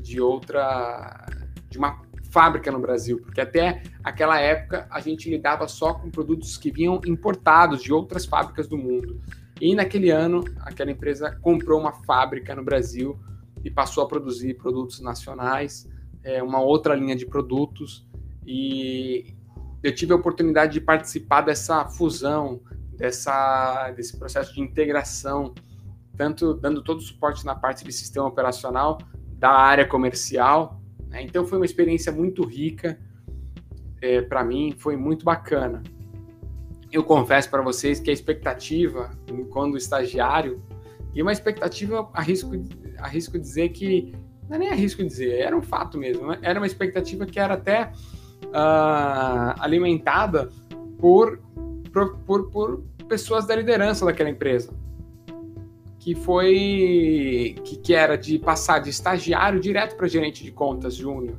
de 0.00 0.20
outra, 0.20 1.26
de 1.70 1.78
uma 1.78 2.05
fábrica 2.30 2.70
no 2.70 2.78
Brasil, 2.78 3.20
porque 3.20 3.40
até 3.40 3.82
aquela 4.02 4.40
época 4.40 4.86
a 4.90 5.00
gente 5.00 5.28
lidava 5.30 5.66
só 5.68 5.94
com 5.94 6.10
produtos 6.10 6.56
que 6.56 6.70
vinham 6.70 7.00
importados 7.06 7.82
de 7.82 7.92
outras 7.92 8.26
fábricas 8.26 8.66
do 8.68 8.76
mundo. 8.76 9.20
E 9.60 9.74
naquele 9.74 10.10
ano, 10.10 10.44
aquela 10.60 10.90
empresa 10.90 11.36
comprou 11.40 11.80
uma 11.80 11.92
fábrica 11.92 12.54
no 12.54 12.62
Brasil 12.62 13.18
e 13.64 13.70
passou 13.70 14.04
a 14.04 14.06
produzir 14.06 14.54
produtos 14.54 15.00
nacionais, 15.00 15.88
é, 16.22 16.42
uma 16.42 16.60
outra 16.60 16.94
linha 16.94 17.16
de 17.16 17.26
produtos. 17.26 18.06
E 18.46 19.34
eu 19.82 19.94
tive 19.94 20.12
a 20.12 20.16
oportunidade 20.16 20.74
de 20.74 20.80
participar 20.80 21.40
dessa 21.40 21.86
fusão, 21.86 22.60
dessa, 22.92 23.90
desse 23.92 24.16
processo 24.16 24.54
de 24.54 24.60
integração, 24.60 25.54
tanto 26.16 26.54
dando 26.54 26.82
todo 26.82 26.98
o 26.98 27.02
suporte 27.02 27.44
na 27.44 27.54
parte 27.54 27.84
de 27.84 27.92
sistema 27.92 28.26
operacional 28.26 28.98
da 29.38 29.50
área 29.50 29.86
comercial 29.86 30.80
né? 31.08 31.22
Então 31.22 31.44
foi 31.46 31.58
uma 31.58 31.64
experiência 31.64 32.12
muito 32.12 32.44
rica 32.44 32.98
é, 34.00 34.20
para 34.20 34.44
mim, 34.44 34.74
foi 34.76 34.96
muito 34.96 35.24
bacana. 35.24 35.82
Eu 36.92 37.02
confesso 37.04 37.50
para 37.50 37.62
vocês 37.62 37.98
que 37.98 38.10
a 38.10 38.12
expectativa, 38.12 39.10
quando 39.50 39.76
estagiário, 39.76 40.62
e 41.14 41.22
uma 41.22 41.32
expectativa, 41.32 42.08
arrisco, 42.12 42.52
arrisco 42.98 43.38
dizer 43.38 43.70
que, 43.70 44.14
não 44.48 44.56
é 44.56 44.58
nem 44.58 44.68
arrisco 44.68 45.02
dizer, 45.02 45.40
era 45.40 45.56
um 45.56 45.62
fato 45.62 45.98
mesmo, 45.98 46.26
né? 46.28 46.38
era 46.42 46.60
uma 46.60 46.66
expectativa 46.66 47.26
que 47.26 47.40
era 47.40 47.54
até 47.54 47.90
uh, 48.44 49.60
alimentada 49.60 50.50
por, 50.98 51.40
por, 51.92 52.18
por, 52.18 52.50
por 52.50 52.82
pessoas 53.08 53.46
da 53.46 53.56
liderança 53.56 54.04
daquela 54.04 54.30
empresa 54.30 54.72
que 56.06 56.14
foi 56.14 57.56
que, 57.64 57.76
que 57.78 57.92
era 57.92 58.16
de 58.16 58.38
passar 58.38 58.78
de 58.78 58.90
estagiário 58.90 59.58
direto 59.58 59.96
para 59.96 60.06
gerente 60.06 60.44
de 60.44 60.52
contas 60.52 60.94
júnior. 60.94 61.36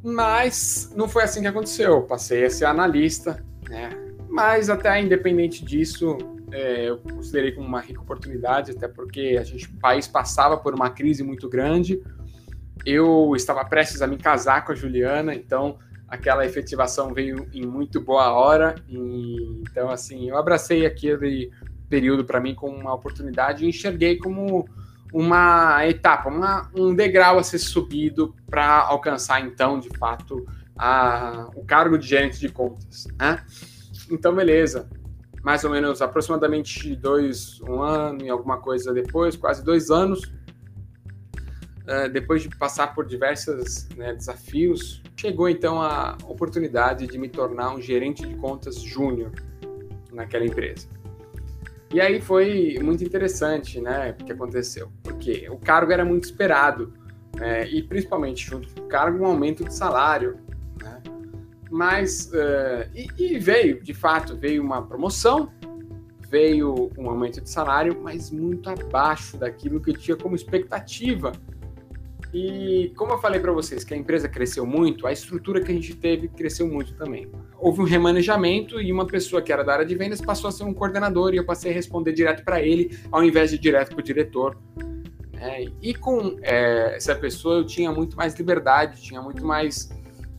Mas 0.00 0.92
não 0.94 1.08
foi 1.08 1.24
assim 1.24 1.40
que 1.40 1.48
aconteceu. 1.48 2.02
Passei 2.02 2.44
a 2.44 2.50
ser 2.50 2.66
analista, 2.66 3.44
né? 3.68 3.90
Mas 4.28 4.70
até 4.70 5.02
independente 5.02 5.64
disso, 5.64 6.16
é, 6.52 6.88
eu 6.88 6.98
considerei 6.98 7.50
como 7.50 7.66
uma 7.66 7.80
rica 7.80 8.00
oportunidade, 8.00 8.70
até 8.70 8.86
porque 8.86 9.36
a 9.40 9.42
gente, 9.42 9.66
o 9.66 9.80
país 9.80 10.06
passava 10.06 10.56
por 10.56 10.72
uma 10.72 10.90
crise 10.90 11.24
muito 11.24 11.48
grande. 11.48 12.00
Eu 12.84 13.32
estava 13.34 13.64
prestes 13.64 14.02
a 14.02 14.06
me 14.06 14.18
casar 14.18 14.64
com 14.64 14.70
a 14.70 14.74
Juliana, 14.76 15.34
então 15.34 15.78
aquela 16.06 16.46
efetivação 16.46 17.12
veio 17.12 17.48
em 17.52 17.66
muito 17.66 18.00
boa 18.00 18.30
hora. 18.30 18.76
E, 18.88 19.62
então, 19.62 19.90
assim, 19.90 20.28
eu 20.28 20.36
abracei 20.36 20.86
aquele 20.86 21.50
período 21.88 22.24
para 22.24 22.40
mim 22.40 22.54
como 22.54 22.76
uma 22.76 22.94
oportunidade 22.94 23.64
e 23.64 23.68
enxerguei 23.68 24.16
como 24.16 24.68
uma 25.12 25.86
etapa, 25.86 26.28
uma, 26.28 26.70
um 26.74 26.94
degrau 26.94 27.38
a 27.38 27.42
ser 27.42 27.58
subido 27.58 28.34
para 28.50 28.80
alcançar 28.80 29.40
então, 29.40 29.78
de 29.78 29.88
fato, 29.96 30.46
a, 30.76 31.48
o 31.54 31.64
cargo 31.64 31.96
de 31.96 32.06
gerente 32.06 32.38
de 32.38 32.48
contas. 32.48 33.06
Né? 33.18 33.42
Então, 34.10 34.34
beleza. 34.34 34.88
Mais 35.42 35.62
ou 35.64 35.70
menos 35.70 36.02
aproximadamente 36.02 36.94
dois, 36.96 37.60
um 37.62 37.80
ano 37.80 38.24
e 38.24 38.28
alguma 38.28 38.58
coisa 38.58 38.92
depois, 38.92 39.36
quase 39.36 39.64
dois 39.64 39.90
anos, 39.90 40.20
uh, 41.84 42.08
depois 42.12 42.42
de 42.42 42.48
passar 42.48 42.92
por 42.94 43.06
diversos 43.06 43.88
né, 43.96 44.12
desafios, 44.12 45.00
chegou 45.16 45.48
então 45.48 45.80
a 45.80 46.18
oportunidade 46.24 47.06
de 47.06 47.16
me 47.16 47.28
tornar 47.28 47.72
um 47.72 47.80
gerente 47.80 48.26
de 48.26 48.34
contas 48.34 48.80
júnior 48.82 49.30
naquela 50.12 50.44
empresa. 50.44 50.88
E 51.92 52.00
aí 52.00 52.20
foi 52.20 52.78
muito 52.82 53.04
interessante, 53.04 53.80
né, 53.80 54.16
o 54.20 54.24
que 54.24 54.32
aconteceu, 54.32 54.90
porque 55.02 55.48
o 55.48 55.56
cargo 55.56 55.92
era 55.92 56.04
muito 56.04 56.24
esperado, 56.24 56.92
né, 57.36 57.68
e 57.68 57.82
principalmente 57.82 58.44
junto 58.44 58.68
com 58.74 58.80
o 58.80 58.88
cargo 58.88 59.22
um 59.22 59.26
aumento 59.26 59.64
de 59.64 59.72
salário, 59.72 60.36
né, 60.82 61.00
mas, 61.70 62.30
uh, 62.32 62.90
e, 62.94 63.08
e 63.16 63.38
veio, 63.38 63.82
de 63.82 63.94
fato, 63.94 64.36
veio 64.36 64.62
uma 64.62 64.82
promoção, 64.82 65.52
veio 66.28 66.90
um 66.98 67.08
aumento 67.08 67.40
de 67.40 67.48
salário, 67.48 67.98
mas 68.02 68.30
muito 68.30 68.68
abaixo 68.68 69.36
daquilo 69.36 69.80
que 69.80 69.90
eu 69.90 69.96
tinha 69.96 70.16
como 70.16 70.34
expectativa 70.34 71.32
e 72.32 72.92
como 72.96 73.12
eu 73.12 73.18
falei 73.18 73.40
para 73.40 73.52
vocês 73.52 73.84
que 73.84 73.94
a 73.94 73.96
empresa 73.96 74.28
cresceu 74.28 74.66
muito, 74.66 75.06
a 75.06 75.12
estrutura 75.12 75.60
que 75.60 75.70
a 75.70 75.74
gente 75.74 75.94
teve 75.94 76.28
cresceu 76.28 76.66
muito 76.66 76.94
também. 76.94 77.30
Houve 77.58 77.80
um 77.80 77.84
remanejamento 77.84 78.80
e 78.80 78.92
uma 78.92 79.06
pessoa 79.06 79.40
que 79.40 79.52
era 79.52 79.62
da 79.62 79.72
área 79.72 79.86
de 79.86 79.94
vendas 79.94 80.20
passou 80.20 80.48
a 80.48 80.52
ser 80.52 80.64
um 80.64 80.74
coordenador 80.74 81.32
e 81.32 81.36
eu 81.36 81.44
passei 81.44 81.70
a 81.70 81.74
responder 81.74 82.12
direto 82.12 82.44
para 82.44 82.60
ele, 82.60 82.98
ao 83.10 83.22
invés 83.22 83.50
de 83.50 83.58
direto 83.58 83.90
para 83.90 84.00
o 84.00 84.02
diretor. 84.02 84.58
É, 85.38 85.66
e 85.82 85.94
com 85.94 86.36
é, 86.42 86.96
essa 86.96 87.14
pessoa 87.14 87.56
eu 87.56 87.66
tinha 87.66 87.92
muito 87.92 88.16
mais 88.16 88.34
liberdade, 88.34 89.00
tinha 89.00 89.20
muito 89.20 89.44
mais 89.44 89.90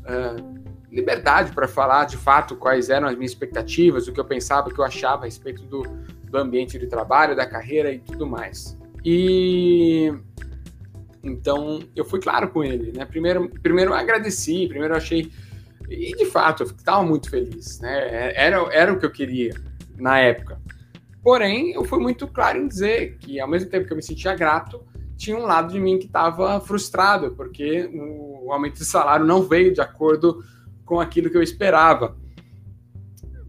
uh, 0.01 0.57
liberdade 0.91 1.51
para 1.51 1.67
falar 1.67 2.05
de 2.05 2.17
fato 2.17 2.55
quais 2.55 2.89
eram 2.89 3.07
as 3.07 3.15
minhas 3.15 3.31
expectativas, 3.31 4.07
o 4.07 4.13
que 4.13 4.19
eu 4.19 4.25
pensava, 4.25 4.69
o 4.69 4.73
que 4.73 4.79
eu 4.79 4.85
achava 4.85 5.23
a 5.23 5.25
respeito 5.25 5.63
do, 5.63 5.83
do 6.23 6.37
ambiente 6.37 6.79
de 6.79 6.87
trabalho, 6.87 7.35
da 7.35 7.45
carreira 7.45 7.91
e 7.91 7.99
tudo 7.99 8.25
mais. 8.25 8.77
E 9.05 10.13
então, 11.27 11.79
eu 11.95 12.05
fui 12.05 12.19
claro 12.19 12.49
com 12.49 12.63
ele, 12.63 12.91
né? 12.91 13.05
Primeiro, 13.05 13.49
primeiro 13.61 13.91
eu 13.91 13.95
agradeci, 13.95 14.67
primeiro 14.67 14.93
eu 14.93 14.97
achei... 14.97 15.31
E, 15.89 16.15
de 16.15 16.25
fato, 16.25 16.63
eu 16.63 16.67
estava 16.67 17.03
muito 17.03 17.29
feliz, 17.29 17.79
né? 17.79 18.33
Era, 18.35 18.57
era 18.73 18.93
o 18.93 18.99
que 18.99 19.05
eu 19.05 19.11
queria 19.11 19.53
na 19.97 20.19
época. 20.19 20.59
Porém, 21.23 21.71
eu 21.71 21.83
fui 21.85 21.99
muito 21.99 22.27
claro 22.27 22.57
em 22.57 22.67
dizer 22.67 23.17
que, 23.19 23.39
ao 23.39 23.47
mesmo 23.47 23.69
tempo 23.69 23.85
que 23.85 23.93
eu 23.93 23.97
me 23.97 24.03
sentia 24.03 24.35
grato, 24.35 24.81
tinha 25.17 25.35
um 25.35 25.43
lado 25.45 25.73
de 25.73 25.79
mim 25.79 25.97
que 25.97 26.05
estava 26.05 26.59
frustrado, 26.61 27.31
porque 27.35 27.89
o 27.93 28.51
aumento 28.51 28.75
de 28.75 28.85
salário 28.85 29.25
não 29.25 29.43
veio 29.43 29.73
de 29.73 29.81
acordo 29.81 30.43
com 30.85 30.99
aquilo 30.99 31.29
que 31.29 31.37
eu 31.37 31.43
esperava. 31.43 32.15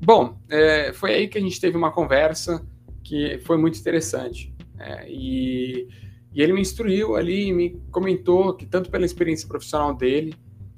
Bom, 0.01 0.39
é, 0.49 0.93
foi 0.93 1.14
aí 1.14 1.29
que 1.29 1.39
a 1.39 1.41
gente 1.41 1.61
teve 1.61 1.76
uma 1.76 1.93
conversa 1.93 2.66
que 3.05 3.39
foi 3.45 3.59
muito 3.59 3.79
interessante. 3.79 4.55
É, 4.79 5.09
e 5.11 5.89
e 6.33 6.43
ele 6.43 6.53
me 6.53 6.61
instruiu 6.61 7.16
ali, 7.16 7.53
me 7.53 7.81
comentou 7.91 8.55
que 8.55 8.66
tanto 8.66 8.91
pela 8.91 9.05
experiência 9.05 9.49
profissional 9.49 9.95
dele, 9.95 10.35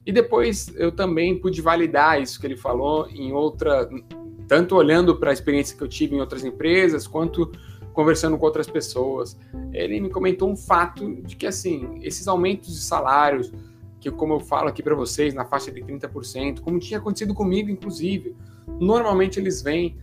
e 0.07 0.13
depois 0.13 0.73
eu 0.77 0.91
também 0.91 1.39
pude 1.39 1.61
validar 1.61 2.21
isso 2.21 2.41
que 2.41 2.47
ele 2.47 2.57
falou 2.57 3.09
em 3.09 3.33
outra, 3.33 3.89
tanto 4.49 4.75
olhando 4.75 5.17
para 5.17 5.31
a 5.31 5.33
experiência 5.33 5.77
que 5.77 5.83
eu 5.83 5.89
tive 5.89 6.17
em 6.17 6.21
outras 6.21 6.45
empresas, 6.45 7.07
quanto 7.07 7.51
conversando 7.93 8.39
com 8.39 8.47
outras 8.47 8.67
pessoas. 8.67 9.39
Ele 9.73 10.01
me 10.01 10.09
comentou 10.09 10.51
um 10.51 10.57
fato 10.57 11.23
de 11.23 11.37
que 11.37 11.47
assim, 11.47 11.99
esses 12.03 12.27
aumentos 12.27 12.75
de 12.75 12.81
salários, 12.81 13.53
que 14.01 14.11
como 14.11 14.35
eu 14.35 14.41
falo 14.41 14.69
aqui 14.69 14.83
para 14.83 14.95
vocês, 14.95 15.35
na 15.35 15.45
faixa 15.45 15.71
de 15.71 15.83
30%, 15.83 16.61
como 16.61 16.79
tinha 16.79 16.99
acontecido 16.99 17.35
comigo 17.35 17.69
inclusive, 17.69 18.35
normalmente 18.67 19.39
eles 19.39 19.61
vêm 19.61 19.99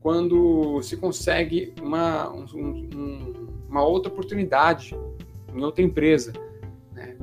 quando 0.00 0.80
se 0.82 0.96
consegue 0.96 1.72
uma, 1.80 2.30
um, 2.30 2.44
um 2.54 3.37
uma 3.68 3.84
outra 3.84 4.10
oportunidade 4.10 4.96
em 5.54 5.62
outra 5.62 5.82
empresa. 5.82 6.32
Né? 6.92 7.16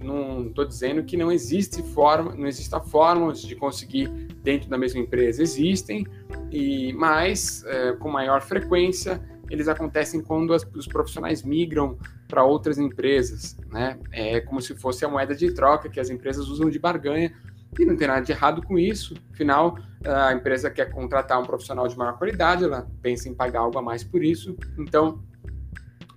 Não 0.00 0.48
estou 0.48 0.64
dizendo 0.64 1.02
que 1.04 1.16
não 1.16 1.30
existe 1.30 1.82
forma, 1.82 2.34
não 2.34 2.46
exista 2.46 2.80
formas 2.80 3.40
de 3.42 3.54
conseguir 3.54 4.08
dentro 4.42 4.68
da 4.68 4.78
mesma 4.78 5.00
empresa. 5.00 5.42
Existem, 5.42 6.06
e 6.50 6.92
mais 6.92 7.64
é, 7.64 7.92
com 7.92 8.10
maior 8.10 8.40
frequência 8.40 9.20
eles 9.52 9.68
acontecem 9.68 10.22
quando 10.22 10.54
as, 10.54 10.66
os 10.74 10.86
profissionais 10.86 11.42
migram 11.42 11.98
para 12.26 12.42
outras 12.42 12.78
empresas, 12.78 13.54
né? 13.70 13.98
É 14.10 14.40
como 14.40 14.62
se 14.62 14.74
fosse 14.74 15.04
a 15.04 15.08
moeda 15.08 15.34
de 15.34 15.52
troca 15.52 15.90
que 15.90 16.00
as 16.00 16.08
empresas 16.08 16.48
usam 16.48 16.70
de 16.70 16.78
barganha 16.78 17.34
e 17.78 17.84
não 17.84 17.94
tem 17.94 18.08
nada 18.08 18.22
de 18.22 18.32
errado 18.32 18.62
com 18.62 18.78
isso. 18.78 19.14
Afinal, 19.30 19.76
a 20.04 20.32
empresa 20.32 20.70
quer 20.70 20.90
contratar 20.90 21.38
um 21.38 21.44
profissional 21.44 21.86
de 21.86 21.96
maior 21.98 22.16
qualidade, 22.16 22.64
ela 22.64 22.90
pensa 23.02 23.28
em 23.28 23.34
pagar 23.34 23.60
algo 23.60 23.78
a 23.78 23.82
mais 23.82 24.02
por 24.02 24.24
isso. 24.24 24.56
Então, 24.78 25.22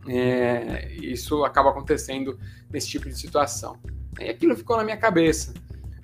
é, 0.07 0.93
isso 1.01 1.43
acaba 1.43 1.69
acontecendo 1.69 2.37
nesse 2.71 2.87
tipo 2.87 3.07
de 3.07 3.17
situação. 3.17 3.77
E 4.19 4.29
aquilo 4.29 4.55
ficou 4.55 4.77
na 4.77 4.83
minha 4.83 4.97
cabeça. 4.97 5.53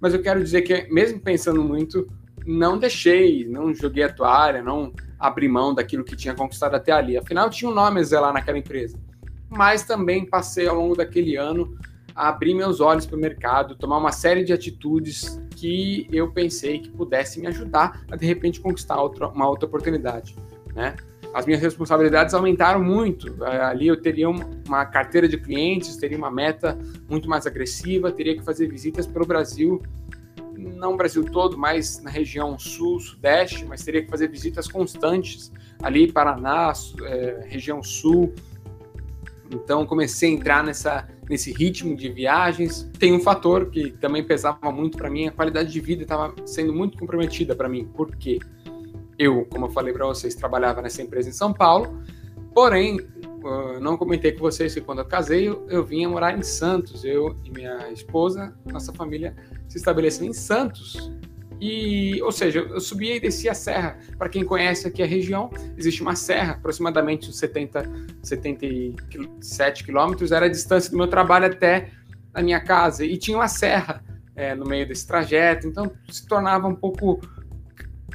Mas 0.02 0.14
eu 0.14 0.22
quero 0.22 0.44
dizer 0.44 0.64
que, 0.64 0.92
mesmo 0.92 1.20
pensando 1.20 1.64
muito, 1.64 2.08
não 2.46 2.78
deixei, 2.78 3.46
não 3.46 3.74
joguei 3.74 4.04
a 4.04 4.12
toalha, 4.12 4.64
não 4.64 4.92
abri 5.20 5.48
mão 5.48 5.74
daquilo 5.74 6.04
que 6.04 6.16
tinha 6.16 6.34
conquistado 6.34 6.76
até 6.76 6.92
ali. 6.92 7.18
Afinal, 7.18 7.50
tinha 7.50 7.70
um 7.70 7.74
nome 7.74 8.00
a 8.00 8.04
zelar 8.04 8.34
naquela 8.34 8.58
empresa. 8.58 8.98
Mas 9.50 9.84
também 9.84 10.26
passei 10.26 10.68
ao 10.68 10.76
longo 10.76 10.96
daquele 10.96 11.36
ano 11.36 11.78
a 12.16 12.30
abrir 12.30 12.54
meus 12.54 12.80
olhos 12.80 13.06
para 13.06 13.16
o 13.16 13.20
mercado, 13.20 13.76
tomar 13.76 13.98
uma 13.98 14.12
série 14.12 14.44
de 14.44 14.52
atitudes 14.52 15.40
que 15.56 16.08
eu 16.12 16.32
pensei 16.32 16.80
que 16.80 16.90
pudesse 16.90 17.40
me 17.40 17.48
ajudar 17.48 18.04
a 18.10 18.16
de 18.16 18.26
repente 18.26 18.60
conquistar 18.60 19.00
outra, 19.00 19.28
uma 19.28 19.48
outra 19.48 19.68
oportunidade, 19.68 20.36
né? 20.74 20.96
As 21.34 21.46
minhas 21.46 21.62
responsabilidades 21.62 22.34
aumentaram 22.34 22.84
muito. 22.84 23.44
Ali 23.44 23.88
eu 23.88 24.02
teria 24.02 24.30
uma 24.30 24.86
carteira 24.86 25.28
de 25.28 25.38
clientes, 25.38 25.96
teria 25.96 26.18
uma 26.18 26.32
meta 26.32 26.78
muito 27.10 27.30
mais 27.30 27.48
agressiva, 27.48 28.12
teria 28.12 28.36
que 28.36 28.44
fazer 28.44 28.68
visitas 28.68 29.08
pelo 29.08 29.26
Brasil, 29.26 29.82
não 30.58 30.98
Brasil 30.98 31.24
todo, 31.24 31.58
mas 31.58 32.02
na 32.02 32.10
região 32.10 32.58
sul, 32.60 33.00
sudeste, 33.00 33.66
mas 33.66 33.84
teria 33.84 34.04
que 34.04 34.10
fazer 34.10 34.28
visitas 34.28 34.68
constantes 34.68 35.52
ali, 35.82 36.12
Paraná, 36.12 36.72
é, 37.04 37.46
região 37.48 37.82
sul, 37.82 38.34
então 39.52 39.86
comecei 39.86 40.30
a 40.30 40.34
entrar 40.34 40.64
nessa, 40.64 41.08
nesse 41.30 41.52
ritmo 41.52 41.96
de 41.96 42.10
viagens. 42.10 42.90
Tem 42.98 43.14
um 43.14 43.20
fator 43.20 43.70
que 43.70 43.92
também 43.92 44.24
pesava 44.24 44.72
muito 44.72 44.98
para 44.98 45.10
mim, 45.10 45.28
a 45.28 45.32
qualidade 45.32 45.72
de 45.72 45.80
vida 45.80 46.04
estava 46.04 46.34
sendo 46.46 46.74
muito 46.74 46.98
comprometida 46.98 47.56
para 47.56 47.68
mim. 47.68 47.86
Por 47.86 48.16
quê? 48.16 48.40
Eu, 49.22 49.46
como 49.52 49.68
eu 49.68 49.70
falei 49.70 49.94
para 49.94 50.04
vocês, 50.08 50.34
trabalhava 50.34 50.82
nessa 50.82 51.00
empresa 51.00 51.30
em 51.30 51.32
São 51.32 51.54
Paulo, 51.54 52.02
porém, 52.56 53.00
não 53.80 53.96
comentei 53.96 54.32
com 54.32 54.40
vocês 54.40 54.74
que 54.74 54.82
quando 54.82 54.98
eu 54.98 55.06
casei, 55.06 55.48
eu, 55.48 55.64
eu 55.70 55.86
vinha 55.86 56.10
morar 56.10 56.36
em 56.36 56.42
Santos. 56.42 57.06
Eu 57.06 57.36
e 57.46 57.52
minha 57.52 57.92
esposa, 57.92 58.52
nossa 58.66 58.92
família 58.92 59.36
se 59.68 59.78
estabeleceu 59.78 60.26
em 60.26 60.34
Santos. 60.34 61.12
E, 61.60 62.20
ou 62.24 62.32
seja, 62.32 62.62
eu 62.62 62.80
subia 62.80 63.16
e 63.16 63.20
descia 63.20 63.52
a 63.52 63.54
serra. 63.54 64.00
Para 64.18 64.28
quem 64.28 64.44
conhece 64.44 64.88
aqui 64.88 65.04
a 65.04 65.06
região, 65.06 65.52
existe 65.78 66.02
uma 66.02 66.16
serra, 66.16 66.54
aproximadamente 66.54 67.30
uns 67.30 67.38
70, 67.38 67.88
77 68.24 69.84
quilômetros, 69.84 70.32
era 70.32 70.48
a 70.48 70.50
distância 70.50 70.90
do 70.90 70.98
meu 70.98 71.08
trabalho 71.08 71.46
até 71.46 71.92
a 72.34 72.42
minha 72.42 72.60
casa. 72.60 73.06
E 73.06 73.16
tinha 73.18 73.38
uma 73.38 73.48
serra 73.48 74.04
é, 74.36 74.56
no 74.56 74.66
meio 74.66 74.88
desse 74.88 75.06
trajeto, 75.06 75.68
então 75.68 75.92
se 76.10 76.26
tornava 76.26 76.68
um 76.68 76.74
pouco 76.74 77.22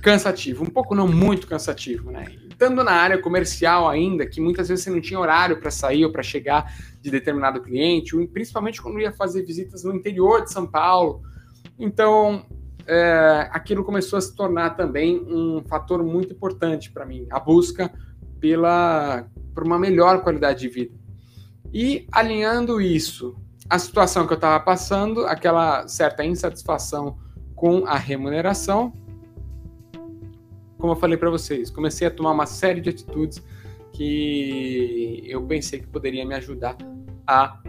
cansativo, 0.02 0.64
um 0.64 0.68
pouco 0.68 0.94
não 0.94 1.08
muito 1.08 1.46
cansativo, 1.46 2.10
né? 2.10 2.26
Estando 2.48 2.82
na 2.82 2.92
área 2.92 3.18
comercial 3.18 3.88
ainda, 3.88 4.26
que 4.26 4.40
muitas 4.40 4.68
vezes 4.68 4.84
você 4.84 4.90
não 4.90 5.00
tinha 5.00 5.18
horário 5.18 5.58
para 5.58 5.70
sair 5.70 6.04
ou 6.04 6.12
para 6.12 6.22
chegar 6.22 6.72
de 7.00 7.10
determinado 7.10 7.60
cliente, 7.60 8.16
principalmente 8.28 8.80
quando 8.80 9.00
ia 9.00 9.12
fazer 9.12 9.42
visitas 9.44 9.84
no 9.84 9.94
interior 9.94 10.42
de 10.44 10.52
São 10.52 10.66
Paulo. 10.66 11.22
Então, 11.78 12.46
é, 12.86 13.48
aquilo 13.50 13.84
começou 13.84 14.16
a 14.16 14.22
se 14.22 14.34
tornar 14.34 14.70
também 14.70 15.20
um 15.26 15.62
fator 15.68 16.02
muito 16.02 16.32
importante 16.32 16.90
para 16.90 17.04
mim, 17.04 17.26
a 17.30 17.40
busca 17.40 17.92
pela 18.40 19.26
por 19.54 19.64
uma 19.64 19.78
melhor 19.78 20.22
qualidade 20.22 20.60
de 20.60 20.68
vida. 20.68 20.94
E 21.72 22.06
alinhando 22.12 22.80
isso, 22.80 23.36
a 23.68 23.78
situação 23.78 24.26
que 24.26 24.32
eu 24.32 24.36
estava 24.36 24.62
passando, 24.62 25.26
aquela 25.26 25.88
certa 25.88 26.24
insatisfação 26.24 27.18
com 27.54 27.86
a 27.86 27.96
remuneração, 27.96 28.92
como 30.86 30.94
eu 30.94 31.00
falei 31.00 31.18
para 31.18 31.28
vocês, 31.28 31.68
comecei 31.68 32.06
a 32.06 32.10
tomar 32.12 32.30
uma 32.30 32.46
série 32.46 32.80
de 32.80 32.90
atitudes 32.90 33.42
que 33.92 35.20
eu 35.26 35.42
pensei 35.42 35.80
que 35.80 35.86
poderia 35.88 36.24
me 36.24 36.32
ajudar 36.36 36.76
a 37.26 37.60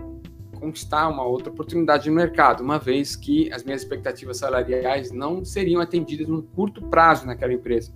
conquistar 0.59 1.07
uma 1.07 1.23
outra 1.23 1.51
oportunidade 1.51 2.07
no 2.11 2.15
mercado, 2.15 2.61
uma 2.61 2.77
vez 2.77 3.15
que 3.15 3.51
as 3.51 3.63
minhas 3.63 3.81
expectativas 3.81 4.37
salariais 4.37 5.11
não 5.11 5.43
seriam 5.43 5.81
atendidas 5.81 6.27
num 6.27 6.43
curto 6.43 6.79
prazo 6.89 7.25
naquela 7.25 7.53
empresa. 7.53 7.91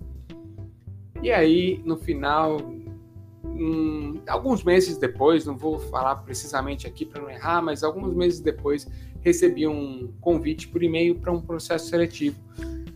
E 1.22 1.30
aí, 1.30 1.80
no 1.84 1.96
final, 1.96 2.56
hum, 3.44 4.20
alguns 4.26 4.64
meses 4.64 4.96
depois, 4.96 5.46
não 5.46 5.56
vou 5.56 5.78
falar 5.78 6.16
precisamente 6.16 6.84
aqui 6.84 7.06
para 7.06 7.22
não 7.22 7.30
errar, 7.30 7.62
mas 7.62 7.84
alguns 7.84 8.12
meses 8.12 8.40
depois 8.40 8.88
recebi 9.20 9.68
um 9.68 10.12
convite 10.20 10.66
por 10.66 10.82
e-mail 10.82 11.14
para 11.14 11.30
um 11.30 11.40
processo 11.40 11.88
seletivo. 11.88 12.40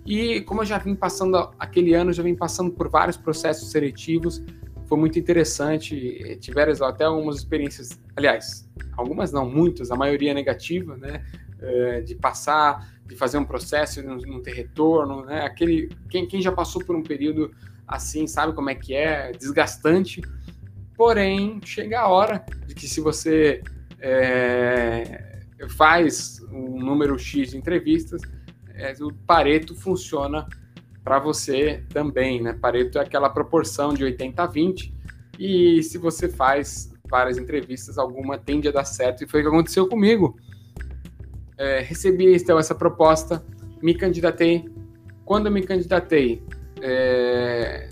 E 0.07 0.41
como 0.43 0.63
eu 0.63 0.67
já 0.67 0.79
vim 0.79 0.95
passando 0.95 1.37
aquele 1.59 1.93
ano, 1.93 2.13
já 2.13 2.23
vim 2.23 2.35
passando 2.35 2.71
por 2.71 2.89
vários 2.89 3.17
processos 3.17 3.71
seletivos, 3.71 4.43
foi 4.87 4.99
muito 4.99 5.19
interessante. 5.19 6.39
Tiveram 6.41 6.73
até 6.87 7.05
algumas 7.05 7.37
experiências, 7.37 8.01
aliás, 8.15 8.69
algumas 8.97 9.33
não, 9.33 9.49
muitas, 9.49 9.91
a 9.91 9.97
maioria 9.97 10.33
negativa, 10.33 10.97
né? 10.97 11.25
É, 11.59 12.01
de 12.03 12.15
passar, 12.15 12.87
de 13.07 13.17
fazer 13.17 13.39
um 13.39 13.45
processo 13.45 14.01
e 14.01 14.03
não, 14.03 14.43
ter 14.43 14.53
retorno, 14.53 15.25
né? 15.25 15.41
Aquele, 15.41 15.91
quem, 16.09 16.27
quem 16.27 16.41
já 16.41 16.53
passou 16.53 16.85
por 16.85 16.95
um 16.95 17.03
período 17.03 17.51
assim 17.87 18.27
sabe 18.27 18.53
como 18.53 18.71
é 18.71 18.75
que 18.75 18.95
é, 18.95 19.33
desgastante. 19.33 20.21
Porém, 20.95 21.61
chega 21.65 22.01
a 22.01 22.09
hora 22.09 22.45
de 22.67 22.75
que 22.75 22.87
se 22.87 23.01
você 23.01 23.63
é, 23.99 25.41
faz 25.77 26.41
um 26.51 26.79
número 26.79 27.19
X 27.19 27.51
de 27.51 27.57
entrevistas, 27.57 28.21
é, 28.77 28.93
o 29.03 29.13
Pareto 29.13 29.75
funciona 29.75 30.47
para 31.03 31.19
você 31.19 31.85
também, 31.89 32.43
né? 32.43 32.53
Pareto 32.53 32.99
é 32.99 33.03
aquela 33.03 33.31
proporção 33.31 33.95
de 33.95 34.05
80 34.05 34.43
a 34.43 34.47
20, 34.47 34.95
e 35.39 35.83
se 35.83 35.99
você 35.99 36.29
faz 36.29 36.93
várias 37.09 37.39
entrevistas, 37.39 37.99
alguma 37.99 38.37
tende 38.39 38.69
a 38.69 38.73
dar 38.73 38.85
certo, 38.85 39.23
e 39.23 39.29
foi 39.29 39.41
o 39.41 39.43
que 39.45 39.49
aconteceu 39.49 39.89
comigo. 39.89 40.37
É, 41.57 41.81
recebi 41.81 42.35
então 42.35 42.59
essa 42.59 42.75
proposta, 42.75 43.45
me 43.83 43.95
candidatei. 43.95 44.65
Quando 45.25 45.47
eu 45.47 45.53
me 45.53 45.63
candidatei, 45.63 46.43
é, 46.81 47.89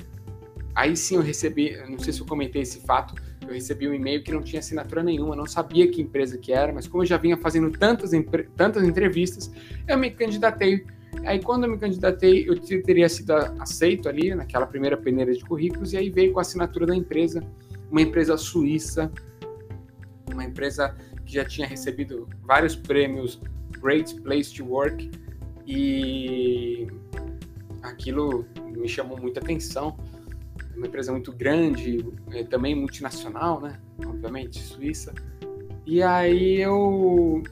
aí 0.75 0.97
sim 0.97 1.17
eu 1.17 1.23
recebi, 1.23 1.77
não 1.89 1.99
sei 1.99 2.13
se 2.13 2.21
eu 2.21 2.27
comentei 2.27 2.63
esse 2.63 2.81
fato, 2.81 3.15
eu 3.47 3.55
recebi 3.55 3.89
um 3.89 3.95
e-mail 3.95 4.23
que 4.23 4.33
não 4.33 4.43
tinha 4.43 4.61
assinatura 4.61 5.03
nenhuma, 5.03 5.37
não 5.37 5.47
sabia 5.47 5.91
que 5.91 6.01
empresa 6.01 6.39
que 6.39 6.53
era, 6.53 6.73
mas 6.73 6.87
como 6.87 7.03
eu 7.03 7.07
já 7.07 7.17
vinha 7.17 7.37
fazendo 7.37 7.71
tantas, 7.71 8.11
tantas 8.57 8.85
entrevistas, 8.85 9.51
eu 9.89 9.99
me 9.99 10.11
candidatei 10.11 10.85
Aí 11.25 11.41
quando 11.41 11.65
eu 11.65 11.71
me 11.71 11.79
candidatei, 11.79 12.47
eu 12.49 12.59
teria 12.83 13.09
sido 13.09 13.33
aceito 13.59 14.09
ali 14.09 14.35
naquela 14.35 14.67
primeira 14.67 14.97
peneira 14.97 15.33
de 15.33 15.45
currículos 15.45 15.93
e 15.93 15.97
aí 15.97 16.11
veio 16.11 16.33
com 16.33 16.39
a 16.39 16.43
assinatura 16.43 16.87
da 16.87 16.95
empresa, 16.95 17.43
uma 17.91 18.03
empresa 18.03 18.37
suíça, 18.37 19.11
uma 20.31 20.45
empresa 20.45 20.95
que 21.25 21.35
já 21.35 21.45
tinha 21.45 21.67
recebido 21.67 22.29
vários 22.43 22.75
prêmios 22.75 23.41
Great 23.81 24.21
Place 24.21 24.55
to 24.55 24.65
Work 24.67 25.11
e 25.67 26.87
aquilo 27.83 28.45
me 28.77 28.89
chamou 28.89 29.19
muita 29.19 29.41
atenção. 29.41 29.97
Uma 30.77 30.87
empresa 30.87 31.13
muito 31.13 31.33
grande, 31.33 32.05
é, 32.33 32.45
também 32.45 32.75
multinacional, 32.75 33.61
né? 33.61 33.81
Obviamente, 34.05 34.61
suíça. 34.61 35.15
E 35.87 36.03
aí 36.03 36.61
eu 36.61 37.43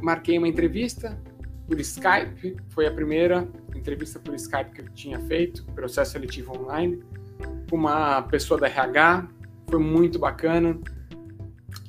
marquei 0.00 0.38
uma 0.38 0.48
entrevista, 0.48 1.18
por 1.66 1.80
Skype, 1.80 2.56
foi 2.70 2.86
a 2.86 2.90
primeira 2.90 3.48
entrevista 3.74 4.18
por 4.18 4.34
Skype 4.34 4.72
que 4.72 4.80
eu 4.82 4.88
tinha 4.90 5.18
feito, 5.20 5.64
processo 5.74 6.12
seletivo 6.12 6.56
online, 6.58 7.02
com 7.68 7.76
uma 7.76 8.22
pessoa 8.22 8.60
da 8.60 8.66
RH, 8.66 9.28
foi 9.68 9.80
muito 9.80 10.18
bacana. 10.18 10.78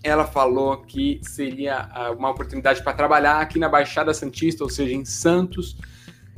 Ela 0.01 0.25
falou 0.25 0.77
que 0.77 1.19
seria 1.21 1.89
ah, 1.91 2.11
uma 2.11 2.29
oportunidade 2.29 2.81
para 2.83 2.93
trabalhar 2.93 3.39
aqui 3.39 3.59
na 3.59 3.67
Baixada 3.67 4.13
Santista, 4.13 4.63
ou 4.63 4.69
seja, 4.69 4.93
em 4.93 5.03
Santos, 5.05 5.77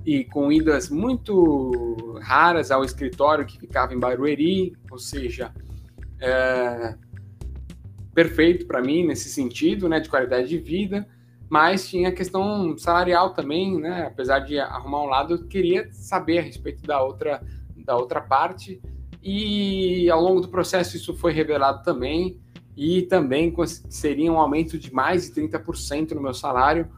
e 0.05 0.23
com 0.23 0.51
idas 0.51 0.89
muito 0.89 2.19
raras 2.21 2.71
ao 2.71 2.83
escritório 2.83 3.45
que 3.45 3.59
ficava 3.59 3.93
em 3.93 3.99
Barueri, 3.99 4.75
ou 4.91 4.99
seja, 4.99 5.53
é, 6.19 6.95
perfeito 8.13 8.67
para 8.67 8.81
mim 8.81 9.05
nesse 9.05 9.29
sentido, 9.29 9.89
né, 9.89 9.99
de 9.99 10.09
qualidade 10.09 10.47
de 10.47 10.57
vida 10.57 11.07
mas 11.49 11.87
tinha 11.87 12.09
a 12.09 12.11
questão 12.11 12.77
salarial 12.77 13.33
também, 13.33 13.79
né? 13.79 14.07
Apesar 14.07 14.39
de 14.39 14.59
arrumar 14.59 15.03
um 15.03 15.07
lado, 15.07 15.35
eu 15.35 15.47
queria 15.47 15.89
saber 15.91 16.39
a 16.39 16.41
respeito 16.41 16.83
da 16.83 17.01
outra, 17.01 17.41
da 17.75 17.95
outra 17.95 18.19
parte. 18.21 18.81
E 19.21 20.09
ao 20.09 20.21
longo 20.21 20.41
do 20.41 20.47
processo 20.47 20.95
isso 20.95 21.13
foi 21.15 21.33
revelado 21.33 21.83
também, 21.83 22.39
e 22.75 23.03
também 23.03 23.53
seria 23.89 24.31
um 24.31 24.39
aumento 24.39 24.77
de 24.77 24.93
mais 24.93 25.31
de 25.31 25.41
30% 25.41 26.11
no 26.11 26.21
meu 26.21 26.33
salário, 26.33 26.89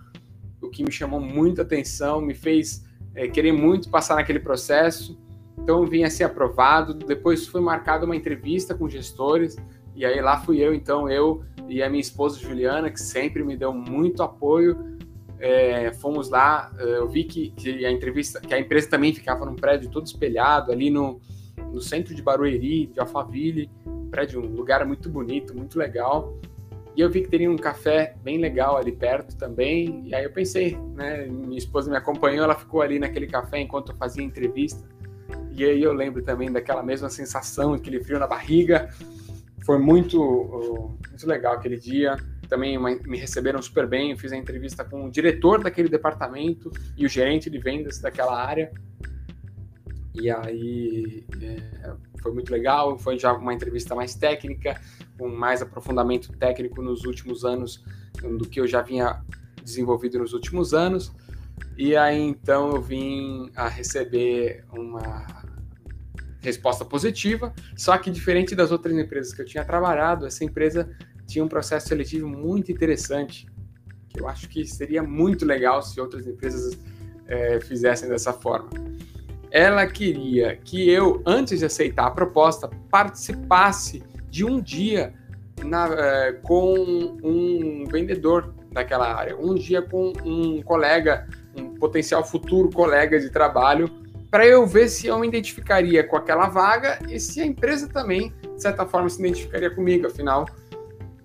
o 0.61 0.69
que 0.69 0.83
me 0.83 0.91
chamou 0.91 1.21
muita 1.21 1.61
atenção, 1.61 2.19
me 2.19 2.33
fez 2.33 2.83
é, 3.18 3.28
querer 3.28 3.51
muito 3.51 3.89
passar 3.89 4.15
naquele 4.15 4.39
processo. 4.39 5.20
Então 5.57 5.82
eu 5.82 5.88
vim 5.88 6.03
a 6.03 6.09
ser 6.09 6.24
aprovado. 6.24 6.93
Depois 6.93 7.47
foi 7.47 7.59
marcada 7.59 8.05
uma 8.05 8.15
entrevista 8.15 8.76
com 8.76 8.88
gestores, 8.88 9.57
e 9.95 10.05
aí 10.05 10.22
lá 10.22 10.39
fui 10.39 10.59
eu, 10.59 10.74
então 10.74 11.09
eu 11.09 11.43
e 11.68 11.82
a 11.82 11.89
minha 11.89 11.99
esposa 11.99 12.39
Juliana, 12.39 12.91
que 12.91 13.01
sempre 13.01 13.43
me 13.43 13.57
deu 13.57 13.74
muito 13.74 14.22
apoio. 14.22 14.95
É, 15.39 15.91
fomos 15.93 16.30
lá, 16.30 16.72
é, 16.78 16.97
eu 16.97 17.07
vi 17.07 17.24
que, 17.24 17.49
que, 17.51 17.86
a 17.86 17.91
entrevista, 17.91 18.39
que 18.39 18.53
a 18.53 18.59
empresa 18.59 18.89
também 18.89 19.13
ficava 19.13 19.45
num 19.45 19.55
prédio 19.55 19.89
todo 19.89 20.05
espelhado 20.05 20.72
ali 20.72 20.89
no, 20.89 21.20
no 21.72 21.82
centro 21.82 22.15
de 22.15 22.22
Barueri, 22.22 22.88
de 22.88 22.99
Alphaville, 22.99 23.70
prédio, 24.09 24.41
um 24.41 24.55
lugar 24.55 24.86
muito 24.86 25.09
bonito, 25.09 25.55
muito 25.55 25.78
legal. 25.78 26.39
E 26.97 27.01
eu 27.01 27.11
vi 27.11 27.21
que 27.21 27.29
teria 27.29 27.49
um 27.49 27.55
café 27.55 28.15
bem 28.23 28.39
legal 28.39 28.75
ali 28.75 28.91
perto 28.91 29.37
também. 29.37 30.01
E 30.07 30.15
aí 30.15 30.23
eu 30.23 30.31
pensei, 30.31 30.75
né? 30.95 31.27
Minha 31.27 31.59
esposa 31.59 31.91
me 31.91 31.95
acompanhou, 31.95 32.43
ela 32.43 32.55
ficou 32.55 32.81
ali 32.81 32.97
naquele 32.97 33.27
café 33.27 33.59
enquanto 33.59 33.91
eu 33.91 33.95
fazia 33.95 34.23
entrevista. 34.23 34.83
E 35.51 35.63
aí 35.63 35.83
eu 35.83 35.93
lembro 35.93 36.23
também 36.23 36.51
daquela 36.51 36.81
mesma 36.81 37.07
sensação, 37.07 37.75
aquele 37.75 38.03
frio 38.03 38.17
na 38.17 38.25
barriga, 38.25 38.89
foi 39.63 39.77
muito, 39.77 40.97
muito 41.07 41.27
legal 41.27 41.53
aquele 41.53 41.77
dia. 41.77 42.17
também 42.49 42.79
me 42.79 43.17
receberam 43.17 43.61
super 43.61 43.85
bem. 43.85 44.11
Eu 44.11 44.17
fiz 44.17 44.31
a 44.31 44.37
entrevista 44.37 44.83
com 44.83 45.05
o 45.05 45.11
diretor 45.11 45.63
daquele 45.63 45.89
departamento 45.89 46.71
e 46.97 47.05
o 47.05 47.09
gerente 47.09 47.47
de 47.47 47.59
vendas 47.59 47.99
daquela 47.99 48.41
área. 48.43 48.71
E 50.20 50.30
aí 50.30 51.26
é, 51.41 51.93
foi 52.22 52.34
muito 52.34 52.51
legal. 52.51 52.97
Foi 52.97 53.18
já 53.18 53.34
uma 53.34 53.53
entrevista 53.53 53.95
mais 53.95 54.15
técnica, 54.15 54.80
com 55.18 55.30
mais 55.30 55.61
aprofundamento 55.61 56.32
técnico 56.34 56.82
nos 56.82 57.05
últimos 57.05 57.45
anos 57.45 57.84
do 58.38 58.47
que 58.47 58.59
eu 58.59 58.68
já 58.68 58.82
vinha 58.82 59.24
desenvolvido 59.63 60.20
nos 60.20 60.34
últimos 60.34 60.74
anos. 60.74 61.11
E 61.78 61.95
aí 61.95 62.20
então 62.20 62.72
eu 62.72 62.82
vim 62.82 63.51
a 63.55 63.68
receber 63.68 64.65
uma 64.72 65.26
resposta 66.41 66.86
positiva, 66.86 67.53
só 67.76 67.97
que 67.97 68.09
diferente 68.09 68.55
das 68.55 68.72
outras 68.72 68.95
empresas 68.97 69.34
que 69.34 69.41
eu 69.41 69.45
tinha 69.45 69.65
trabalhado, 69.65 70.26
essa 70.26 70.43
empresa 70.43 70.89
tinha 71.26 71.43
um 71.43 71.47
processo 71.47 71.89
seletivo 71.89 72.28
muito 72.28 72.72
interessante, 72.72 73.45
que 74.07 74.22
eu 74.22 74.28
acho 74.28 74.47
que 74.47 74.65
seria 74.65 75.03
muito 75.03 75.45
legal 75.45 75.82
se 75.82 75.99
outras 75.99 76.26
empresas 76.26 76.78
é, 77.28 77.59
fizessem 77.59 78.07
dessa 78.07 78.32
forma. 78.32 78.70
Ela 79.57 79.87
queria 79.87 80.55
que 80.55 80.87
eu, 80.87 81.19
antes 81.25 81.57
de 81.57 81.65
aceitar 81.65 82.05
a 82.05 82.11
proposta, 82.11 82.69
participasse 82.91 84.03
de 84.29 84.45
um 84.45 84.61
dia 84.61 85.15
na, 85.65 85.87
é, 85.87 86.33
com 86.43 86.75
um 87.23 87.83
vendedor 87.91 88.53
daquela 88.71 89.11
área, 89.11 89.35
um 89.35 89.55
dia 89.55 89.81
com 89.81 90.13
um 90.23 90.61
colega, 90.61 91.27
um 91.57 91.73
potencial 91.73 92.23
futuro 92.23 92.69
colega 92.69 93.19
de 93.19 93.31
trabalho, 93.31 93.89
para 94.29 94.45
eu 94.45 94.63
ver 94.67 94.89
se 94.89 95.07
eu 95.07 95.17
me 95.17 95.27
identificaria 95.27 96.03
com 96.03 96.17
aquela 96.17 96.49
vaga 96.49 96.99
e 97.09 97.19
se 97.19 97.41
a 97.41 97.45
empresa 97.47 97.87
também, 97.87 98.31
de 98.53 98.61
certa 98.61 98.85
forma, 98.85 99.09
se 99.09 99.19
identificaria 99.19 99.71
comigo. 99.71 100.05
Afinal, 100.05 100.45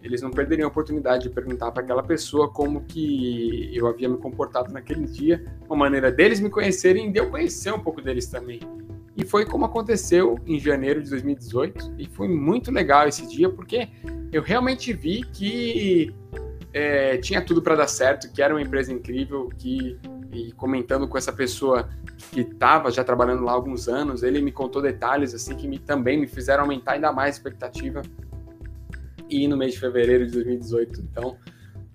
eles 0.03 0.21
não 0.21 0.31
perderiam 0.31 0.67
a 0.67 0.71
oportunidade 0.71 1.25
de 1.25 1.31
perguntar 1.31 1.71
para 1.71 1.83
aquela 1.83 2.03
pessoa 2.03 2.51
como 2.51 2.85
que 2.85 3.71
eu 3.73 3.87
havia 3.87 4.09
me 4.09 4.19
comportado 4.19 4.73
naquele 4.73 5.07
dia, 5.07 5.45
uma 5.67 5.77
maneira 5.77 6.11
deles 6.11 6.41
me 6.41 6.51
conhecerem 6.51 7.09
e 7.09 7.13
de 7.13 7.21
eu 7.21 7.31
conhecer 7.31 7.73
um 7.73 7.79
pouco 7.79 8.03
deles 8.03 8.27
também. 8.27 8.61
E 9.17 9.25
foi 9.25 9.45
como 9.45 9.65
aconteceu 9.65 10.39
em 10.47 10.59
janeiro 10.59 11.03
de 11.03 11.11
2018 11.11 11.95
e 11.99 12.07
foi 12.07 12.29
muito 12.29 12.71
legal 12.71 13.07
esse 13.07 13.27
dia 13.29 13.49
porque 13.49 13.89
eu 14.33 14.43
realmente 14.43 14.93
vi 14.93 15.23
que 15.23 16.15
é, 16.73 17.19
tinha 17.19 17.43
tudo 17.45 17.61
para 17.61 17.77
dar 17.77 17.87
certo, 17.87 18.33
que 18.33 18.41
era 18.43 18.55
uma 18.55 18.63
empresa 18.63 18.93
incrível, 18.93 19.51
que 19.59 19.99
e 20.33 20.51
comentando 20.53 21.07
com 21.07 21.19
essa 21.19 21.33
pessoa 21.33 21.91
que 22.33 22.41
estava 22.41 22.91
já 22.91 23.05
trabalhando 23.05 23.45
lá 23.45 23.53
há 23.53 23.55
alguns 23.55 23.87
anos, 23.87 24.23
ele 24.23 24.41
me 24.41 24.51
contou 24.51 24.81
detalhes 24.81 25.35
assim 25.35 25.55
que 25.55 25.69
me, 25.69 25.79
também 25.79 26.19
me 26.19 26.27
fizeram 26.27 26.63
aumentar 26.63 26.93
ainda 26.93 27.13
mais 27.13 27.35
a 27.35 27.39
expectativa 27.39 28.01
e 29.33 29.49
no 29.49 29.57
mês 29.57 29.75
de 29.75 29.81
fevereiro 29.81 30.27
de 30.27 30.33
2018. 30.33 31.01
Então, 31.01 31.37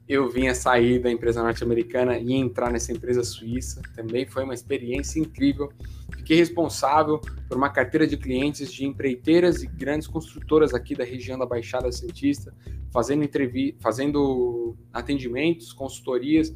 eu 0.07 0.29
vinha 0.29 0.55
sair 0.55 0.99
da 0.99 1.11
empresa 1.11 1.43
norte-americana 1.43 2.17
e 2.17 2.33
entrar 2.33 2.71
nessa 2.71 2.93
empresa 2.93 3.23
suíça. 3.23 3.81
Também 3.93 4.25
foi 4.25 4.43
uma 4.43 4.53
experiência 4.53 5.19
incrível. 5.19 5.69
Fiquei 6.15 6.37
responsável 6.37 7.19
por 7.47 7.57
uma 7.57 7.69
carteira 7.69 8.07
de 8.07 8.15
clientes 8.15 8.71
de 8.71 8.85
empreiteiras 8.85 9.63
e 9.63 9.67
grandes 9.67 10.07
construtoras 10.07 10.73
aqui 10.73 10.95
da 10.95 11.03
região 11.03 11.37
da 11.37 11.45
Baixada 11.45 11.91
Santista, 11.91 12.53
fazendo, 12.91 13.23
entrevi 13.23 13.75
fazendo 13.79 14.77
atendimentos, 14.93 15.73
consultorias 15.73 16.55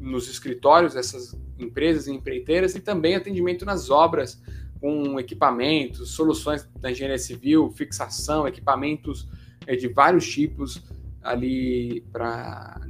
nos 0.00 0.28
escritórios 0.28 0.94
dessas 0.94 1.38
empresas 1.58 2.08
e 2.08 2.12
empreiteiras 2.12 2.74
e 2.74 2.80
também 2.80 3.14
atendimento 3.14 3.64
nas 3.64 3.88
obras 3.88 4.42
com 4.80 5.18
equipamentos, 5.18 6.10
soluções 6.10 6.68
da 6.78 6.90
engenharia 6.90 7.18
civil, 7.18 7.70
fixação, 7.70 8.46
equipamentos 8.46 9.28
é 9.66 9.76
de 9.76 9.88
vários 9.88 10.28
tipos 10.28 10.82
ali 11.22 12.02
para 12.12 12.80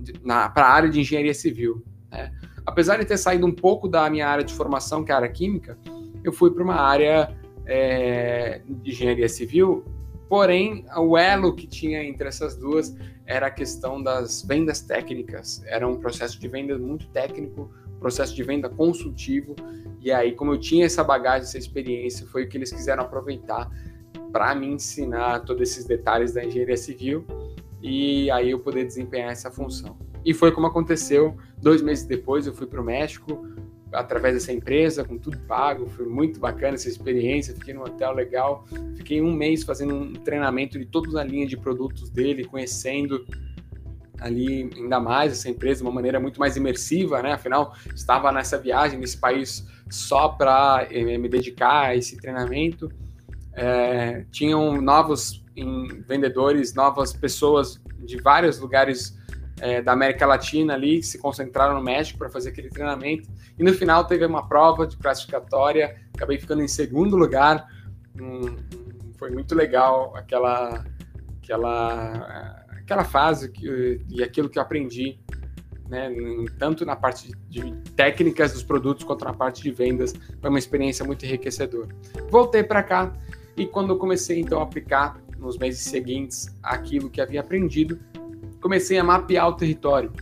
a 0.54 0.62
área 0.62 0.90
de 0.90 1.00
engenharia 1.00 1.34
civil. 1.34 1.84
Né? 2.10 2.32
Apesar 2.66 2.98
de 2.98 3.04
ter 3.04 3.16
saído 3.16 3.46
um 3.46 3.52
pouco 3.52 3.88
da 3.88 4.08
minha 4.10 4.26
área 4.26 4.44
de 4.44 4.52
formação, 4.52 5.04
que 5.04 5.12
é 5.12 5.14
a 5.14 5.18
área 5.18 5.28
química, 5.28 5.78
eu 6.22 6.32
fui 6.32 6.50
para 6.50 6.62
uma 6.62 6.76
área 6.76 7.36
é, 7.66 8.62
de 8.66 8.90
engenharia 8.90 9.28
civil, 9.28 9.84
porém, 10.28 10.84
o 10.96 11.16
elo 11.16 11.54
que 11.54 11.66
tinha 11.66 12.02
entre 12.02 12.26
essas 12.26 12.56
duas 12.56 12.96
era 13.26 13.46
a 13.46 13.50
questão 13.50 14.02
das 14.02 14.42
vendas 14.42 14.80
técnicas. 14.80 15.62
Era 15.66 15.86
um 15.86 15.96
processo 15.96 16.40
de 16.40 16.48
venda 16.48 16.76
muito 16.78 17.06
técnico, 17.08 17.70
processo 18.00 18.34
de 18.34 18.42
venda 18.42 18.68
consultivo, 18.68 19.54
e 20.04 20.12
aí, 20.12 20.32
como 20.32 20.52
eu 20.52 20.60
tinha 20.60 20.84
essa 20.84 21.02
bagagem, 21.02 21.44
essa 21.44 21.56
experiência, 21.56 22.26
foi 22.26 22.44
o 22.44 22.48
que 22.48 22.58
eles 22.58 22.70
quiseram 22.70 23.04
aproveitar 23.04 23.70
para 24.34 24.52
me 24.52 24.66
ensinar 24.66 25.44
todos 25.44 25.62
esses 25.62 25.84
detalhes 25.84 26.32
da 26.32 26.44
engenharia 26.44 26.76
civil 26.76 27.24
e 27.80 28.28
aí 28.32 28.50
eu 28.50 28.58
poder 28.58 28.84
desempenhar 28.84 29.30
essa 29.30 29.48
função. 29.48 29.96
E 30.24 30.34
foi 30.34 30.50
como 30.50 30.66
aconteceu. 30.66 31.36
Dois 31.62 31.80
meses 31.80 32.04
depois 32.04 32.44
eu 32.44 32.52
fui 32.52 32.66
para 32.66 32.80
o 32.80 32.84
México 32.84 33.46
através 33.92 34.34
dessa 34.34 34.52
empresa, 34.52 35.04
com 35.04 35.16
tudo 35.16 35.38
pago. 35.46 35.86
Foi 35.86 36.04
muito 36.04 36.40
bacana 36.40 36.74
essa 36.74 36.88
experiência. 36.88 37.54
Fiquei 37.54 37.74
num 37.74 37.82
hotel 37.82 38.12
legal. 38.12 38.66
Fiquei 38.96 39.20
um 39.20 39.32
mês 39.32 39.62
fazendo 39.62 39.94
um 39.94 40.12
treinamento 40.14 40.80
de 40.80 40.84
toda 40.84 41.20
a 41.20 41.22
linha 41.22 41.46
de 41.46 41.56
produtos 41.56 42.10
dele, 42.10 42.44
conhecendo 42.44 43.24
ali 44.18 44.68
ainda 44.74 44.98
mais 44.98 45.30
essa 45.30 45.48
empresa 45.48 45.78
de 45.78 45.82
uma 45.84 45.92
maneira 45.92 46.18
muito 46.18 46.40
mais 46.40 46.56
imersiva, 46.56 47.22
né? 47.22 47.34
Afinal, 47.34 47.72
estava 47.94 48.32
nessa 48.32 48.58
viagem 48.58 48.98
nesse 48.98 49.16
país 49.16 49.64
só 49.88 50.30
para 50.30 50.88
eh, 50.90 51.18
me 51.18 51.28
dedicar 51.28 51.86
a 51.86 51.96
esse 51.96 52.16
treinamento 52.16 52.90
é, 53.56 54.24
tinham 54.30 54.80
novos 54.80 55.44
vendedores, 56.06 56.74
novas 56.74 57.12
pessoas 57.12 57.80
de 58.00 58.20
vários 58.20 58.58
lugares 58.58 59.16
é, 59.60 59.80
da 59.80 59.92
América 59.92 60.26
Latina 60.26 60.74
ali 60.74 60.98
que 60.98 61.06
se 61.06 61.18
concentraram 61.18 61.74
no 61.74 61.82
México 61.82 62.18
para 62.18 62.28
fazer 62.28 62.50
aquele 62.50 62.68
treinamento. 62.68 63.28
E 63.58 63.62
no 63.62 63.72
final 63.72 64.04
teve 64.04 64.26
uma 64.26 64.46
prova 64.48 64.86
de 64.86 64.96
classificatória, 64.96 65.96
acabei 66.14 66.38
ficando 66.38 66.62
em 66.62 66.68
segundo 66.68 67.16
lugar. 67.16 67.68
Hum, 68.20 68.56
foi 69.16 69.30
muito 69.30 69.54
legal 69.54 70.14
aquela, 70.16 70.84
aquela, 71.42 72.64
aquela 72.70 73.04
fase 73.04 73.50
que, 73.50 74.00
e 74.10 74.22
aquilo 74.22 74.48
que 74.48 74.58
eu 74.58 74.62
aprendi, 74.62 75.20
né, 75.88 76.10
tanto 76.58 76.84
na 76.84 76.96
parte 76.96 77.30
de 77.48 77.72
técnicas 77.94 78.52
dos 78.52 78.64
produtos 78.64 79.04
quanto 79.04 79.24
na 79.24 79.32
parte 79.32 79.62
de 79.62 79.70
vendas. 79.70 80.12
Foi 80.40 80.50
uma 80.50 80.58
experiência 80.58 81.04
muito 81.04 81.24
enriquecedora. 81.24 81.94
Voltei 82.28 82.64
para 82.64 82.82
cá 82.82 83.12
e 83.56 83.66
quando 83.66 83.90
eu 83.90 83.98
comecei 83.98 84.40
então 84.40 84.60
a 84.60 84.62
aplicar 84.62 85.20
nos 85.38 85.58
meses 85.58 85.82
seguintes 85.82 86.54
aquilo 86.62 87.10
que 87.10 87.20
havia 87.20 87.40
aprendido, 87.40 87.98
comecei 88.60 88.98
a 88.98 89.04
mapear 89.04 89.48
o 89.48 89.52
território. 89.52 90.12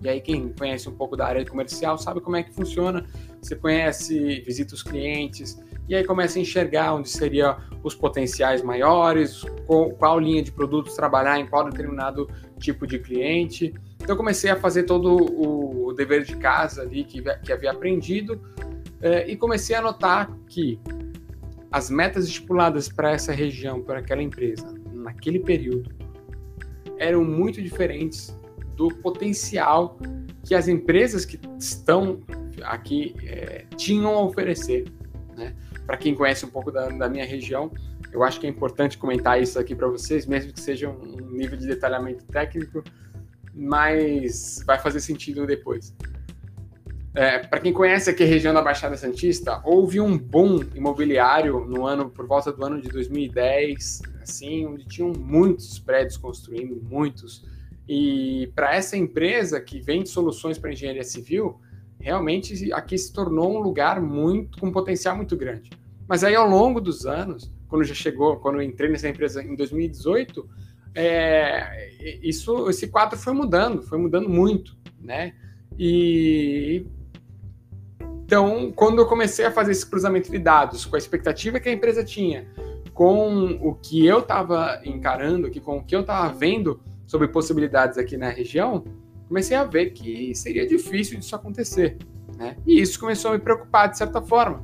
E 0.00 0.08
aí 0.08 0.20
quem 0.20 0.52
conhece 0.52 0.88
um 0.88 0.94
pouco 0.94 1.16
da 1.16 1.26
área 1.26 1.44
comercial 1.46 1.96
sabe 1.96 2.20
como 2.20 2.36
é 2.36 2.42
que 2.42 2.52
funciona. 2.52 3.06
Você 3.40 3.56
conhece, 3.56 4.40
visita 4.40 4.74
os 4.74 4.82
clientes 4.82 5.58
e 5.88 5.94
aí 5.94 6.04
começa 6.04 6.38
a 6.38 6.42
enxergar 6.42 6.94
onde 6.94 7.08
seriam 7.08 7.56
os 7.82 7.94
potenciais 7.94 8.62
maiores, 8.62 9.42
qual, 9.66 10.18
linha 10.18 10.42
de 10.42 10.52
produtos 10.52 10.94
trabalhar 10.94 11.38
em 11.40 11.46
qual 11.46 11.64
determinado 11.64 12.28
tipo 12.58 12.86
de 12.86 12.98
cliente. 12.98 13.72
Então 14.02 14.14
comecei 14.14 14.50
a 14.50 14.56
fazer 14.56 14.84
todo 14.84 15.16
o, 15.16 15.92
dever 15.94 16.24
de 16.24 16.36
casa 16.36 16.82
ali 16.82 17.04
que, 17.04 17.22
que 17.22 17.52
havia 17.52 17.70
aprendido 17.70 18.40
eh, 19.00 19.30
e 19.30 19.36
comecei 19.36 19.76
a 19.76 19.80
notar 19.80 20.30
que 20.48 20.78
as 21.74 21.90
metas 21.90 22.26
estipuladas 22.26 22.88
para 22.88 23.10
essa 23.10 23.32
região, 23.32 23.82
para 23.82 23.98
aquela 23.98 24.22
empresa, 24.22 24.72
naquele 24.92 25.40
período, 25.40 25.92
eram 26.98 27.24
muito 27.24 27.60
diferentes 27.60 28.32
do 28.76 28.86
potencial 28.98 29.98
que 30.44 30.54
as 30.54 30.68
empresas 30.68 31.24
que 31.24 31.36
estão 31.58 32.20
aqui 32.62 33.16
é, 33.24 33.64
tinham 33.76 34.14
a 34.14 34.22
oferecer. 34.22 34.84
Né? 35.36 35.52
Para 35.84 35.96
quem 35.96 36.14
conhece 36.14 36.46
um 36.46 36.48
pouco 36.48 36.70
da, 36.70 36.90
da, 36.90 37.08
minha 37.08 37.26
região, 37.26 37.72
eu 38.12 38.22
acho 38.22 38.38
que 38.38 38.46
é 38.46 38.50
importante 38.50 38.96
comentar 38.96 39.42
isso 39.42 39.58
aqui 39.58 39.74
para 39.74 39.88
vocês, 39.88 40.26
mesmo 40.26 40.52
que 40.52 40.60
seja 40.60 40.88
um 40.88 41.28
nível 41.32 41.58
de 41.58 41.66
detalhamento 41.66 42.24
técnico, 42.26 42.84
mas 43.52 44.62
vai 44.64 44.78
fazer 44.78 45.00
sentido 45.00 45.44
depois. 45.44 45.92
É, 47.14 47.38
para 47.38 47.60
quem 47.60 47.72
conhece 47.72 48.10
aqui 48.10 48.24
a 48.24 48.26
região 48.26 48.52
da 48.52 48.60
Baixada 48.60 48.96
Santista, 48.96 49.60
houve 49.64 50.00
um 50.00 50.18
boom 50.18 50.64
imobiliário 50.74 51.64
no 51.64 51.86
ano 51.86 52.10
por 52.10 52.26
volta 52.26 52.52
do 52.52 52.64
ano 52.64 52.80
de 52.80 52.88
2010, 52.88 54.02
assim, 54.20 54.66
onde 54.66 54.84
tinham 54.84 55.12
muitos 55.12 55.78
prédios 55.78 56.16
construindo, 56.16 56.82
muitos. 56.82 57.44
E 57.88 58.50
para 58.56 58.74
essa 58.74 58.96
empresa 58.96 59.60
que 59.60 59.78
vende 59.78 60.08
soluções 60.08 60.58
para 60.58 60.72
engenharia 60.72 61.04
civil, 61.04 61.60
realmente 62.00 62.72
aqui 62.72 62.98
se 62.98 63.12
tornou 63.12 63.56
um 63.56 63.60
lugar 63.60 64.00
muito 64.00 64.58
com 64.58 64.72
potencial 64.72 65.16
muito 65.16 65.36
grande. 65.36 65.70
Mas 66.08 66.24
aí 66.24 66.34
ao 66.34 66.48
longo 66.48 66.80
dos 66.80 67.06
anos, 67.06 67.48
quando 67.68 67.84
já 67.84 67.94
chegou, 67.94 68.38
quando 68.38 68.60
entrei 68.60 68.90
nessa 68.90 69.08
empresa 69.08 69.40
em 69.40 69.54
2018, 69.54 70.48
é, 70.96 72.18
isso, 72.22 72.68
esse 72.68 72.88
quadro 72.88 73.16
foi 73.16 73.32
mudando, 73.32 73.82
foi 73.82 73.98
mudando 73.98 74.28
muito, 74.28 74.76
né? 75.00 75.32
E 75.78 76.86
então, 78.26 78.72
quando 78.74 79.00
eu 79.00 79.06
comecei 79.06 79.44
a 79.44 79.50
fazer 79.50 79.72
esse 79.72 79.84
cruzamento 79.84 80.30
de 80.30 80.38
dados 80.38 80.86
com 80.86 80.96
a 80.96 80.98
expectativa 80.98 81.60
que 81.60 81.68
a 81.68 81.72
empresa 81.72 82.02
tinha, 82.02 82.46
com 82.94 83.58
o 83.60 83.74
que 83.74 84.06
eu 84.06 84.20
estava 84.20 84.80
encarando, 84.84 85.50
que 85.50 85.60
com 85.60 85.76
o 85.76 85.84
que 85.84 85.94
eu 85.94 86.00
estava 86.00 86.32
vendo 86.32 86.80
sobre 87.06 87.28
possibilidades 87.28 87.98
aqui 87.98 88.16
na 88.16 88.30
região, 88.30 88.82
comecei 89.28 89.56
a 89.56 89.64
ver 89.64 89.90
que 89.90 90.34
seria 90.34 90.66
difícil 90.66 91.18
disso 91.18 91.36
acontecer. 91.36 91.98
Né? 92.38 92.56
E 92.66 92.80
isso 92.80 92.98
começou 92.98 93.32
a 93.32 93.34
me 93.34 93.40
preocupar 93.40 93.90
de 93.90 93.98
certa 93.98 94.22
forma, 94.22 94.62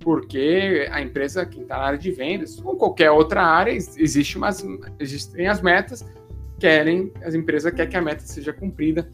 porque 0.00 0.88
a 0.90 1.00
empresa, 1.00 1.46
quem 1.46 1.62
está 1.62 1.78
na 1.78 1.84
área 1.84 1.98
de 1.98 2.10
vendas, 2.10 2.60
ou 2.64 2.76
qualquer 2.76 3.12
outra 3.12 3.44
área, 3.44 3.70
existe 3.70 4.36
umas, 4.36 4.66
existem 4.98 5.46
as 5.46 5.62
metas, 5.62 6.04
querem, 6.58 7.12
as 7.22 7.34
empresas 7.34 7.72
querem 7.72 7.90
que 7.90 7.96
a 7.96 8.02
meta 8.02 8.22
seja 8.22 8.52
cumprida. 8.52 9.08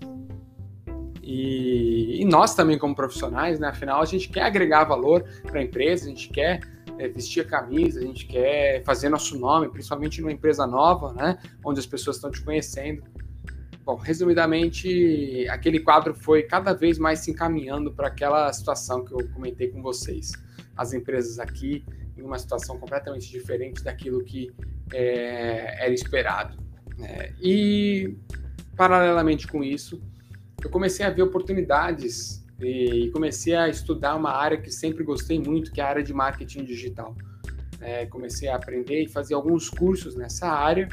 E, 1.31 2.23
e 2.23 2.25
nós 2.25 2.55
também, 2.55 2.79
como 2.79 2.95
profissionais, 2.95 3.61
né? 3.61 3.69
afinal, 3.69 4.01
a 4.01 4.07
gente 4.07 4.31
quer 4.31 4.45
agregar 4.45 4.85
valor 4.85 5.23
para 5.43 5.61
a 5.61 5.63
empresa, 5.63 6.07
a 6.07 6.09
gente 6.09 6.31
quer 6.31 6.61
é, 6.99 7.07
vestir 7.07 7.43
a 7.43 7.45
camisa, 7.45 8.01
a 8.01 8.03
gente 8.03 8.27
quer 8.27 8.83
fazer 8.83 9.11
nosso 9.11 9.39
nome, 9.39 9.69
principalmente 9.69 10.23
numa 10.23 10.33
empresa 10.33 10.67
nova, 10.67 11.13
né? 11.13 11.39
onde 11.63 11.81
as 11.81 11.85
pessoas 11.85 12.17
estão 12.17 12.31
te 12.31 12.41
conhecendo. 12.43 13.03
Bom, 13.85 13.97
resumidamente, 13.97 15.47
aquele 15.51 15.81
quadro 15.81 16.15
foi 16.15 16.45
cada 16.45 16.73
vez 16.73 16.99
mais 16.99 17.19
se 17.19 17.31
encaminhando 17.31 17.93
para 17.93 18.09
aquela 18.09 18.51
situação 18.51 19.05
que 19.05 19.13
eu 19.13 19.29
comentei 19.35 19.69
com 19.69 19.83
vocês. 19.83 20.33
As 20.75 20.95
empresas 20.95 21.39
aqui 21.39 21.85
em 22.17 22.23
uma 22.23 22.39
situação 22.39 22.79
completamente 22.79 23.31
diferente 23.31 23.85
daquilo 23.85 24.25
que 24.25 24.51
é, 24.95 25.85
era 25.85 25.93
esperado. 25.93 26.57
Né? 26.97 27.35
E, 27.39 28.17
paralelamente 28.75 29.47
com 29.47 29.63
isso, 29.63 30.01
eu 30.63 30.71
comecei 30.71 31.05
a 31.05 31.11
ver 31.11 31.23
oportunidades 31.23 32.45
e 32.61 33.11
comecei 33.13 33.55
a 33.55 33.69
estudar 33.69 34.17
uma 34.17 34.33
área 34.33 34.59
que 34.59 34.71
sempre 34.71 35.05
gostei 35.05 35.39
muito, 35.39 35.71
que 35.73 35.81
é 35.81 35.85
a 35.85 35.89
área 35.89 36.03
de 36.03 36.13
marketing 36.13 36.65
digital. 36.65 37.15
É, 37.81 38.07
comecei 38.07 38.49
a 38.49 38.57
aprender 38.57 39.05
e 39.05 39.09
fazer 39.09 39.35
alguns 39.35 39.71
cursos 39.71 40.17
nessa 40.17 40.49
área. 40.49 40.89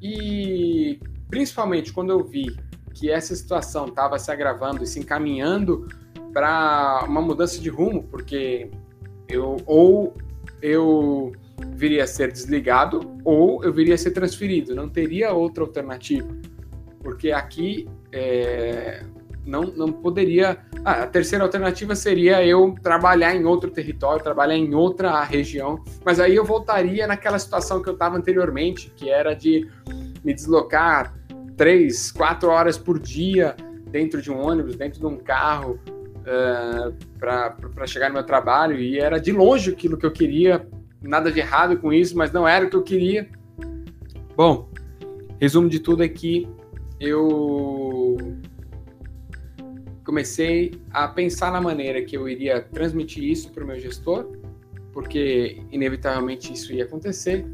E 0.00 0.98
principalmente 1.28 1.92
quando 1.92 2.10
eu 2.10 2.24
vi 2.24 2.56
que 2.94 3.10
essa 3.10 3.34
situação 3.34 3.86
estava 3.86 4.18
se 4.18 4.30
agravando 4.30 4.82
e 4.82 4.86
se 4.86 4.98
encaminhando 4.98 5.86
para 6.32 7.04
uma 7.06 7.20
mudança 7.20 7.60
de 7.60 7.68
rumo, 7.68 8.04
porque 8.04 8.70
eu 9.28 9.56
ou 9.66 10.16
eu 10.62 11.32
viria 11.74 12.04
a 12.04 12.06
ser 12.06 12.32
desligado 12.32 13.00
ou 13.24 13.62
eu 13.62 13.72
viria 13.72 13.94
a 13.94 13.98
ser 13.98 14.12
transferido, 14.12 14.74
não 14.74 14.88
teria 14.88 15.32
outra 15.32 15.62
alternativa, 15.62 16.28
porque 17.02 17.32
aqui 17.32 17.88
é, 18.12 19.02
não, 19.44 19.62
não 19.62 19.92
poderia. 19.92 20.58
Ah, 20.84 21.02
a 21.02 21.06
terceira 21.06 21.44
alternativa 21.44 21.94
seria 21.94 22.44
eu 22.44 22.74
trabalhar 22.82 23.34
em 23.34 23.44
outro 23.44 23.70
território, 23.70 24.22
trabalhar 24.22 24.56
em 24.56 24.74
outra 24.74 25.22
região, 25.22 25.82
mas 26.04 26.20
aí 26.20 26.34
eu 26.34 26.44
voltaria 26.44 27.06
naquela 27.06 27.38
situação 27.38 27.82
que 27.82 27.88
eu 27.88 27.94
estava 27.94 28.16
anteriormente, 28.16 28.92
que 28.96 29.10
era 29.10 29.34
de 29.34 29.68
me 30.24 30.32
deslocar 30.34 31.14
três, 31.56 32.10
quatro 32.10 32.50
horas 32.50 32.78
por 32.78 32.98
dia 32.98 33.56
dentro 33.90 34.22
de 34.22 34.30
um 34.30 34.40
ônibus, 34.40 34.76
dentro 34.76 35.00
de 35.00 35.06
um 35.06 35.18
carro, 35.18 35.78
uh, 36.26 36.88
eh, 36.88 36.92
para 37.18 37.86
chegar 37.86 38.08
no 38.08 38.14
meu 38.14 38.24
trabalho. 38.24 38.78
E 38.78 38.98
era 38.98 39.20
de 39.20 39.32
longe 39.32 39.70
aquilo 39.70 39.98
que 39.98 40.06
eu 40.06 40.10
queria, 40.10 40.66
nada 41.02 41.30
de 41.30 41.40
errado 41.40 41.76
com 41.76 41.92
isso, 41.92 42.16
mas 42.16 42.32
não 42.32 42.48
era 42.48 42.64
o 42.64 42.70
que 42.70 42.76
eu 42.76 42.82
queria. 42.82 43.28
Bom, 44.34 44.70
resumo 45.38 45.68
de 45.68 45.78
tudo 45.78 46.02
é 46.02 46.08
que 46.08 46.48
eu 47.02 48.16
comecei 50.04 50.80
a 50.92 51.08
pensar 51.08 51.50
na 51.50 51.60
maneira 51.60 52.00
que 52.04 52.16
eu 52.16 52.28
iria 52.28 52.62
transmitir 52.62 53.24
isso 53.24 53.50
para 53.50 53.64
o 53.64 53.66
meu 53.66 53.78
gestor, 53.78 54.30
porque 54.92 55.60
inevitavelmente 55.72 56.52
isso 56.52 56.72
ia 56.72 56.84
acontecer 56.84 57.44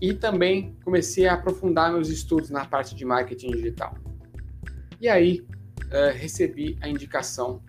e 0.00 0.14
também 0.14 0.74
comecei 0.82 1.26
a 1.26 1.34
aprofundar 1.34 1.92
meus 1.92 2.08
estudos 2.08 2.48
na 2.48 2.64
parte 2.64 2.94
de 2.94 3.04
marketing 3.04 3.50
digital. 3.50 3.94
E 4.98 5.08
aí 5.08 5.40
uh, 5.40 6.16
recebi 6.16 6.78
a 6.80 6.88
indicação 6.88 7.62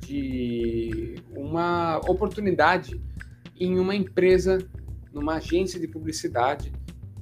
de 0.00 1.16
uma 1.36 1.98
oportunidade 2.08 2.98
em 3.54 3.78
uma 3.78 3.94
empresa, 3.94 4.58
numa 5.12 5.34
agência 5.34 5.78
de 5.78 5.86
publicidade, 5.86 6.72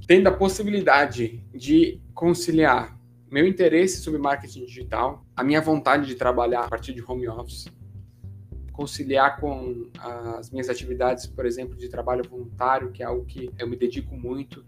tendo 0.07 0.29
a 0.29 0.33
possibilidade 0.33 1.45
de 1.53 2.01
conciliar 2.15 3.00
meu 3.31 3.47
interesse 3.47 4.03
sobre 4.03 4.19
marketing 4.19 4.65
digital, 4.65 5.25
a 5.37 5.45
minha 5.45 5.61
vontade 5.61 6.07
de 6.07 6.15
trabalhar 6.15 6.65
a 6.65 6.69
partir 6.69 6.93
de 6.93 7.03
home 7.03 7.29
office 7.29 7.67
conciliar 8.81 9.39
com 9.39 9.91
as 10.39 10.51
minhas 10.51 10.71
atividades, 10.71 11.27
por 11.27 11.45
exemplo, 11.45 11.77
de 11.77 11.87
trabalho 11.91 12.27
voluntário, 12.27 12.91
que 12.91 13.03
é 13.03 13.07
algo 13.07 13.27
que 13.27 13.51
eu 13.59 13.69
me 13.69 13.77
dedico 13.77 14.17
muito, 14.17 14.65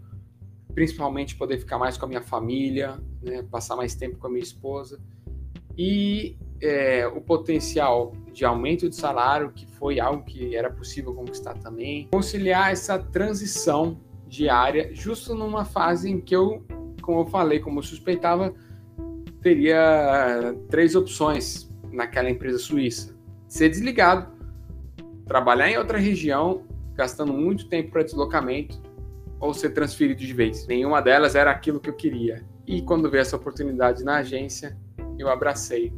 principalmente 0.74 1.34
poder 1.34 1.56
ficar 1.56 1.78
mais 1.78 1.96
com 1.96 2.04
a 2.04 2.08
minha 2.08 2.20
família, 2.20 3.00
né, 3.22 3.42
passar 3.50 3.74
mais 3.74 3.94
tempo 3.94 4.18
com 4.18 4.26
a 4.26 4.30
minha 4.30 4.42
esposa, 4.42 5.00
e 5.78 6.36
é, 6.60 7.06
o 7.06 7.22
potencial 7.22 8.14
de 8.34 8.44
aumento 8.44 8.86
de 8.86 8.94
salário, 8.94 9.50
que 9.50 9.66
foi 9.66 9.98
algo 9.98 10.24
que 10.24 10.54
era 10.54 10.70
possível 10.70 11.14
conquistar 11.14 11.54
também, 11.54 12.08
conciliar 12.12 12.70
essa 12.70 12.98
transição 12.98 13.98
diária, 14.26 14.90
justo 14.92 15.34
numa 15.34 15.64
fase 15.64 16.10
em 16.10 16.20
que 16.20 16.36
eu, 16.36 16.62
como 17.02 17.20
eu 17.20 17.26
falei, 17.26 17.60
como 17.60 17.80
eu 17.80 17.82
suspeitava, 17.82 18.54
teria 19.42 20.54
três 20.70 20.94
opções 20.94 21.70
naquela 21.92 22.30
empresa 22.30 22.58
suíça 22.58 23.12
ser 23.52 23.68
desligado, 23.68 24.32
trabalhar 25.26 25.68
em 25.68 25.76
outra 25.76 25.98
região, 25.98 26.62
gastando 26.94 27.34
muito 27.34 27.68
tempo 27.68 27.90
para 27.90 28.02
deslocamento, 28.02 28.80
ou 29.38 29.52
ser 29.52 29.70
transferido 29.70 30.20
de 30.20 30.32
vez. 30.32 30.66
Nenhuma 30.66 31.02
delas 31.02 31.34
era 31.34 31.50
aquilo 31.50 31.78
que 31.78 31.90
eu 31.90 31.94
queria. 31.94 32.42
E 32.66 32.80
quando 32.80 33.10
veio 33.10 33.20
essa 33.20 33.36
oportunidade 33.36 34.02
na 34.04 34.16
agência, 34.16 34.74
eu 35.18 35.28
abracei. 35.28 35.92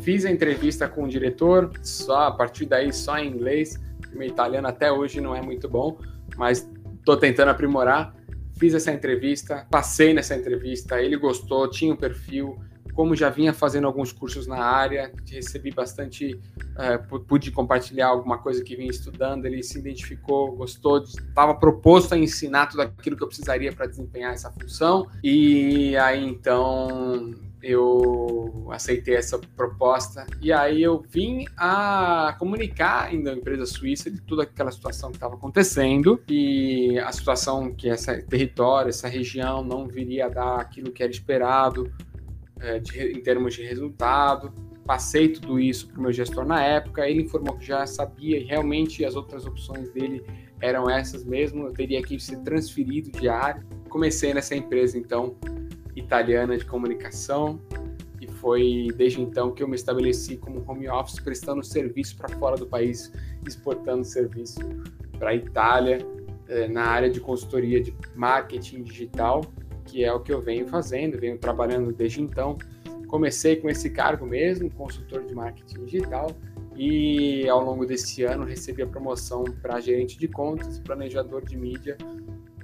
Fiz 0.00 0.24
a 0.24 0.30
entrevista 0.30 0.88
com 0.88 1.04
o 1.04 1.08
diretor, 1.08 1.70
só 1.84 2.22
a 2.22 2.32
partir 2.32 2.66
daí 2.66 2.92
só 2.92 3.16
em 3.16 3.28
inglês. 3.28 3.80
Meu 4.12 4.26
italiano 4.26 4.66
até 4.66 4.90
hoje 4.90 5.20
não 5.20 5.36
é 5.36 5.40
muito 5.40 5.68
bom, 5.68 5.96
mas 6.36 6.68
estou 6.98 7.16
tentando 7.16 7.50
aprimorar. 7.50 8.12
Fiz 8.56 8.74
essa 8.74 8.92
entrevista, 8.92 9.66
passei 9.70 10.14
nessa 10.14 10.36
entrevista, 10.36 11.00
ele 11.00 11.16
gostou, 11.16 11.68
tinha 11.68 11.92
um 11.92 11.96
perfil, 11.96 12.58
como 12.94 13.16
já 13.16 13.30
vinha 13.30 13.52
fazendo 13.52 13.86
alguns 13.86 14.12
cursos 14.12 14.46
na 14.46 14.58
área, 14.58 15.12
recebi 15.28 15.70
bastante, 15.70 16.34
uh, 16.34 17.20
pude 17.24 17.50
compartilhar 17.50 18.08
alguma 18.08 18.38
coisa 18.38 18.62
que 18.62 18.76
vinha 18.76 18.90
estudando, 18.90 19.46
ele 19.46 19.62
se 19.62 19.78
identificou, 19.78 20.54
gostou, 20.54 21.02
estava 21.02 21.54
proposto 21.54 22.12
a 22.12 22.18
ensinar 22.18 22.66
tudo 22.66 22.82
aquilo 22.82 23.16
que 23.16 23.22
eu 23.22 23.28
precisaria 23.28 23.72
para 23.72 23.86
desempenhar 23.86 24.32
essa 24.32 24.50
função, 24.50 25.08
e 25.24 25.96
aí 25.96 26.24
então 26.24 27.34
eu 27.62 28.68
aceitei 28.70 29.14
essa 29.14 29.38
proposta 29.38 30.26
e 30.40 30.52
aí 30.52 30.82
eu 30.82 31.02
vim 31.08 31.44
a 31.56 32.34
comunicar 32.38 33.04
ainda 33.04 33.30
à 33.30 33.34
empresa 33.34 33.64
suíça 33.66 34.10
de 34.10 34.20
toda 34.20 34.42
aquela 34.42 34.70
situação 34.70 35.10
que 35.10 35.16
estava 35.16 35.34
acontecendo 35.34 36.20
e 36.28 36.98
a 36.98 37.12
situação 37.12 37.72
que 37.72 37.88
esse 37.88 38.22
território, 38.22 38.88
essa 38.88 39.08
região 39.08 39.62
não 39.62 39.86
viria 39.86 40.26
a 40.26 40.28
dar 40.28 40.60
aquilo 40.60 40.90
que 40.90 41.02
era 41.02 41.12
esperado, 41.12 41.92
é, 42.60 42.78
de, 42.78 43.12
em 43.12 43.20
termos 43.22 43.54
de 43.54 43.62
resultado. 43.62 44.52
Passei 44.84 45.28
tudo 45.28 45.60
isso 45.60 45.86
para 45.88 45.98
o 45.98 46.02
meu 46.02 46.12
gestor 46.12 46.44
na 46.44 46.62
época, 46.62 47.08
ele 47.08 47.22
informou 47.22 47.56
que 47.56 47.64
já 47.64 47.86
sabia 47.86 48.38
e 48.38 48.44
realmente 48.44 49.04
as 49.04 49.14
outras 49.14 49.46
opções 49.46 49.90
dele 49.92 50.24
eram 50.60 50.88
essas 50.88 51.24
mesmo, 51.24 51.66
eu 51.66 51.72
teria 51.72 52.02
que 52.02 52.18
ser 52.18 52.38
transferido 52.38 53.10
de 53.10 53.28
área. 53.28 53.64
Comecei 53.88 54.32
nessa 54.32 54.56
empresa, 54.56 54.96
então, 54.96 55.36
italiana 56.02 56.56
de 56.56 56.64
comunicação, 56.64 57.60
e 58.20 58.26
foi 58.26 58.88
desde 58.96 59.20
então 59.20 59.52
que 59.52 59.62
eu 59.62 59.68
me 59.68 59.74
estabeleci 59.74 60.36
como 60.36 60.64
home 60.68 60.88
office, 60.88 61.18
prestando 61.18 61.62
serviço 61.64 62.16
para 62.16 62.28
fora 62.36 62.56
do 62.56 62.66
país, 62.66 63.12
exportando 63.46 64.04
serviço 64.04 64.60
para 65.18 65.30
a 65.30 65.34
Itália, 65.34 65.98
é, 66.48 66.68
na 66.68 66.84
área 66.84 67.10
de 67.10 67.20
consultoria 67.20 67.80
de 67.80 67.94
marketing 68.14 68.82
digital 68.82 69.42
que 69.84 70.04
é 70.04 70.12
o 70.12 70.20
que 70.20 70.32
eu 70.32 70.40
venho 70.40 70.66
fazendo, 70.66 71.18
venho 71.18 71.38
trabalhando 71.38 71.92
desde 71.92 72.22
então. 72.22 72.56
Comecei 73.06 73.56
com 73.56 73.68
esse 73.68 73.90
cargo 73.90 74.24
mesmo, 74.24 74.70
consultor 74.70 75.24
de 75.24 75.34
marketing 75.34 75.84
digital, 75.84 76.30
e 76.74 77.46
ao 77.48 77.62
longo 77.62 77.84
desse 77.84 78.24
ano 78.24 78.44
recebi 78.44 78.82
a 78.82 78.86
promoção 78.86 79.44
para 79.60 79.80
gerente 79.80 80.18
de 80.18 80.28
contas, 80.28 80.78
planejador 80.78 81.44
de 81.44 81.56
mídia, 81.56 81.98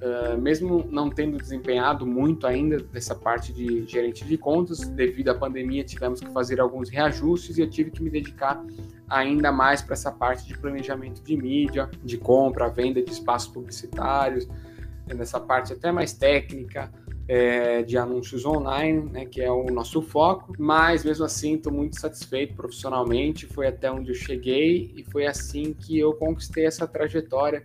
uh, 0.02 0.40
mesmo 0.40 0.86
não 0.90 1.10
tendo 1.10 1.36
desempenhado 1.38 2.06
muito 2.06 2.46
ainda 2.46 2.78
dessa 2.78 3.14
parte 3.14 3.52
de 3.52 3.86
gerente 3.86 4.24
de 4.24 4.38
contas, 4.38 4.80
devido 4.80 5.28
à 5.28 5.34
pandemia 5.34 5.84
tivemos 5.84 6.20
que 6.20 6.30
fazer 6.32 6.60
alguns 6.60 6.88
reajustes 6.88 7.58
e 7.58 7.60
eu 7.60 7.70
tive 7.70 7.90
que 7.90 8.02
me 8.02 8.10
dedicar 8.10 8.64
ainda 9.08 9.50
mais 9.50 9.82
para 9.82 9.94
essa 9.94 10.12
parte 10.12 10.46
de 10.46 10.56
planejamento 10.58 11.22
de 11.22 11.36
mídia, 11.36 11.88
de 12.04 12.18
compra, 12.18 12.68
venda 12.68 13.02
de 13.02 13.10
espaços 13.10 13.48
publicitários, 13.48 14.46
nessa 15.14 15.40
parte 15.40 15.72
até 15.72 15.90
mais 15.90 16.12
técnica, 16.12 16.90
é, 17.28 17.82
de 17.82 17.98
anúncios 17.98 18.46
online, 18.46 19.10
né, 19.10 19.26
que 19.26 19.42
é 19.42 19.50
o 19.50 19.66
nosso 19.66 20.00
foco, 20.00 20.54
mas 20.58 21.04
mesmo 21.04 21.26
assim 21.26 21.56
estou 21.56 21.72
muito 21.72 22.00
satisfeito 22.00 22.54
profissionalmente, 22.54 23.46
foi 23.46 23.66
até 23.66 23.92
onde 23.92 24.10
eu 24.10 24.14
cheguei 24.14 24.92
e 24.96 25.04
foi 25.04 25.26
assim 25.26 25.74
que 25.74 25.98
eu 25.98 26.14
conquistei 26.14 26.64
essa 26.64 26.86
trajetória. 26.86 27.60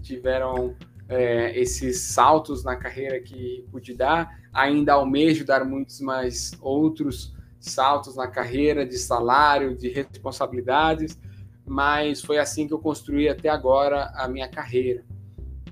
Tiveram 0.00 0.76
é, 1.12 1.58
esses 1.58 2.00
saltos 2.00 2.64
na 2.64 2.74
carreira 2.74 3.20
que 3.20 3.66
pude 3.70 3.94
dar. 3.94 4.40
Ainda 4.52 4.94
almejo 4.94 5.44
dar 5.44 5.62
muitos 5.64 6.00
mais 6.00 6.52
outros 6.60 7.34
saltos 7.60 8.16
na 8.16 8.26
carreira 8.26 8.84
de 8.84 8.98
salário, 8.98 9.76
de 9.76 9.88
responsabilidades, 9.88 11.18
mas 11.66 12.22
foi 12.22 12.38
assim 12.38 12.66
que 12.66 12.72
eu 12.72 12.78
construí 12.78 13.28
até 13.28 13.50
agora 13.50 14.10
a 14.14 14.26
minha 14.26 14.48
carreira. 14.48 15.04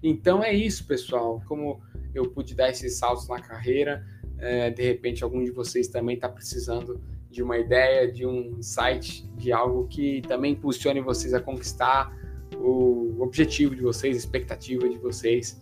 Então 0.02 0.44
é 0.44 0.52
isso, 0.52 0.86
pessoal. 0.86 1.42
Como 1.48 1.80
eu 2.14 2.30
pude 2.30 2.54
dar 2.54 2.68
esses 2.68 2.98
saltos 2.98 3.26
na 3.26 3.40
carreira, 3.40 4.04
é, 4.38 4.70
de 4.70 4.82
repente 4.82 5.24
algum 5.24 5.42
de 5.42 5.50
vocês 5.50 5.88
também 5.88 6.16
está 6.16 6.28
precisando 6.28 7.00
de 7.30 7.42
uma 7.42 7.58
ideia, 7.58 8.10
de 8.10 8.26
um 8.26 8.62
site, 8.62 9.26
de 9.36 9.52
algo 9.52 9.86
que 9.88 10.20
também 10.22 10.52
impulsione 10.52 11.00
vocês 11.00 11.32
a 11.32 11.40
conquistar 11.40 12.14
o 12.60 13.16
objetivo 13.20 13.74
de 13.74 13.82
vocês, 13.82 14.16
a 14.16 14.18
expectativa 14.18 14.88
de 14.88 14.98
vocês. 14.98 15.60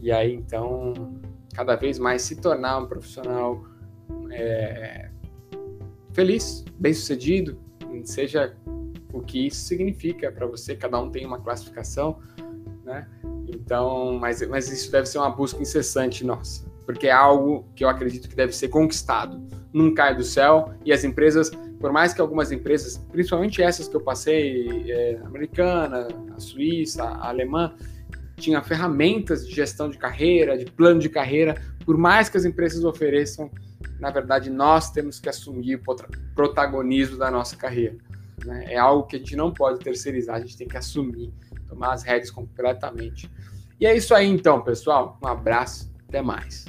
E 0.00 0.12
aí, 0.12 0.34
então, 0.34 0.94
cada 1.54 1.74
vez 1.76 1.98
mais 1.98 2.22
se 2.22 2.36
tornar 2.36 2.78
um 2.78 2.86
profissional 2.86 3.64
é, 4.30 5.10
feliz, 6.12 6.64
bem-sucedido, 6.78 7.58
seja 8.04 8.56
o 9.12 9.20
que 9.20 9.46
isso 9.46 9.64
significa 9.64 10.30
para 10.30 10.46
você, 10.46 10.76
cada 10.76 11.00
um 11.00 11.10
tem 11.10 11.26
uma 11.26 11.40
classificação, 11.40 12.18
né? 12.84 13.08
Então, 13.48 14.18
mas, 14.18 14.46
mas 14.48 14.70
isso 14.70 14.90
deve 14.90 15.06
ser 15.06 15.18
uma 15.18 15.30
busca 15.30 15.60
incessante 15.60 16.24
nossa, 16.24 16.66
porque 16.84 17.06
é 17.06 17.12
algo 17.12 17.66
que 17.74 17.84
eu 17.84 17.88
acredito 17.88 18.28
que 18.28 18.36
deve 18.36 18.52
ser 18.52 18.68
conquistado, 18.68 19.40
não 19.72 19.94
cai 19.94 20.14
do 20.14 20.22
céu 20.22 20.74
e 20.84 20.92
as 20.92 21.04
empresas, 21.04 21.50
por 21.80 21.92
mais 21.92 22.14
que 22.14 22.20
algumas 22.20 22.52
empresas, 22.52 22.98
principalmente 23.10 23.62
essas 23.62 23.88
que 23.88 23.96
eu 23.96 24.00
passei, 24.00 24.90
é, 24.90 25.20
americana, 25.24 26.08
a 26.34 26.40
suíça, 26.40 27.04
a 27.04 27.28
alemã, 27.28 27.74
tinha 28.36 28.62
ferramentas 28.62 29.46
de 29.46 29.54
gestão 29.54 29.88
de 29.88 29.98
carreira, 29.98 30.56
de 30.56 30.66
plano 30.66 31.00
de 31.00 31.08
carreira, 31.08 31.54
por 31.84 31.96
mais 31.96 32.28
que 32.28 32.36
as 32.36 32.44
empresas 32.44 32.84
ofereçam, 32.84 33.50
na 33.98 34.10
verdade, 34.10 34.50
nós 34.50 34.90
temos 34.90 35.18
que 35.18 35.28
assumir 35.28 35.76
o 35.76 35.96
protagonismo 36.34 37.16
da 37.16 37.30
nossa 37.30 37.56
carreira. 37.56 37.96
Né? 38.44 38.66
É 38.68 38.76
algo 38.76 39.06
que 39.06 39.16
a 39.16 39.18
gente 39.18 39.36
não 39.36 39.52
pode 39.52 39.80
terceirizar, 39.80 40.36
a 40.36 40.40
gente 40.40 40.56
tem 40.56 40.68
que 40.68 40.76
assumir, 40.76 41.32
tomar 41.68 41.92
as 41.92 42.02
rédeas 42.02 42.30
completamente. 42.30 43.30
E 43.80 43.86
é 43.86 43.96
isso 43.96 44.14
aí 44.14 44.26
então, 44.26 44.60
pessoal. 44.60 45.18
Um 45.22 45.28
abraço, 45.28 45.90
até 46.08 46.20
mais. 46.22 46.66